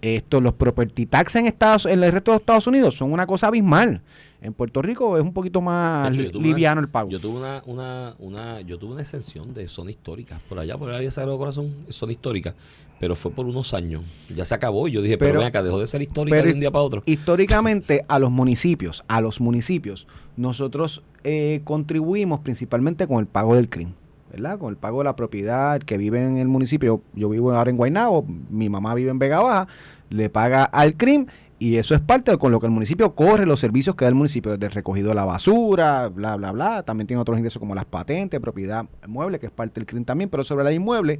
Esto, 0.00 0.40
los 0.40 0.54
property 0.54 1.06
tax 1.06 1.34
en 1.36 1.46
Estados, 1.46 1.86
en 1.86 2.02
el 2.04 2.12
resto 2.12 2.30
de 2.30 2.36
Estados 2.36 2.66
Unidos 2.66 2.94
son 2.96 3.12
una 3.12 3.26
cosa 3.26 3.48
abismal. 3.48 4.00
En 4.40 4.52
Puerto 4.54 4.80
Rico 4.80 5.16
es 5.18 5.22
un 5.24 5.32
poquito 5.32 5.60
más 5.60 6.16
hecho, 6.16 6.38
una- 6.38 6.46
liviano 6.48 6.80
el 6.80 6.88
pago. 6.88 7.10
Yo 7.10 7.18
tuve 7.18 7.38
una, 7.38 7.62
una, 7.66 8.14
una, 8.20 8.60
yo 8.60 8.78
tuve 8.78 8.92
una 8.92 9.02
exención 9.02 9.52
de 9.52 9.66
zona 9.66 9.90
histórica, 9.90 10.40
por 10.48 10.60
allá, 10.60 10.78
por 10.78 10.90
el 10.90 10.94
área 10.94 11.08
de 11.08 11.10
Sagrado 11.10 11.36
Corazón, 11.38 11.74
zona 11.88 12.12
histórica, 12.12 12.54
pero 13.00 13.16
fue 13.16 13.32
por 13.32 13.46
unos 13.46 13.74
años. 13.74 14.04
Ya 14.32 14.44
se 14.44 14.54
acabó 14.54 14.86
y 14.86 14.92
yo 14.92 15.02
dije, 15.02 15.18
pero, 15.18 15.30
Pero- 15.30 15.38
ven 15.40 15.48
acá, 15.48 15.64
dejó 15.64 15.80
de 15.80 15.88
ser 15.88 16.02
histórica 16.02 16.36
pero- 16.36 16.46
de 16.46 16.54
un 16.54 16.60
día 16.60 16.70
para 16.70 16.82
otro. 16.84 17.02
históricamente 17.04 18.04
a 18.08 18.20
los 18.20 18.30
municipios, 18.30 19.02
a 19.08 19.20
los 19.20 19.40
municipios, 19.40 20.06
nosotros 20.36 21.02
eh, 21.24 21.60
contribuimos 21.64 22.38
principalmente 22.40 23.08
con 23.08 23.18
el 23.18 23.26
pago 23.26 23.56
del 23.56 23.68
CRIM, 23.68 23.94
¿verdad? 24.30 24.58
Con 24.58 24.70
el 24.70 24.76
pago 24.76 24.98
de 24.98 25.04
la 25.04 25.16
propiedad, 25.16 25.80
que 25.80 25.98
vive 25.98 26.22
en 26.22 26.36
el 26.36 26.48
municipio, 26.48 27.02
yo 27.14 27.28
vivo 27.28 27.52
ahora 27.52 27.70
en 27.70 27.76
Guaynabo, 27.76 28.24
mi 28.50 28.68
mamá 28.68 28.94
vive 28.94 29.10
en 29.10 29.18
Vega 29.18 29.40
Baja, 29.40 29.68
le 30.10 30.30
paga 30.30 30.64
al 30.64 30.94
CRIM 30.94 31.26
y 31.58 31.76
eso 31.76 31.94
es 31.94 32.00
parte 32.00 32.30
de 32.30 32.38
con 32.38 32.52
lo 32.52 32.60
que 32.60 32.66
el 32.66 32.72
municipio 32.72 33.14
corre 33.14 33.44
los 33.44 33.58
servicios 33.58 33.96
que 33.96 34.04
da 34.04 34.08
el 34.10 34.14
municipio, 34.14 34.56
desde 34.56 34.72
recogido 34.72 35.08
de 35.08 35.16
la 35.16 35.24
basura, 35.24 36.08
bla, 36.08 36.36
bla, 36.36 36.52
bla. 36.52 36.82
También 36.84 37.06
tiene 37.06 37.20
otros 37.20 37.36
ingresos 37.36 37.58
como 37.58 37.74
las 37.74 37.84
patentes, 37.84 38.38
propiedad 38.38 38.86
mueble, 39.06 39.40
que 39.40 39.46
es 39.46 39.52
parte 39.52 39.80
del 39.80 39.86
CRIM 39.86 40.04
también, 40.04 40.30
pero 40.30 40.44
sobre 40.44 40.64
la 40.64 40.72
inmueble, 40.72 41.18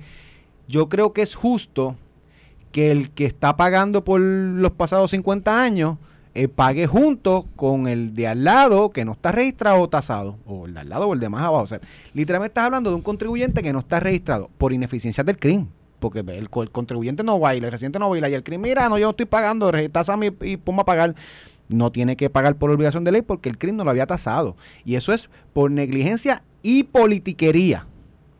yo 0.69 0.89
creo 0.89 1.13
que 1.13 1.23
es 1.23 1.35
justo 1.35 1.97
que 2.71 2.91
el 2.91 3.11
que 3.11 3.25
está 3.25 3.57
pagando 3.57 4.05
por 4.05 4.21
los 4.21 4.73
pasados 4.73 5.11
50 5.11 5.63
años 5.63 5.97
eh, 6.35 6.49
pague 6.49 6.87
junto 6.87 7.47
con 7.57 7.87
el 7.87 8.15
de 8.15 8.27
al 8.29 8.45
lado 8.45 8.91
que 8.91 9.05
no 9.05 9.13
está 9.13 9.33
registrado 9.33 9.81
o 9.81 9.89
tasado, 9.89 10.39
o 10.47 10.67
el 10.67 10.75
de 10.75 10.81
al 10.81 10.89
lado 10.89 11.09
o 11.09 11.15
el 11.15 11.21
de 11.21 11.29
más 11.29 11.43
abajo. 11.43 11.65
O 11.65 11.67
sea, 11.67 11.81
literalmente 12.15 12.51
estás 12.51 12.65
hablando 12.65 12.91
de 12.91 12.97
un 12.97 13.03
contribuyente 13.03 13.63
que 13.63 13.73
no 13.73 13.79
está 13.81 14.01
registrado 14.01 14.51
por 14.59 14.73
ineficiencias 14.73 15.25
del 15.27 15.39
CRIM. 15.39 15.67
Porque 15.99 16.21
el, 16.21 16.49
co- 16.49 16.63
el 16.63 16.71
contribuyente 16.71 17.25
no 17.25 17.41
baila, 17.41 17.67
el 17.67 17.73
residente 17.73 17.99
no 17.99 18.09
baila 18.09 18.29
y 18.29 18.35
el 18.35 18.45
CRIM, 18.45 18.61
mira, 18.61 18.89
no, 18.89 18.99
yo 18.99 19.11
estoy 19.11 19.27
pagando, 19.27 19.73
tásame 19.91 20.33
y, 20.43 20.53
y 20.53 20.59
a 20.67 20.85
pagar. 20.85 21.15
No 21.69 21.91
tiene 21.93 22.17
que 22.17 22.31
pagar 22.31 22.55
por 22.55 22.71
obligación 22.71 23.03
de 23.05 23.13
ley 23.13 23.23
porque 23.23 23.49
el 23.49 23.59
CRIM 23.59 23.77
no 23.77 23.85
lo 23.85 23.91
había 23.91 24.07
tasado. 24.07 24.57
Y 24.85 24.95
eso 24.95 25.13
es 25.13 25.29
por 25.53 25.71
negligencia 25.71 26.45
y 26.63 26.85
politiquería 26.85 27.87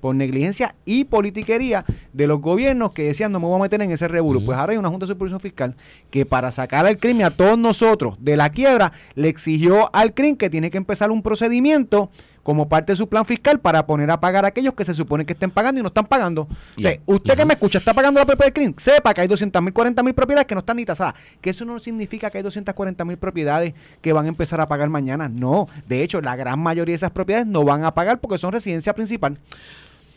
por 0.01 0.15
negligencia 0.15 0.75
y 0.85 1.05
politiquería 1.05 1.85
de 2.13 2.27
los 2.27 2.41
gobiernos 2.41 2.93
que 2.93 3.03
decían 3.05 3.33
no 3.33 3.41
me 3.41 3.47
voy 3.47 3.59
a 3.59 3.63
meter 3.63 3.83
en 3.83 3.91
ese 3.91 4.09
revuelo. 4.09 4.45
Pues 4.45 4.57
ahora 4.59 4.73
hay 4.73 4.79
una 4.79 4.89
Junta 4.89 5.07
de 5.07 5.13
Supervisión 5.13 5.41
Fiscal 5.41 5.75
que 6.11 6.25
para 6.27 6.51
sacar 6.51 6.87
al 6.87 6.97
crimen 6.99 7.27
a 7.27 7.31
todos 7.31 7.59
nosotros 7.59 8.17
de 8.21 8.37
la 8.37 8.51
quiebra 8.51 8.93
le 9.15 9.29
exigió 9.29 9.91
al 9.95 10.15
CRIM 10.15 10.37
que 10.37 10.51
tiene 10.51 10.71
que 10.71 10.77
empezar 10.79 11.11
un 11.11 11.23
procedimiento 11.23 12.11
como 12.45 12.67
parte 12.67 12.93
de 12.93 12.97
su 12.97 13.09
plan 13.11 13.27
fiscal 13.27 13.61
para 13.61 13.85
poner 13.85 14.11
a 14.11 14.21
pagar 14.21 14.47
a 14.47 14.49
aquellos 14.49 14.73
que 14.73 14.83
se 14.83 14.95
supone 14.95 15.27
que 15.27 15.35
estén 15.35 15.51
pagando 15.51 15.81
y 15.81 15.83
no 15.83 15.89
están 15.89 16.07
pagando. 16.07 16.49
O 16.79 16.81
sea, 16.81 16.93
Ya. 16.95 17.01
usted 17.05 17.37
que 17.37 17.45
me 17.45 17.53
escucha 17.53 17.79
está 17.79 17.93
pagando 17.93 18.21
la 18.21 18.25
propiedad 18.25 18.47
del 18.47 18.55
CRIM, 18.55 18.75
sepa 18.79 19.13
que 19.13 19.21
hay 19.21 19.29
200 19.29 19.61
mil, 19.61 19.75
40 19.75 20.03
mil 20.03 20.15
propiedades 20.15 20.47
que 20.47 20.55
no 20.55 20.61
están 20.61 20.79
ni 20.79 20.87
tasadas. 20.87 21.15
Que 21.43 21.51
eso 21.51 21.67
no 21.67 21.79
significa 21.79 22.31
que 22.31 22.39
hay 22.39 22.43
240 22.45 23.05
mil 23.05 23.19
propiedades 23.19 23.75
que 24.01 24.15
van 24.15 24.25
a 24.25 24.29
empezar 24.29 24.63
a 24.63 24.67
pagar 24.69 24.89
mañana. 24.89 25.29
No, 25.29 25.69
de 25.89 26.03
hecho, 26.03 26.23
la 26.23 26.37
gran 26.37 26.59
mayoría 26.61 26.93
de 26.93 26.97
esas 26.97 27.11
propiedades 27.11 27.47
no 27.47 27.65
van 27.65 27.85
a 27.85 27.93
pagar 27.93 28.19
porque 28.19 28.39
son 28.39 28.53
residencia 28.53 28.95
principal. 28.95 29.37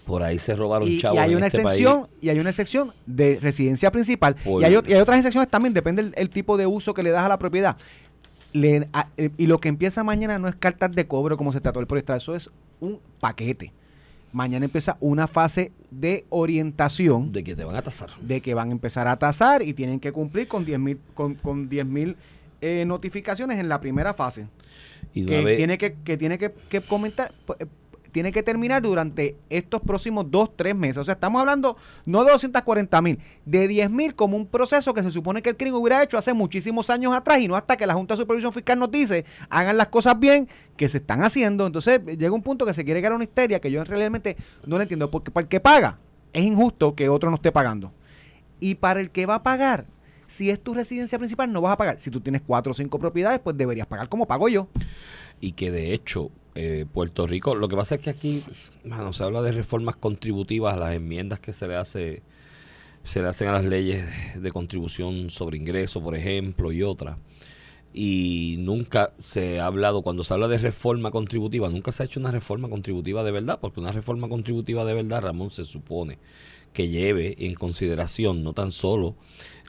Por 0.06 0.24
ahí 0.24 0.40
se 0.40 0.56
robaron 0.56 0.88
Y, 0.88 0.94
y 0.96 1.00
chavos 1.00 1.20
hay 1.20 1.32
en 1.32 1.38
una 1.38 1.48
este 1.48 1.62
excepción 1.62 2.02
país. 2.04 2.14
y 2.22 2.30
hay 2.30 2.40
una 2.40 2.50
excepción 2.50 2.94
de 3.06 3.40
residencia 3.40 3.92
principal 3.92 4.36
Por- 4.36 4.62
y 4.62 4.66
hay, 4.66 4.74
ot- 4.74 4.88
y 4.90 4.94
hay 4.94 5.00
otras 5.00 5.18
excepciones 5.18 5.50
también 5.50 5.74
depende 5.74 6.02
el, 6.02 6.14
el 6.18 6.30
tipo 6.30 6.58
de 6.58 6.66
uso 6.66 6.94
que 6.94 7.04
le 7.04 7.12
das 7.12 7.24
a 7.24 7.30
la 7.30 7.38
propiedad 7.40 7.78
Le- 8.54 8.88
a- 8.94 9.08
eh, 9.18 9.30
y 9.38 9.46
lo 9.48 9.60
que 9.60 9.70
empieza 9.70 10.04
mañana 10.04 10.38
no 10.40 10.48
es 10.48 10.56
cartas 10.56 10.92
de 10.92 11.06
cobro 11.08 11.38
como 11.38 11.52
se 11.54 11.62
trató 11.62 11.80
el 11.80 11.88
proyecto 11.88 12.16
eso 12.16 12.36
es 12.36 12.50
un 12.80 13.00
paquete 13.20 13.72
mañana 14.34 14.66
empieza 14.66 14.98
una 15.02 15.28
fase 15.28 15.72
de 15.92 16.26
orientación 16.30 17.32
De 17.32 17.44
que 17.44 17.56
te 17.56 17.64
van 17.64 17.76
a 17.76 17.82
tasar. 17.82 18.10
de 18.22 18.42
que 18.42 18.54
van 18.54 18.70
a 18.70 18.72
empezar 18.72 19.08
a 19.08 19.18
tasar 19.18 19.62
y 19.62 19.74
tienen 19.74 20.00
que 20.00 20.12
cumplir 20.12 20.48
con 20.48 20.66
10 20.66 20.80
mil 20.80 21.00
con, 21.14 21.36
con 21.36 21.70
10.000, 21.70 22.16
eh, 22.62 22.86
notificaciones 22.86 23.60
en 23.60 23.70
la 23.70 23.80
primera 23.82 24.14
fase 24.14 24.48
Y 25.14 25.26
que 25.26 25.44
vez- 25.44 25.58
tiene 25.58 25.78
que, 25.78 25.94
que 26.04 26.18
tiene 26.18 26.38
que, 26.38 26.52
que 26.70 26.82
comentar 26.82 27.34
eh, 27.60 27.66
tiene 28.12 28.32
que 28.32 28.44
terminar 28.44 28.82
durante 28.82 29.36
estos 29.50 29.82
próximos 29.82 30.30
dos, 30.30 30.56
tres 30.56 30.76
meses. 30.76 30.98
O 30.98 31.04
sea, 31.04 31.14
estamos 31.14 31.40
hablando 31.40 31.78
no 32.06 32.24
de 32.24 32.32
240 32.32 33.02
mil, 33.02 33.20
de 33.46 33.68
10 33.68 33.90
mil 33.90 34.16
como 34.16 34.38
un 34.38 34.48
proceso 34.48 34.94
que 34.94 35.04
se 35.04 35.12
supone 35.12 35.42
que 35.42 35.50
el 35.50 35.58
crimen 35.58 35.76
hubiera 35.82 36.04
hecho 36.04 36.18
hace 36.18 36.34
muchísimos 36.34 36.90
años 36.90 37.14
atrás 37.14 37.40
y 37.40 37.48
no 37.48 37.56
hasta 37.56 37.78
que 37.78 37.88
la 37.88 37.94
Junta 37.94 38.16
de 38.16 38.22
Supervisión 38.22 38.54
Fiscal 38.54 38.78
nos 38.78 38.92
dice 38.92 39.26
hagan 39.50 39.78
las 39.78 39.88
cosas 39.88 40.20
bien 40.20 40.48
que 40.76 40.90
se 40.90 40.98
están 40.98 41.24
haciendo. 41.24 41.66
Entonces 41.66 42.02
llega 42.06 42.32
un 42.32 42.44
punto 42.44 42.66
que 42.66 42.74
se 42.74 42.84
quiere 42.84 43.00
crear 43.00 43.14
una 43.14 43.24
histeria 43.24 43.60
que 43.60 43.72
yo 43.72 43.84
realmente 43.84 44.38
no 44.66 44.78
lo 44.78 44.82
entiendo. 44.82 45.10
Porque 45.10 45.32
para 45.32 45.44
el 45.44 45.48
que 45.48 45.60
paga 45.60 46.00
es 46.34 46.44
injusto 46.44 46.96
que 46.96 47.10
otro 47.10 47.30
no 47.30 47.36
esté 47.36 47.52
pagando. 47.52 47.92
Y 48.60 48.76
para 48.76 49.00
el 49.00 49.10
que 49.10 49.26
va 49.26 49.36
a 49.36 49.44
pagar, 49.44 49.86
si 50.32 50.50
es 50.50 50.62
tu 50.64 50.74
residencia 50.74 51.18
principal, 51.18 51.52
no 51.52 51.60
vas 51.60 51.74
a 51.74 51.78
pagar. 51.78 52.00
Si 52.00 52.10
tú 52.10 52.22
tienes 52.22 52.42
cuatro 52.42 52.72
o 52.72 52.74
cinco 52.74 52.98
propiedades, 53.00 53.40
pues 53.40 53.58
deberías 53.58 53.86
pagar 53.86 54.08
como 54.08 54.26
pago 54.26 54.48
yo. 54.48 54.70
y 55.42 55.52
que 55.52 55.72
de 55.72 55.94
hecho 55.94 56.32
eh, 56.56 56.86
Puerto 56.92 57.28
Rico, 57.28 57.54
lo 57.54 57.68
que 57.68 57.76
pasa 57.76 57.96
es 57.96 58.02
que 58.02 58.12
aquí, 58.12 58.42
mano, 58.86 59.12
se 59.12 59.26
habla 59.26 59.42
de 59.42 59.52
reformas 59.52 59.98
contributivas, 59.98 60.80
las 60.80 60.94
enmiendas 60.96 61.42
que 61.42 61.52
se 61.52 61.68
le 61.68 61.76
hace, 61.76 62.22
se 63.04 63.22
le 63.22 63.28
hacen 63.28 63.50
a 63.50 63.54
las 63.54 63.66
leyes 63.66 64.06
de 64.42 64.52
contribución 64.52 65.30
sobre 65.30 65.58
ingresos, 65.58 66.02
por 66.02 66.16
ejemplo, 66.16 66.72
y 66.72 66.82
otras. 66.82 67.18
Y 67.94 68.56
nunca 68.60 69.14
se 69.18 69.60
ha 69.60 69.66
hablado, 69.66 70.02
cuando 70.02 70.24
se 70.24 70.34
habla 70.34 70.48
de 70.48 70.60
reforma 70.60 71.12
contributiva, 71.12 71.68
nunca 71.68 71.92
se 71.92 72.04
ha 72.04 72.06
hecho 72.06 72.22
una 72.22 72.32
reforma 72.32 72.70
contributiva 72.70 73.22
de 73.24 73.32
verdad, 73.32 73.60
porque 73.60 73.82
una 73.82 73.92
reforma 73.92 74.30
contributiva 74.30 74.86
de 74.86 74.94
verdad, 74.94 75.24
Ramón, 75.24 75.52
se 75.52 75.66
supone 75.66 76.20
que 76.74 76.88
lleve 76.88 77.36
en 77.40 77.56
consideración 77.56 78.44
no 78.44 78.54
tan 78.54 78.72
solo 78.72 79.16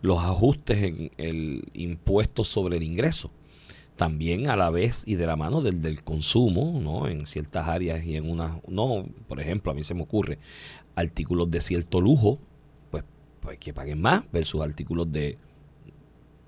los 0.03 0.19
ajustes 0.19 0.83
en 0.83 1.11
el 1.17 1.65
impuesto 1.73 2.45
sobre 2.45 2.77
el 2.77 2.83
ingreso, 2.83 3.31
también 3.97 4.51
a 4.51 4.57
la 4.57 4.71
vez 4.71 5.05
y 5.07 5.15
de 5.15 5.27
la 5.27 5.37
mano 5.37 5.63
del, 5.63 5.81
del 5.81 6.03
consumo, 6.03 6.81
¿no? 6.83 7.09
En 7.09 7.27
ciertas 7.27 7.69
áreas 7.69 8.05
y 8.05 8.17
en 8.17 8.29
unas, 8.29 8.53
no, 8.69 9.07
por 9.29 9.41
ejemplo, 9.41 9.73
a 9.73 9.75
mí 9.75 9.85
se 9.85 9.95
me 9.95 10.03
ocurre, 10.03 10.39
artículos 10.95 11.51
de 11.51 11.61
cierto 11.61 12.01
lujo, 12.01 12.39
pues, 12.91 13.05
pues 13.41 13.59
que 13.59 13.73
paguen 13.73 14.01
más 14.01 14.25
versus 14.33 14.61
artículos 14.61 15.11
de 15.11 15.39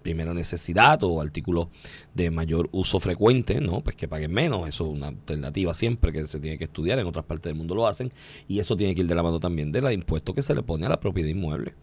primera 0.05 0.35
necesidad 0.35 1.03
o 1.03 1.21
artículos 1.21 1.69
de 2.13 2.31
mayor 2.31 2.69
uso 2.73 3.01
frecuente, 3.01 3.61
¿no? 3.61 3.81
Pues 3.81 3.97
que 3.97 4.07
paguen 4.07 4.33
menos, 4.33 4.69
eso 4.69 4.85
es 4.85 4.93
una 4.93 5.09
alternativa 5.09 5.75
siempre 5.75 6.13
que 6.13 6.27
se 6.29 6.39
tiene 6.39 6.59
que 6.59 6.65
estudiar, 6.65 6.99
en 6.99 7.07
otras 7.07 7.25
partes 7.25 7.51
del 7.51 7.57
mundo 7.57 7.75
lo 7.75 7.87
hacen, 7.89 8.13
y 8.47 8.61
eso 8.61 8.77
tiene 8.77 8.95
que 8.95 9.01
ir 9.01 9.07
de 9.07 9.15
la 9.15 9.23
mano 9.23 9.41
también 9.41 9.73
del 9.73 9.91
impuesto 9.93 10.35
que 10.35 10.43
se 10.43 10.55
le 10.55 10.63
pone 10.63 10.87
a 10.87 10.91
la 10.91 11.01
propiedad 11.01 11.29
inmueble. 11.29 11.75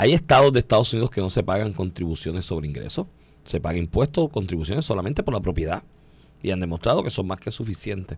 Hay 0.00 0.14
estados 0.14 0.50
de 0.54 0.60
Estados 0.60 0.94
Unidos 0.94 1.10
que 1.10 1.20
no 1.20 1.28
se 1.28 1.42
pagan 1.42 1.74
contribuciones 1.74 2.46
sobre 2.46 2.66
ingresos, 2.66 3.06
se 3.44 3.60
pagan 3.60 3.80
impuestos 3.80 4.30
contribuciones 4.30 4.86
solamente 4.86 5.22
por 5.22 5.34
la 5.34 5.40
propiedad 5.40 5.82
y 6.42 6.52
han 6.52 6.60
demostrado 6.60 7.02
que 7.02 7.10
son 7.10 7.26
más 7.26 7.38
que 7.38 7.50
suficientes 7.50 8.16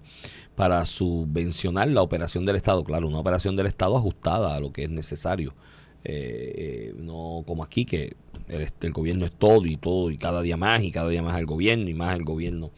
para 0.54 0.86
subvencionar 0.86 1.88
la 1.88 2.02
operación 2.02 2.46
del 2.46 2.54
Estado. 2.54 2.84
Claro, 2.84 3.08
una 3.08 3.18
operación 3.18 3.56
del 3.56 3.66
Estado 3.66 3.96
ajustada 3.96 4.54
a 4.54 4.60
lo 4.60 4.72
que 4.72 4.84
es 4.84 4.90
necesario. 4.90 5.56
Eh, 6.04 6.52
eh, 6.54 6.94
no 6.98 7.42
como 7.48 7.64
aquí 7.64 7.84
que 7.84 8.14
el, 8.46 8.68
el, 8.80 8.92
gobierno 8.92 9.24
es 9.24 9.32
todo 9.32 9.66
y 9.66 9.76
todo 9.76 10.12
y 10.12 10.18
cada 10.18 10.40
día 10.40 10.56
más 10.56 10.84
y 10.84 10.92
cada 10.92 11.08
día 11.08 11.24
más 11.24 11.36
el 11.36 11.46
gobierno 11.46 11.90
y 11.90 11.94
más 11.94 12.16
el 12.16 12.22
gobierno 12.22 12.70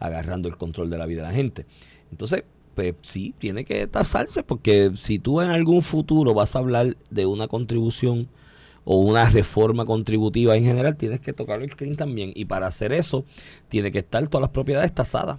agarrando 0.00 0.48
el 0.48 0.56
control 0.56 0.90
de 0.90 0.98
la 0.98 1.06
vida 1.06 1.22
de 1.22 1.28
la 1.28 1.34
gente. 1.34 1.64
Entonces, 2.10 2.42
pues 2.74 2.96
sí, 3.02 3.36
tiene 3.38 3.64
que 3.64 3.86
tasarse 3.86 4.42
porque 4.42 4.90
si 4.96 5.20
tú 5.20 5.42
en 5.42 5.50
algún 5.50 5.82
futuro 5.82 6.34
vas 6.34 6.56
a 6.56 6.58
hablar 6.58 6.96
de 7.08 7.24
una 7.24 7.46
contribución 7.46 8.28
o 8.90 8.96
una 8.96 9.28
reforma 9.28 9.84
contributiva 9.84 10.56
en 10.56 10.64
general, 10.64 10.96
tienes 10.96 11.20
que 11.20 11.34
tocar 11.34 11.60
el 11.60 11.70
screen 11.70 11.94
también. 11.94 12.32
Y 12.34 12.46
para 12.46 12.68
hacer 12.68 12.94
eso, 12.94 13.26
tiene 13.68 13.92
que 13.92 13.98
estar 13.98 14.26
todas 14.28 14.40
las 14.40 14.50
propiedades 14.50 14.94
tasadas. 14.94 15.38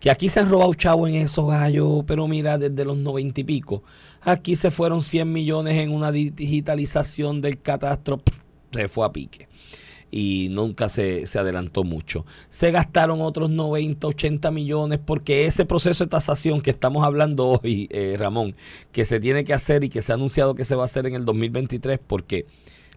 Que 0.00 0.10
aquí 0.10 0.28
se 0.28 0.38
han 0.38 0.50
robado 0.50 0.74
chavo 0.74 1.08
en 1.08 1.14
esos 1.14 1.48
gallos, 1.48 2.04
pero 2.06 2.28
mira, 2.28 2.58
desde 2.58 2.84
los 2.84 2.98
noventa 2.98 3.40
y 3.40 3.44
pico, 3.44 3.82
aquí 4.20 4.54
se 4.54 4.70
fueron 4.70 5.02
100 5.02 5.32
millones 5.32 5.78
en 5.78 5.94
una 5.94 6.12
digitalización 6.12 7.40
del 7.40 7.62
catastro, 7.62 8.20
se 8.70 8.86
fue 8.86 9.06
a 9.06 9.12
pique 9.12 9.48
y 10.10 10.48
nunca 10.50 10.90
se, 10.90 11.26
se, 11.26 11.38
adelantó 11.38 11.84
mucho. 11.84 12.26
Se 12.50 12.70
gastaron 12.70 13.22
otros 13.22 13.48
90, 13.48 14.08
80 14.08 14.50
millones 14.50 15.00
porque 15.02 15.46
ese 15.46 15.64
proceso 15.64 16.04
de 16.04 16.10
tasación 16.10 16.60
que 16.60 16.70
estamos 16.70 17.02
hablando 17.04 17.60
hoy, 17.62 17.88
eh, 17.90 18.16
Ramón, 18.18 18.56
que 18.92 19.06
se 19.06 19.20
tiene 19.20 19.44
que 19.44 19.54
hacer 19.54 19.84
y 19.84 19.88
que 19.88 20.02
se 20.02 20.12
ha 20.12 20.16
anunciado 20.16 20.54
que 20.54 20.66
se 20.66 20.74
va 20.74 20.82
a 20.82 20.84
hacer 20.86 21.06
en 21.06 21.14
el 21.14 21.24
2023 21.24 21.98
porque 22.06 22.44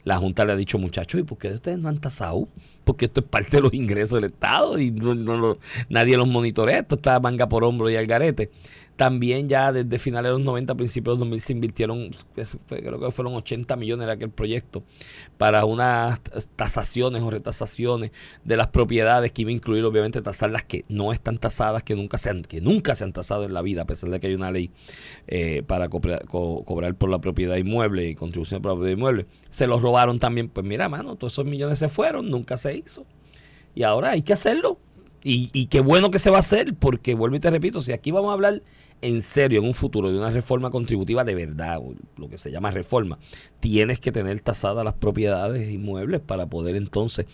la 0.04 0.18
Junta 0.18 0.46
le 0.46 0.54
ha 0.54 0.56
dicho, 0.56 0.78
muchachos, 0.78 1.22
¿y 1.22 1.24
por 1.24 1.38
qué 1.38 1.50
ustedes 1.50 1.80
no 1.80 1.90
han 1.90 2.00
tasado? 2.00 2.48
Porque 2.84 3.06
esto 3.06 3.22
es 3.22 3.28
parte 3.28 3.58
de 3.58 3.64
los 3.64 3.74
ingresos 3.74 4.22
del 4.22 4.26
Estado 4.26 4.78
y 4.78 4.92
no, 4.92 5.16
no, 5.16 5.58
nadie 5.90 6.18
los 6.18 6.28
monitorea. 6.28 6.80
Esto 6.80 6.96
está 6.96 7.20
manga 7.20 7.48
por 7.48 7.64
hombro 7.64 7.90
y 7.90 7.96
al 7.96 8.06
garete. 8.06 8.52
También 8.96 9.50
ya 9.50 9.72
desde 9.72 9.98
finales 9.98 10.32
de 10.32 10.38
los 10.38 10.46
90, 10.46 10.76
principios 10.76 11.16
de 11.16 11.20
los 11.20 11.30
2000 11.30 11.42
se 11.42 11.54
invirtieron, 11.54 12.12
creo 12.68 13.00
que 13.00 13.12
fueron 13.12 13.34
80 13.34 13.76
millones 13.76 14.06
en 14.06 14.10
aquel 14.12 14.30
proyecto, 14.30 14.84
para 15.38 15.66
unas 15.66 16.20
tasaciones 16.56 17.24
o 17.24 17.32
retasaciones 17.32 18.12
de 18.44 18.58
las 18.58 18.68
propiedades 18.68 19.32
que 19.32 19.42
iba 19.42 19.50
a 19.50 19.54
incluir 19.54 19.84
obviamente 19.86 20.22
tasar 20.22 20.52
las 20.52 20.64
que 20.64 20.86
no 20.90 21.12
están 21.12 21.40
tasadas, 21.40 21.82
que 21.84 21.96
nunca 21.96 22.18
se 22.18 22.30
han, 22.30 22.44
que 22.44 22.62
nunca 22.62 22.94
se 22.94 23.04
han 23.04 23.14
tasado 23.14 23.46
en 23.46 23.54
la 23.54 23.62
vida, 23.62 23.82
a 23.82 23.86
pesar 23.86 24.10
de 24.10 24.20
que 24.20 24.28
hay 24.28 24.36
una 24.36 24.52
ley 24.52 24.70
eh, 25.28 25.64
para 25.66 25.90
cobrar, 25.90 26.26
co 26.28 26.64
cobrar 26.64 26.96
por 26.96 27.10
la 27.10 27.20
propiedad 27.20 27.56
inmueble 27.56 28.08
y 28.08 28.16
contribución 28.16 28.62
por 28.62 28.72
la 28.72 28.76
propiedad 28.76 28.98
inmueble. 28.98 29.26
Se 29.50 29.66
los 29.68 29.82
robaron 29.82 30.20
también, 30.20 30.50
pues 30.50 30.66
mira, 30.66 30.88
mano, 30.88 31.16
todos 31.16 31.34
esos 31.34 31.46
millones 31.46 31.80
se 31.80 31.90
fueron, 31.90 32.30
nunca 32.30 32.58
se 32.58 32.76
hizo. 32.76 33.06
Y 33.76 33.84
ahora 33.84 34.12
hay 34.12 34.22
que 34.22 34.34
hacerlo. 34.34 34.78
Y, 35.24 35.50
y, 35.54 35.68
qué 35.68 35.80
bueno 35.80 36.12
que 36.12 36.20
se 36.20 36.30
va 36.30 36.38
a 36.38 36.40
hacer, 36.42 36.76
porque 36.76 37.16
vuelvo 37.16 37.38
y 37.38 37.40
te 37.40 37.50
repito, 37.50 37.80
si 37.80 37.94
aquí 37.94 38.12
vamos 38.12 38.32
a 38.32 38.34
hablar 38.34 38.62
en 39.02 39.22
serio 39.22 39.60
en 39.60 39.66
un 39.66 39.74
futuro 39.74 40.12
de 40.12 40.18
una 40.18 40.32
reforma 40.32 40.70
contributiva 40.70 41.24
de 41.24 41.36
verdad, 41.36 41.80
lo 42.18 42.30
que 42.30 42.38
se 42.38 42.52
llama 42.52 42.72
reforma, 42.72 43.20
tienes 43.60 44.00
que 44.00 44.12
tener 44.12 44.40
tasadas 44.42 44.84
las 44.84 44.94
propiedades 44.96 45.72
inmuebles 45.72 46.22
para 46.22 46.46
poder 46.46 46.76
entonces, 46.76 47.26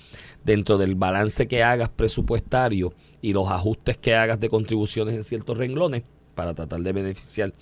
dentro 0.43 0.77
del 0.77 0.95
balance 0.95 1.47
que 1.47 1.63
hagas 1.63 1.89
presupuestario 1.89 2.93
y 3.21 3.33
los 3.33 3.49
ajustes 3.49 3.97
que 3.97 4.13
hagas 4.15 4.39
de 4.39 4.49
contribuciones 4.49 5.15
en 5.15 5.23
ciertos 5.23 5.57
renglones, 5.57 6.03
para 6.39 6.53
tratar 6.53 6.79
de 6.79 6.93
beneficiar 6.93 7.53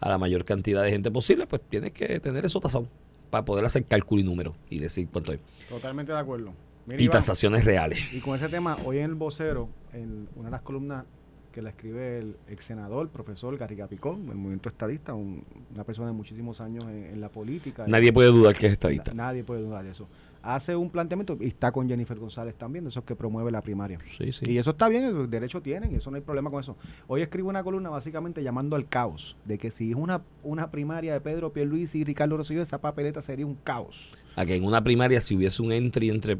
a 0.00 0.08
la 0.08 0.18
mayor 0.18 0.44
cantidad 0.44 0.82
de 0.82 0.90
gente 0.90 1.08
posible, 1.12 1.46
pues 1.46 1.62
tienes 1.68 1.92
que 1.92 2.18
tener 2.18 2.44
eso 2.44 2.58
tasado 2.58 2.88
para 3.30 3.44
poder 3.44 3.64
hacer 3.64 3.84
cálculo 3.84 4.22
y 4.22 4.24
número 4.24 4.56
y 4.68 4.80
decir 4.80 5.06
cuánto 5.12 5.32
es. 5.32 5.38
Totalmente 5.68 6.10
de 6.10 6.18
acuerdo. 6.18 6.52
Mira, 6.86 7.00
y 7.00 7.04
Iván, 7.04 7.18
tasaciones 7.18 7.64
reales. 7.64 8.00
Y 8.12 8.20
con 8.20 8.36
ese 8.36 8.48
tema, 8.48 8.76
hoy 8.84 8.98
en 8.98 9.04
el 9.04 9.14
vocero, 9.14 9.68
en 9.92 10.28
una 10.36 10.46
de 10.46 10.52
las 10.52 10.62
columnas 10.62 11.04
que 11.52 11.62
la 11.62 11.70
escribe 11.70 12.18
el 12.18 12.36
ex 12.48 12.64
senador, 12.64 13.08
profesor 13.10 13.56
Garriga 13.56 13.86
Picón, 13.86 14.28
el 14.28 14.34
movimiento 14.34 14.68
estadista, 14.68 15.14
un, 15.14 15.44
una 15.72 15.84
persona 15.84 16.08
de 16.08 16.12
muchísimos 16.12 16.60
años 16.60 16.82
en, 16.84 17.04
en 17.04 17.20
la 17.20 17.28
política. 17.28 17.84
Nadie 17.86 18.12
puede 18.12 18.30
dudar 18.30 18.56
que 18.56 18.66
es 18.66 18.72
estadista. 18.72 19.14
Nadie 19.14 19.44
puede 19.44 19.62
dudar 19.62 19.84
de 19.84 19.92
eso. 19.92 20.08
Hace 20.42 20.74
un 20.74 20.90
planteamiento 20.90 21.38
y 21.40 21.46
está 21.46 21.70
con 21.70 21.88
Jennifer 21.88 22.18
González 22.18 22.56
también, 22.56 22.84
de 22.84 22.90
esos 22.90 23.04
que 23.04 23.14
promueve 23.14 23.52
la 23.52 23.62
primaria. 23.62 24.00
Sí, 24.18 24.32
sí. 24.32 24.50
Y 24.50 24.58
eso 24.58 24.72
está 24.72 24.88
bien, 24.88 25.04
el 25.04 25.30
derecho 25.30 25.62
tienen, 25.62 25.94
eso 25.94 26.10
no 26.10 26.16
hay 26.16 26.22
problema 26.22 26.50
con 26.50 26.58
eso. 26.58 26.76
Hoy 27.06 27.22
escribo 27.22 27.48
una 27.48 27.62
columna 27.62 27.88
básicamente 27.88 28.42
llamando 28.42 28.74
al 28.74 28.88
caos, 28.88 29.36
de 29.44 29.56
que 29.56 29.70
si 29.70 29.92
es 29.92 29.96
una, 29.96 30.22
una 30.42 30.72
primaria 30.72 31.12
de 31.12 31.20
Pedro 31.20 31.52
Pierluisi 31.52 32.00
y 32.00 32.04
Ricardo 32.04 32.36
Rosselló, 32.36 32.62
esa 32.62 32.80
papeleta 32.80 33.20
sería 33.20 33.46
un 33.46 33.54
caos. 33.54 34.10
A 34.36 34.46
que 34.46 34.56
en 34.56 34.64
una 34.64 34.82
primaria 34.82 35.20
si 35.20 35.34
hubiese 35.34 35.62
un 35.62 35.72
entry 35.72 36.10
entre 36.10 36.38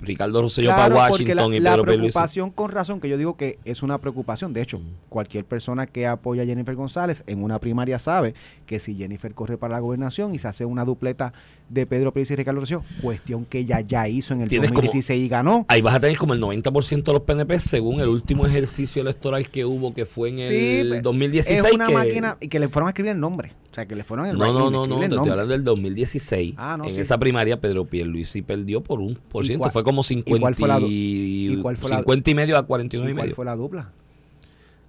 Ricardo 0.00 0.42
Rosselló 0.42 0.68
claro, 0.68 0.94
para 0.94 1.10
Washington 1.10 1.36
la, 1.36 1.56
y 1.56 1.60
Pedro 1.60 1.76
La 1.76 1.82
preocupación 1.82 2.50
con 2.50 2.70
razón, 2.70 3.00
que 3.00 3.08
yo 3.08 3.16
digo 3.16 3.36
que 3.36 3.58
es 3.64 3.82
una 3.82 3.98
preocupación. 3.98 4.52
De 4.52 4.62
hecho, 4.62 4.80
cualquier 5.08 5.44
persona 5.44 5.86
que 5.86 6.06
apoya 6.06 6.42
a 6.42 6.46
Jennifer 6.46 6.74
González 6.74 7.24
en 7.26 7.42
una 7.42 7.58
primaria 7.58 7.98
sabe 7.98 8.34
que 8.66 8.78
si 8.78 8.94
Jennifer 8.94 9.32
corre 9.34 9.56
para 9.56 9.74
la 9.74 9.80
gobernación 9.80 10.34
y 10.34 10.38
se 10.38 10.48
hace 10.48 10.64
una 10.64 10.84
dupleta 10.84 11.32
de 11.68 11.86
Pedro 11.86 12.12
Pérez 12.12 12.30
y 12.30 12.36
Ricardo 12.36 12.60
Rosselló, 12.60 12.82
cuestión 13.02 13.44
que 13.44 13.58
ella 13.58 13.80
ya 13.80 14.08
hizo 14.08 14.34
en 14.34 14.42
el 14.42 14.48
2016 14.48 15.18
como, 15.18 15.24
y 15.24 15.28
ganó. 15.28 15.66
Ahí 15.68 15.82
vas 15.82 15.94
a 15.94 16.00
tener 16.00 16.16
como 16.16 16.34
el 16.34 16.40
90% 16.40 17.02
de 17.02 17.12
los 17.12 17.22
PNP 17.22 17.60
según 17.60 18.00
el 18.00 18.08
último 18.08 18.46
ejercicio 18.46 19.02
electoral 19.02 19.48
que 19.48 19.64
hubo, 19.64 19.92
que 19.92 20.06
fue 20.06 20.28
en 20.28 20.38
el 20.40 20.50
sí, 20.50 21.00
2016. 21.02 21.64
Es 21.64 21.72
una 21.72 21.86
que, 21.86 21.94
máquina 21.94 22.36
y 22.40 22.48
que 22.48 22.60
le 22.60 22.68
fueron 22.68 22.88
a 22.88 22.90
escribir 22.90 23.12
el 23.12 23.20
nombre. 23.20 23.52
O 23.70 23.74
sea, 23.76 23.84
que 23.86 23.94
le 23.94 24.04
fueron 24.04 24.26
el 24.26 24.38
No, 24.38 24.54
no, 24.54 24.70
no, 24.70 24.86
no, 24.86 24.98
te 24.98 25.04
estoy 25.04 25.28
hablando 25.28 25.52
del 25.52 25.64
2016. 25.64 26.54
Ah, 26.56 26.76
no, 26.78 26.84
en 26.84 26.94
sí. 26.94 27.00
esa 27.00 27.18
primaria 27.18 27.60
Pedro 27.60 27.84
Pierluisi 27.84 28.40
perdió 28.40 28.82
por 28.82 29.00
un 29.00 29.16
por 29.16 29.46
ciento, 29.46 29.68
fue 29.70 29.84
como 29.86 30.02
50 30.02 30.36
¿Y 30.36 30.40
cuál 30.40 30.54
fue 30.56 30.68
la, 30.68 30.78
¿y 30.82 31.56
cuál 31.62 31.76
fue 31.76 31.90
50 31.90 32.30
y 32.30 32.34
medio 32.34 32.58
a 32.58 32.66
49 32.66 33.08
¿y 33.08 33.12
y 33.12 33.14
medio. 33.14 33.28
¿Cuál 33.28 33.34
fue 33.36 33.44
la 33.44 33.54
dupla? 33.54 33.92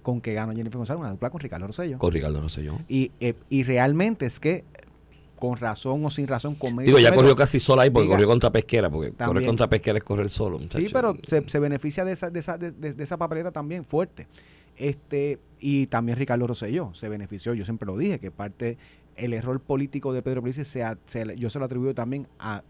¿Con 0.02 0.20
que 0.20 0.34
ganó 0.34 0.52
Jennifer 0.52 0.76
González? 0.76 1.00
Una 1.00 1.12
dupla 1.12 1.30
con 1.30 1.40
Ricardo 1.40 1.68
Rosselló. 1.68 1.98
Con 1.98 2.12
Ricardo 2.12 2.40
Rosselló. 2.40 2.78
Y, 2.88 3.12
eh, 3.20 3.34
y 3.48 3.62
realmente 3.62 4.26
es 4.26 4.40
que 4.40 4.64
con 5.38 5.56
razón 5.56 6.04
o 6.04 6.10
sin 6.10 6.26
razón 6.26 6.56
con 6.56 6.76
Digo, 6.78 6.98
ya 6.98 7.14
corrió 7.14 7.36
casi 7.36 7.60
sola 7.60 7.84
ahí 7.84 7.90
porque 7.90 8.06
diga, 8.06 8.16
corrió 8.16 8.26
contra 8.26 8.50
Pesquera, 8.50 8.90
porque 8.90 9.12
también. 9.12 9.28
correr 9.28 9.46
contra 9.46 9.70
Pesquera 9.70 9.98
es 9.98 10.04
correr 10.04 10.28
solo. 10.28 10.58
Muchacho. 10.58 10.84
Sí, 10.84 10.92
pero 10.92 11.16
se, 11.22 11.48
se, 11.48 11.58
beneficia 11.60 12.04
de 12.04 12.12
esa, 12.12 12.28
de, 12.30 12.40
esa, 12.40 12.58
de, 12.58 12.72
de, 12.72 13.04
esa 13.04 13.16
papeleta 13.16 13.52
también 13.52 13.84
fuerte. 13.84 14.26
Este, 14.76 15.38
y 15.60 15.86
también 15.86 16.18
Ricardo 16.18 16.46
Rosselló 16.48 16.92
se 16.94 17.08
benefició, 17.08 17.54
yo 17.54 17.64
siempre 17.64 17.86
lo 17.86 17.96
dije, 17.96 18.18
que 18.18 18.32
parte 18.32 18.78
el 19.14 19.32
error 19.32 19.60
político 19.60 20.12
de 20.12 20.22
Pedro 20.22 20.42
Pérez 20.42 20.66
se, 20.66 20.84
se, 21.06 21.36
yo 21.36 21.50
se 21.50 21.58
lo 21.58 21.64
atribuyo 21.64 21.94
también 21.94 22.26
a 22.38 22.62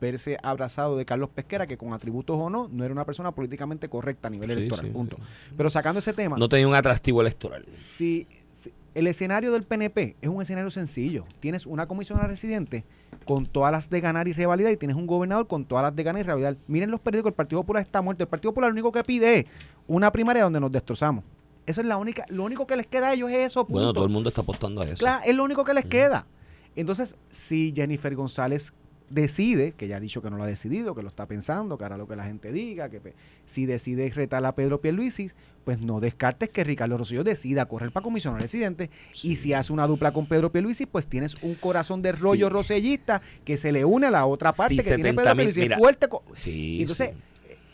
verse 0.00 0.38
abrazado 0.42 0.96
de 0.96 1.04
Carlos 1.04 1.30
Pesquera, 1.30 1.66
que 1.66 1.76
con 1.76 1.92
atributos 1.92 2.36
o 2.38 2.50
no, 2.50 2.68
no 2.72 2.84
era 2.84 2.92
una 2.92 3.04
persona 3.04 3.32
políticamente 3.32 3.88
correcta 3.88 4.28
a 4.28 4.30
nivel 4.30 4.48
sí, 4.48 4.52
electoral, 4.52 4.86
sí, 4.86 4.92
punto. 4.92 5.16
Sí. 5.16 5.54
Pero 5.56 5.70
sacando 5.70 5.98
ese 5.98 6.12
tema... 6.12 6.36
No 6.36 6.48
tenía 6.48 6.66
un 6.66 6.74
atractivo 6.74 7.20
electoral. 7.20 7.64
Si, 7.68 8.26
si, 8.54 8.72
el 8.94 9.06
escenario 9.06 9.52
del 9.52 9.62
PNP 9.62 10.16
es 10.20 10.28
un 10.28 10.42
escenario 10.42 10.70
sencillo. 10.70 11.24
Tienes 11.40 11.66
una 11.66 11.86
comisionada 11.86 12.28
residente 12.28 12.84
con 13.24 13.46
todas 13.46 13.72
las 13.72 13.90
de 13.90 14.00
ganar 14.00 14.28
y 14.28 14.32
revalidar 14.32 14.72
y 14.72 14.76
tienes 14.76 14.96
un 14.96 15.06
gobernador 15.06 15.46
con 15.46 15.64
todas 15.64 15.82
las 15.82 15.94
de 15.94 16.02
ganar 16.02 16.20
y 16.20 16.24
revalidar. 16.24 16.56
Miren 16.66 16.90
los 16.90 17.00
periódicos, 17.00 17.30
el 17.30 17.36
Partido 17.36 17.60
Popular 17.60 17.82
está 17.82 18.00
muerto. 18.02 18.24
El 18.24 18.28
Partido 18.28 18.52
Popular 18.52 18.70
lo 18.70 18.74
único 18.74 18.92
que 18.92 19.04
pide 19.04 19.40
es 19.40 19.46
una 19.86 20.10
primaria 20.10 20.44
donde 20.44 20.60
nos 20.60 20.70
destrozamos. 20.70 21.24
Eso 21.66 21.82
es 21.82 21.86
la 21.86 21.98
única, 21.98 22.24
lo 22.28 22.44
único 22.44 22.66
que 22.66 22.76
les 22.76 22.86
queda 22.86 23.08
a 23.08 23.12
ellos 23.12 23.30
es 23.30 23.46
eso. 23.46 23.64
Punto. 23.64 23.78
Bueno, 23.78 23.92
todo 23.92 24.04
el 24.04 24.10
mundo 24.10 24.28
está 24.30 24.40
apostando 24.40 24.80
a 24.80 24.84
eso. 24.84 24.96
Claro, 24.96 25.22
es 25.24 25.34
lo 25.36 25.44
único 25.44 25.64
que 25.64 25.74
les 25.74 25.84
queda. 25.84 26.26
Entonces, 26.74 27.16
si 27.30 27.72
Jennifer 27.74 28.14
González 28.14 28.72
decide, 29.10 29.72
que 29.72 29.88
ya 29.88 29.96
ha 29.96 30.00
dicho 30.00 30.22
que 30.22 30.30
no 30.30 30.36
lo 30.36 30.44
ha 30.44 30.46
decidido, 30.46 30.94
que 30.94 31.02
lo 31.02 31.08
está 31.08 31.26
pensando, 31.26 31.76
que 31.76 31.84
hará 31.84 31.98
lo 31.98 32.06
que 32.06 32.16
la 32.16 32.24
gente 32.24 32.52
diga, 32.52 32.88
que 32.88 33.00
si 33.44 33.66
decide 33.66 34.08
retar 34.10 34.44
a 34.44 34.54
Pedro 34.54 34.80
Pierluisi, 34.80 35.30
pues 35.64 35.80
no 35.80 36.00
descartes 36.00 36.48
que 36.48 36.64
Ricardo 36.64 36.96
Rosselló 36.96 37.24
decida 37.24 37.66
correr 37.66 37.92
para 37.92 38.02
comisionado 38.02 38.40
residente 38.40 38.88
sí. 39.12 39.32
y 39.32 39.36
si 39.36 39.52
hace 39.52 39.72
una 39.72 39.86
dupla 39.86 40.12
con 40.12 40.26
Pedro 40.26 40.50
Pierluisi, 40.50 40.86
pues 40.86 41.06
tienes 41.06 41.34
un 41.42 41.54
corazón 41.56 42.00
de 42.00 42.12
rollo 42.12 42.46
sí. 42.46 42.52
rosellista 42.52 43.20
que 43.44 43.56
se 43.56 43.72
le 43.72 43.84
une 43.84 44.06
a 44.06 44.10
la 44.10 44.26
otra 44.26 44.52
parte 44.52 44.74
sí, 44.74 44.78
que 44.78 44.94
tiene 44.94 45.12
Pedro 45.12 45.34
Pierluisi 45.34 45.60
mira, 45.60 45.76
fuerte. 45.76 46.08
Entonces, 46.46 47.10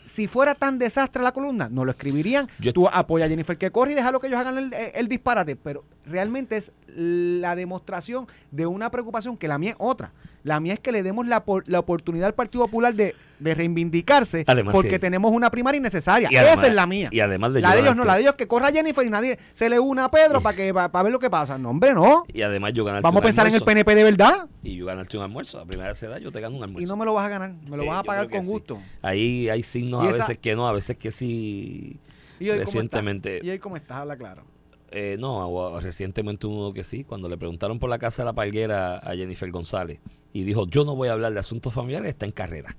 si 0.03 0.27
fuera 0.27 0.55
tan 0.55 0.79
desastre 0.79 1.21
la 1.21 1.31
columna, 1.31 1.69
no 1.69 1.85
lo 1.85 1.91
escribirían. 1.91 2.47
Yo, 2.59 2.73
Tú 2.73 2.87
apoya 2.87 3.25
a 3.25 3.29
Jennifer 3.29 3.57
que 3.57 3.71
corre 3.71 3.91
y 3.91 3.95
déjalo 3.95 4.19
que 4.19 4.27
ellos 4.27 4.39
hagan 4.39 4.57
el, 4.57 4.73
el 4.73 5.07
disparate. 5.07 5.55
Pero 5.55 5.83
realmente 6.07 6.57
es 6.57 6.71
la 6.87 7.55
demostración 7.55 8.27
de 8.51 8.65
una 8.65 8.89
preocupación 8.89 9.37
que 9.37 9.47
la 9.47 9.57
mía 9.57 9.71
es 9.71 9.75
otra. 9.79 10.11
La 10.43 10.61
mía 10.61 10.73
es 10.73 10.79
que 10.79 10.93
le 10.93 11.03
demos 11.03 11.27
la, 11.27 11.43
por- 11.43 11.67
la 11.67 11.79
oportunidad 11.79 12.27
al 12.27 12.33
Partido 12.33 12.63
Popular 12.65 12.93
de, 12.93 13.13
de 13.39 13.53
reivindicarse 13.53 14.45
Además, 14.47 14.73
porque 14.73 14.91
sí. 14.91 14.99
tenemos 14.99 15.31
una 15.33 15.51
primaria 15.51 15.77
innecesaria. 15.77 16.29
Y 16.31 16.37
además- 16.37 16.59
Esa 16.59 16.67
es 16.67 16.73
la 16.73 16.87
mía. 16.87 17.09
y 17.11 17.19
además 17.19 17.51
de 17.53 17.59
la 17.61 17.73
de 17.75 17.81
ellos 17.81 17.95
no, 17.97 18.05
la 18.05 18.15
de 18.15 18.21
ellos 18.21 18.35
que 18.35 18.47
corra 18.47 18.71
Jennifer 18.71 19.05
y 19.05 19.09
nadie 19.09 19.37
se 19.51 19.69
le 19.69 19.77
une 19.77 20.01
a 20.01 20.09
Pedro 20.09 20.39
para 20.41 20.55
que 20.55 20.73
para 20.73 21.03
ver 21.03 21.11
lo 21.11 21.19
que 21.19 21.29
pasa. 21.29 21.57
No, 21.57 21.71
hombre, 21.71 21.93
no. 21.93 22.23
Y 22.33 22.41
además 22.43 22.71
yo 22.73 22.85
ganarte 22.85 23.03
Vamos 23.03 23.19
a 23.19 23.23
pensar 23.23 23.45
en 23.47 23.55
el. 23.55 23.61
PNP 23.61 23.93
de 23.95 24.03
verdad. 24.05 24.47
Y 24.63 24.75
yo 24.77 24.85
ganarte 24.85 25.17
un 25.17 25.23
almuerzo. 25.23 25.59
A 25.59 25.65
primera 25.65 25.91
edad 25.91 26.17
yo 26.19 26.31
te 26.31 26.39
gano 26.39 26.55
un 26.55 26.63
almuerzo. 26.63 26.83
Y 26.83 26.87
no 26.87 26.95
me 26.95 27.03
lo 27.03 27.13
vas 27.13 27.25
a 27.25 27.29
ganar, 27.29 27.53
me 27.69 27.75
lo 27.75 27.83
Eh, 27.83 27.87
vas 27.87 27.97
a 27.99 28.03
pagar 28.03 28.29
con 28.29 28.45
sí. 28.45 28.49
gusto. 28.49 28.79
Ahí 29.01 29.49
hay 29.49 29.63
signos 29.63 30.03
a 30.05 30.07
veces 30.17 30.37
que 30.37 30.55
no, 30.55 30.65
a 30.67 30.71
veces 30.71 30.95
que 30.95 31.11
sí. 31.11 31.99
¿Y 32.39 32.49
hoy 32.51 32.59
Recientemente. 32.59 33.41
¿Y 33.43 33.49
hoy 33.49 33.59
cómo 33.59 33.75
estás? 33.75 33.97
Habla 33.97 34.15
claro. 34.15 34.43
Eh, 34.91 35.17
no, 35.19 35.47
o- 35.49 35.79
recientemente 35.81 36.47
uno 36.47 36.73
que 36.73 36.83
sí, 36.83 37.03
cuando 37.03 37.27
le 37.29 37.37
preguntaron 37.37 37.77
por 37.79 37.89
la 37.89 37.99
casa 37.99 38.21
de 38.23 38.25
la 38.27 38.33
palguera 38.33 38.97
a 38.97 39.15
Jennifer 39.15 39.49
González 39.51 39.99
y 40.33 40.43
dijo, 40.43 40.65
yo 40.67 40.85
no 40.85 40.95
voy 40.95 41.09
a 41.09 41.13
hablar 41.13 41.33
de 41.33 41.39
asuntos 41.39 41.73
familiares, 41.73 42.09
está 42.09 42.25
en 42.25 42.31
carrera. 42.31 42.75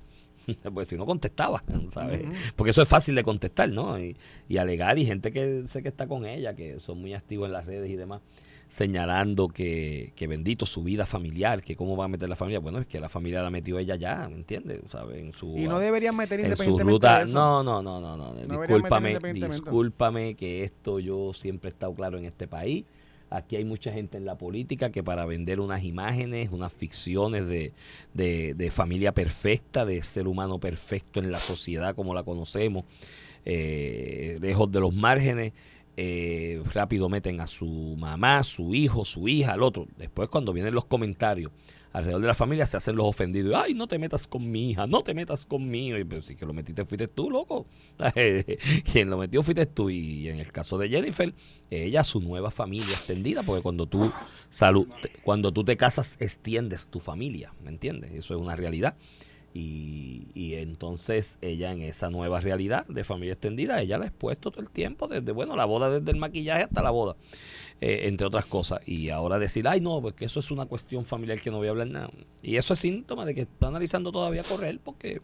pues 0.75 0.89
si 0.89 0.97
no 0.97 1.05
contestaba, 1.05 1.63
¿sabes? 1.91 2.23
Porque 2.57 2.71
eso 2.71 2.81
es 2.81 2.89
fácil 2.89 3.15
de 3.15 3.23
contestar, 3.25 3.69
¿no? 3.71 4.01
Y, 4.01 4.17
y 4.49 4.57
alegar 4.57 4.99
y 4.99 5.05
gente 5.05 5.33
que 5.33 5.65
sé 5.69 5.83
que 5.83 5.89
está 5.89 6.07
con 6.07 6.25
ella, 6.25 6.55
que 6.55 6.81
son 6.81 7.01
muy 7.01 7.13
activos 7.13 7.47
en 7.49 7.53
las 7.53 7.67
redes 7.67 7.91
y 7.91 7.97
demás, 7.97 8.23
señalando 8.69 9.49
que, 9.49 10.13
que 10.15 10.27
bendito 10.27 10.67
su 10.67 10.83
vida 10.83 11.07
familiar, 11.07 11.63
que 11.63 11.75
cómo 11.75 11.97
va 11.97 12.05
a 12.05 12.09
meter 12.09 12.29
la 12.29 12.37
familia. 12.37 12.61
Bueno, 12.61 12.79
es 12.79 12.87
que 12.87 13.01
la 13.01 13.09
familia 13.09 13.43
la 13.43 13.51
metió 13.51 13.79
ella 13.79 13.97
ya, 13.97 14.29
¿me 14.29 14.37
entiendes? 14.37 14.81
En 15.15 15.33
su, 15.33 15.57
Y 15.57 15.67
no 15.67 15.79
deberían 15.79 16.17
meter 16.17 16.41
en 16.41 16.57
su 16.57 16.79
ruta. 16.79 17.19
de 17.19 17.25
eso. 17.25 17.35
No, 17.35 17.63
no, 17.63 17.83
no, 17.83 18.01
no, 18.01 18.17
no. 18.17 18.35
deberían 18.35 18.61
discúlpame, 18.61 19.19
discúlpame 19.33 20.35
que 20.35 20.65
esto 20.65 20.99
yo 21.01 21.33
siempre 21.33 21.71
he 21.71 21.73
estado 21.73 21.95
claro 21.95 22.19
en 22.19 22.27
este 22.27 22.47
país. 22.47 22.85
Aquí 23.31 23.57
hay 23.57 23.65
mucha 23.65 23.93
gente 23.93 24.17
en 24.17 24.25
la 24.25 24.37
política 24.39 24.91
que 24.91 25.03
para 25.03 25.27
vender 25.27 25.61
unas 25.61 25.85
imágenes, 25.85 26.49
unas 26.51 26.73
ficciones 26.73 27.47
de, 27.47 27.73
de, 28.15 28.55
de 28.55 28.71
familia 28.71 29.13
perfecta, 29.13 29.85
de 29.85 30.03
ser 30.03 30.27
humano 30.27 30.59
perfecto 30.59 31.21
en 31.21 31.31
la 31.31 31.39
sociedad 31.39 31.95
como 31.95 32.15
la 32.15 32.23
conocemos, 32.23 32.85
eh, 33.45 34.39
lejos 34.41 34.71
de 34.73 34.81
los 34.81 34.95
márgenes, 34.95 35.53
eh, 36.01 36.63
rápido 36.73 37.09
meten 37.09 37.41
a 37.41 37.49
su 37.49 37.97
mamá, 37.99 38.45
su 38.45 38.73
hijo, 38.73 39.05
su 39.05 39.27
hija, 39.27 39.55
al 39.55 39.65
otro. 39.65 39.89
Después 39.97 40.29
cuando 40.29 40.53
vienen 40.53 40.73
los 40.73 40.85
comentarios 40.85 41.51
alrededor 41.93 42.21
de 42.21 42.29
la 42.29 42.35
familia 42.35 42.67
se 42.67 42.77
hacen 42.77 42.95
los 42.95 43.07
ofendidos. 43.07 43.53
Ay, 43.57 43.75
no 43.75 43.89
te 43.89 43.99
metas 43.99 44.29
con 44.29 44.49
mi 44.49 44.71
hija, 44.71 44.87
no 44.87 45.03
te 45.03 45.13
metas 45.13 45.45
conmigo. 45.45 45.99
Y 45.99 46.05
pero 46.05 46.23
si 46.23 46.37
que 46.37 46.47
lo 46.47 46.53
metiste 46.53 46.85
fuiste 46.85 47.09
tú, 47.09 47.31
loco. 47.31 47.67
Quien 48.93 49.11
lo 49.11 49.19
metió 49.19 49.43
fuiste 49.43 49.67
tú. 49.67 49.91
Y 49.91 50.29
en 50.29 50.39
el 50.39 50.53
caso 50.53 50.79
de 50.79 50.89
Jennifer, 50.89 51.35
ella, 51.69 52.05
su 52.05 52.21
nueva 52.21 52.53
familia 52.53 52.93
extendida, 52.93 53.43
porque 53.43 53.63
cuando 53.63 53.87
tú 53.87 54.13
salud, 54.51 54.87
cuando 55.25 55.51
tú 55.51 55.65
te 55.65 55.77
casas, 55.77 56.15
extiendes 56.21 56.87
tu 56.87 57.01
familia, 57.01 57.53
¿me 57.65 57.71
entiendes? 57.71 58.13
Eso 58.13 58.37
es 58.37 58.41
una 58.41 58.55
realidad. 58.55 58.97
Y, 59.55 60.29
y 60.35 60.55
entonces 60.55 61.39
ella 61.41 61.73
en 61.73 61.83
esa 61.83 62.11
nueva 62.11 62.41
realidad 62.41 62.87
de 62.87 63.03
familia 63.03 63.33
extendida, 63.33 63.81
ella 63.81 63.99
la 63.99 64.05
ha 64.05 64.09
expuesto 64.09 64.51
todo 64.51 64.61
el 64.63 64.71
tiempo, 64.71 65.09
desde, 65.09 65.33
bueno, 65.33 65.57
la 65.57 65.65
boda, 65.65 65.91
desde 65.91 66.11
el 66.11 66.17
maquillaje 66.19 66.63
hasta 66.65 66.83
la 66.83 66.91
boda, 66.91 67.17
eh, 67.81 68.03
entre 68.05 68.27
otras 68.27 68.45
cosas. 68.45 68.81
Y 68.87 69.11
ahora 69.11 69.39
decir, 69.39 69.67
ay 69.67 69.81
no, 69.81 70.01
porque 70.03 70.27
eso 70.27 70.39
es 70.41 70.51
una 70.51 70.67
cuestión 70.67 71.05
familiar 71.05 71.41
que 71.41 71.51
no 71.51 71.57
voy 71.57 71.67
a 71.67 71.71
hablar 71.71 71.89
nada. 71.89 72.11
Y 72.43 72.57
eso 72.57 72.75
es 72.75 72.81
síntoma 72.81 73.25
de 73.25 73.35
que 73.35 73.41
está 73.43 73.69
analizando 73.69 74.13
todavía 74.13 74.43
correr, 74.45 74.79
porque 74.85 75.21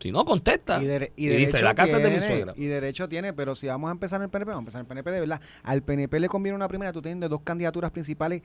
si 0.00 0.10
no 0.10 0.24
contesta, 0.24 0.82
Y, 0.82 0.86
dere- 0.86 1.12
y 1.16 1.26
y 1.26 1.36
dice, 1.36 1.62
la 1.62 1.74
casa 1.74 1.98
es 1.98 2.02
de 2.02 2.10
mi 2.10 2.20
suegra. 2.20 2.54
Y 2.56 2.64
derecho 2.64 3.08
tiene, 3.08 3.32
pero 3.32 3.54
si 3.54 3.66
vamos 3.66 3.88
a 3.88 3.92
empezar 3.92 4.18
en 4.20 4.24
el 4.24 4.30
PNP, 4.30 4.50
vamos 4.50 4.58
a 4.58 4.62
empezar 4.62 4.80
en 4.80 4.84
el 4.86 4.88
PNP 4.88 5.10
de 5.10 5.20
verdad. 5.20 5.40
Al 5.62 5.82
PNP 5.82 6.18
le 6.20 6.28
conviene 6.28 6.56
una 6.56 6.68
primera, 6.68 6.92
tú 6.92 7.02
tienes 7.02 7.28
dos 7.30 7.40
candidaturas 7.42 7.90
principales 7.92 8.42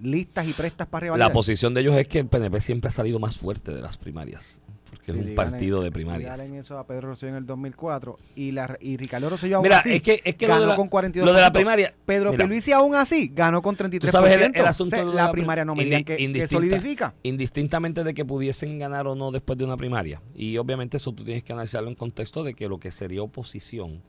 listas 0.00 0.46
y 0.46 0.52
prestas 0.52 0.86
para 0.86 1.06
La 1.06 1.12
revalidar. 1.14 1.32
posición 1.32 1.74
de 1.74 1.80
ellos 1.82 1.94
es 1.96 2.08
que 2.08 2.18
el 2.20 2.26
PNP 2.26 2.60
siempre 2.60 2.88
ha 2.88 2.92
salido 2.92 3.18
más 3.18 3.38
fuerte 3.38 3.72
de 3.72 3.80
las 3.80 3.96
primarias, 3.96 4.60
porque 4.90 5.12
es 5.12 5.16
un 5.16 5.34
partido 5.34 5.82
de 5.82 5.90
primarias. 5.92 6.36
díganle 6.40 6.60
eso 6.60 6.78
a 6.78 6.86
Pedro 6.86 7.08
Rosselló 7.10 7.30
en 7.30 7.36
el 7.38 7.46
2004 7.46 8.18
y, 8.34 8.50
la, 8.52 8.76
y 8.80 8.96
Ricardo 8.96 9.30
Rosselló 9.30 9.56
aún 9.56 9.62
Mira, 9.64 9.78
así 9.78 9.92
es 9.94 10.02
que, 10.02 10.20
es 10.24 10.34
que 10.34 10.46
lo 10.46 10.54
ganó 10.54 10.62
de 10.62 10.68
la, 10.70 10.76
con 10.76 10.88
42 10.88 11.26
lo 11.26 11.32
de 11.34 11.40
la 11.40 11.52
primaria, 11.52 11.94
Pedro 12.06 12.32
Pierluisi 12.32 12.72
aún 12.72 12.94
así 12.94 13.30
ganó 13.34 13.62
con 13.62 13.76
33%. 13.76 14.00
Tú 14.00 14.06
sabes 14.08 14.32
el- 14.32 14.42
el 14.56 14.66
asunto 14.66 14.96
O 14.96 14.98
sea, 14.98 15.04
de 15.08 15.14
la 15.14 15.24
la 15.26 15.32
primaria 15.32 15.64
no 15.64 15.74
me 15.74 15.84
indi- 15.84 16.04
que, 16.04 16.46
solidifica. 16.48 17.14
indistintamente 17.22 18.02
de 18.04 18.14
que 18.14 18.24
pudiesen 18.24 18.78
ganar 18.78 19.06
o 19.06 19.14
no 19.14 19.30
después 19.30 19.58
de 19.58 19.64
una 19.64 19.76
primaria. 19.76 20.20
Y 20.34 20.56
obviamente 20.58 20.96
eso 20.96 21.12
tú 21.12 21.24
tienes 21.24 21.42
que 21.44 21.52
analizarlo 21.52 21.88
en 21.88 21.94
contexto 21.94 22.42
de 22.42 22.54
que 22.54 22.68
lo 22.68 22.78
que 22.78 22.90
sería 22.90 23.22
oposición, 23.22 24.02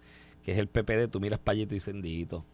que 0.43 0.51
es 0.53 0.57
el 0.57 0.67
PPD, 0.67 1.07
tú 1.09 1.19
miras 1.19 1.39
para 1.39 1.53
allí 1.53 1.63
y 1.69 1.79
"Bendito". 1.79 2.45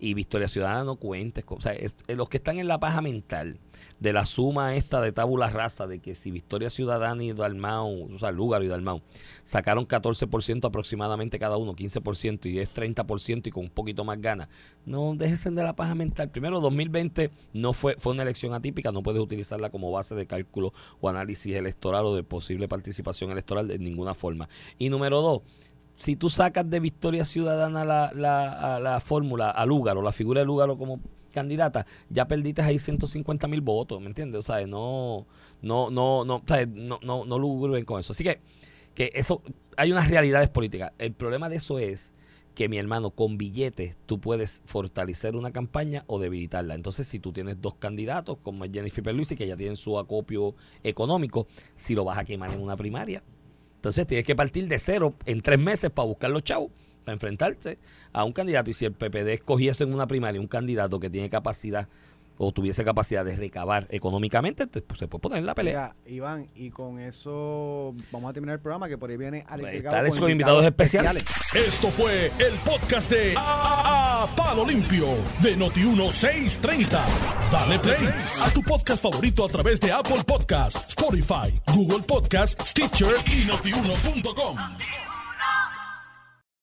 Y 0.00 0.14
Victoria 0.14 0.48
Ciudadana 0.48 0.84
no 0.84 0.96
cuentes. 0.96 1.44
con- 1.44 1.58
O 1.58 1.60
sea, 1.60 1.72
es 1.72 1.94
los 2.08 2.28
que 2.28 2.36
están 2.36 2.58
en 2.58 2.68
la 2.68 2.78
paja 2.78 3.00
mental 3.02 3.58
de 4.00 4.12
la 4.12 4.26
suma 4.26 4.76
esta 4.76 5.00
de 5.00 5.10
tabula 5.10 5.50
rasa 5.50 5.86
de 5.88 5.98
que 5.98 6.14
si 6.14 6.30
Victoria 6.30 6.70
Ciudadana 6.70 7.22
y 7.24 7.32
Dalmau, 7.32 8.14
o 8.14 8.18
sea, 8.18 8.30
Lúgaro 8.30 8.64
y 8.64 8.68
Dalmau, 8.68 9.02
sacaron 9.42 9.86
14% 9.86 10.68
aproximadamente 10.68 11.38
cada 11.40 11.56
uno, 11.56 11.74
15% 11.74 12.48
y 12.48 12.58
es 12.60 12.70
30% 12.72 13.48
y 13.48 13.50
con 13.50 13.64
un 13.64 13.70
poquito 13.70 14.04
más 14.04 14.20
ganas. 14.20 14.48
No 14.86 15.14
déjense 15.16 15.50
de 15.50 15.62
la 15.64 15.74
paja 15.74 15.94
mental. 15.96 16.30
Primero, 16.30 16.60
2020 16.60 17.30
no 17.52 17.72
fue, 17.72 17.96
fue 17.98 18.12
una 18.12 18.22
elección 18.22 18.54
atípica, 18.54 18.92
no 18.92 19.02
puedes 19.02 19.20
utilizarla 19.20 19.70
como 19.70 19.90
base 19.90 20.14
de 20.14 20.26
cálculo 20.26 20.72
o 21.00 21.08
análisis 21.08 21.54
electoral 21.56 22.06
o 22.06 22.14
de 22.14 22.22
posible 22.22 22.68
participación 22.68 23.30
electoral 23.32 23.66
de 23.66 23.78
ninguna 23.78 24.14
forma. 24.14 24.48
Y 24.78 24.90
número 24.90 25.20
dos, 25.22 25.42
si 25.98 26.16
tú 26.16 26.30
sacas 26.30 26.68
de 26.70 26.80
Victoria 26.80 27.24
Ciudadana 27.24 27.84
la, 27.84 28.10
la, 28.14 28.80
la 28.80 29.00
fórmula, 29.00 29.50
a 29.50 29.66
Lúgaro, 29.66 30.00
la 30.00 30.12
figura 30.12 30.40
de 30.40 30.46
Lúgaro 30.46 30.78
como 30.78 31.00
candidata, 31.32 31.86
ya 32.08 32.26
perdiste 32.26 32.62
ahí 32.62 32.78
150 32.78 33.46
mil 33.48 33.60
votos, 33.60 34.00
¿me 34.00 34.06
entiendes? 34.06 34.40
O 34.40 34.42
sea, 34.42 34.66
no, 34.66 35.26
no, 35.60 35.90
no, 35.90 36.24
no, 36.24 36.36
o 36.36 36.42
sea, 36.46 36.64
no, 36.66 36.98
no, 37.02 37.24
no 37.24 37.38
lugren 37.38 37.84
con 37.84 38.00
eso. 38.00 38.12
Así 38.12 38.24
que, 38.24 38.40
que 38.94 39.10
eso, 39.14 39.42
hay 39.76 39.92
unas 39.92 40.08
realidades 40.08 40.48
políticas. 40.48 40.92
El 40.98 41.12
problema 41.12 41.48
de 41.48 41.56
eso 41.56 41.78
es 41.78 42.12
que 42.54 42.68
mi 42.68 42.78
hermano, 42.78 43.10
con 43.10 43.38
billetes 43.38 43.96
tú 44.06 44.20
puedes 44.20 44.62
fortalecer 44.64 45.36
una 45.36 45.52
campaña 45.52 46.04
o 46.06 46.18
debilitarla. 46.18 46.74
Entonces, 46.74 47.06
si 47.06 47.20
tú 47.20 47.32
tienes 47.32 47.60
dos 47.60 47.76
candidatos, 47.76 48.38
como 48.42 48.64
Jennifer 48.64 49.04
Perluisi, 49.04 49.36
que 49.36 49.46
ya 49.46 49.56
tienen 49.56 49.76
su 49.76 49.98
acopio 49.98 50.54
económico, 50.82 51.46
si 51.76 51.94
lo 51.94 52.04
vas 52.04 52.18
a 52.18 52.24
quemar 52.24 52.52
en 52.52 52.60
una 52.60 52.76
primaria, 52.76 53.22
entonces 53.78 54.08
tienes 54.08 54.26
que 54.26 54.34
partir 54.34 54.66
de 54.66 54.76
cero 54.80 55.14
en 55.24 55.40
tres 55.40 55.56
meses 55.56 55.88
para 55.92 56.08
buscar 56.08 56.30
los 56.30 56.42
chavos, 56.42 56.72
para 57.04 57.14
enfrentarse 57.14 57.78
a 58.12 58.24
un 58.24 58.32
candidato. 58.32 58.70
Y 58.70 58.74
si 58.74 58.84
el 58.84 58.92
PPD 58.92 59.34
escogiese 59.34 59.84
en 59.84 59.94
una 59.94 60.08
primaria 60.08 60.40
un 60.40 60.48
candidato 60.48 60.98
que 60.98 61.08
tiene 61.08 61.28
capacidad 61.28 61.88
o 62.38 62.52
tuviese 62.52 62.84
capacidad 62.84 63.24
de 63.24 63.36
recabar 63.36 63.86
económicamente, 63.90 64.66
te- 64.66 64.80
pues, 64.80 64.98
se 65.00 65.08
puede 65.08 65.20
poner 65.22 65.38
en 65.40 65.46
la 65.46 65.54
pelea. 65.54 65.94
Mira, 66.04 66.14
Iván, 66.16 66.48
y 66.54 66.70
con 66.70 67.00
eso 67.00 67.94
vamos 68.12 68.30
a 68.30 68.32
terminar 68.32 68.54
el 68.54 68.60
programa, 68.60 68.88
que 68.88 68.96
por 68.96 69.10
ahí 69.10 69.16
viene 69.16 69.44
Alex 69.48 69.84
Alex 69.86 70.16
con 70.18 70.30
invitados 70.30 70.64
especiales. 70.64 71.24
Esto 71.54 71.90
fue 71.90 72.26
el 72.38 72.54
podcast 72.64 73.10
de 73.10 73.34
A, 73.36 74.22
A- 74.24 74.36
Palo 74.36 74.64
Limpio 74.64 75.06
de 75.42 75.56
Noti1630. 75.58 76.88
Dale 77.52 77.78
play 77.78 78.08
a 78.40 78.50
tu 78.50 78.62
podcast 78.62 79.02
favorito 79.02 79.44
a 79.44 79.48
través 79.48 79.80
de 79.80 79.90
Apple 79.92 80.22
Podcasts, 80.26 80.88
Spotify, 80.88 81.52
Google 81.74 82.04
Podcasts, 82.06 82.70
Stitcher 82.70 83.14
y 83.26 83.44
notiuno.com. 83.46 84.56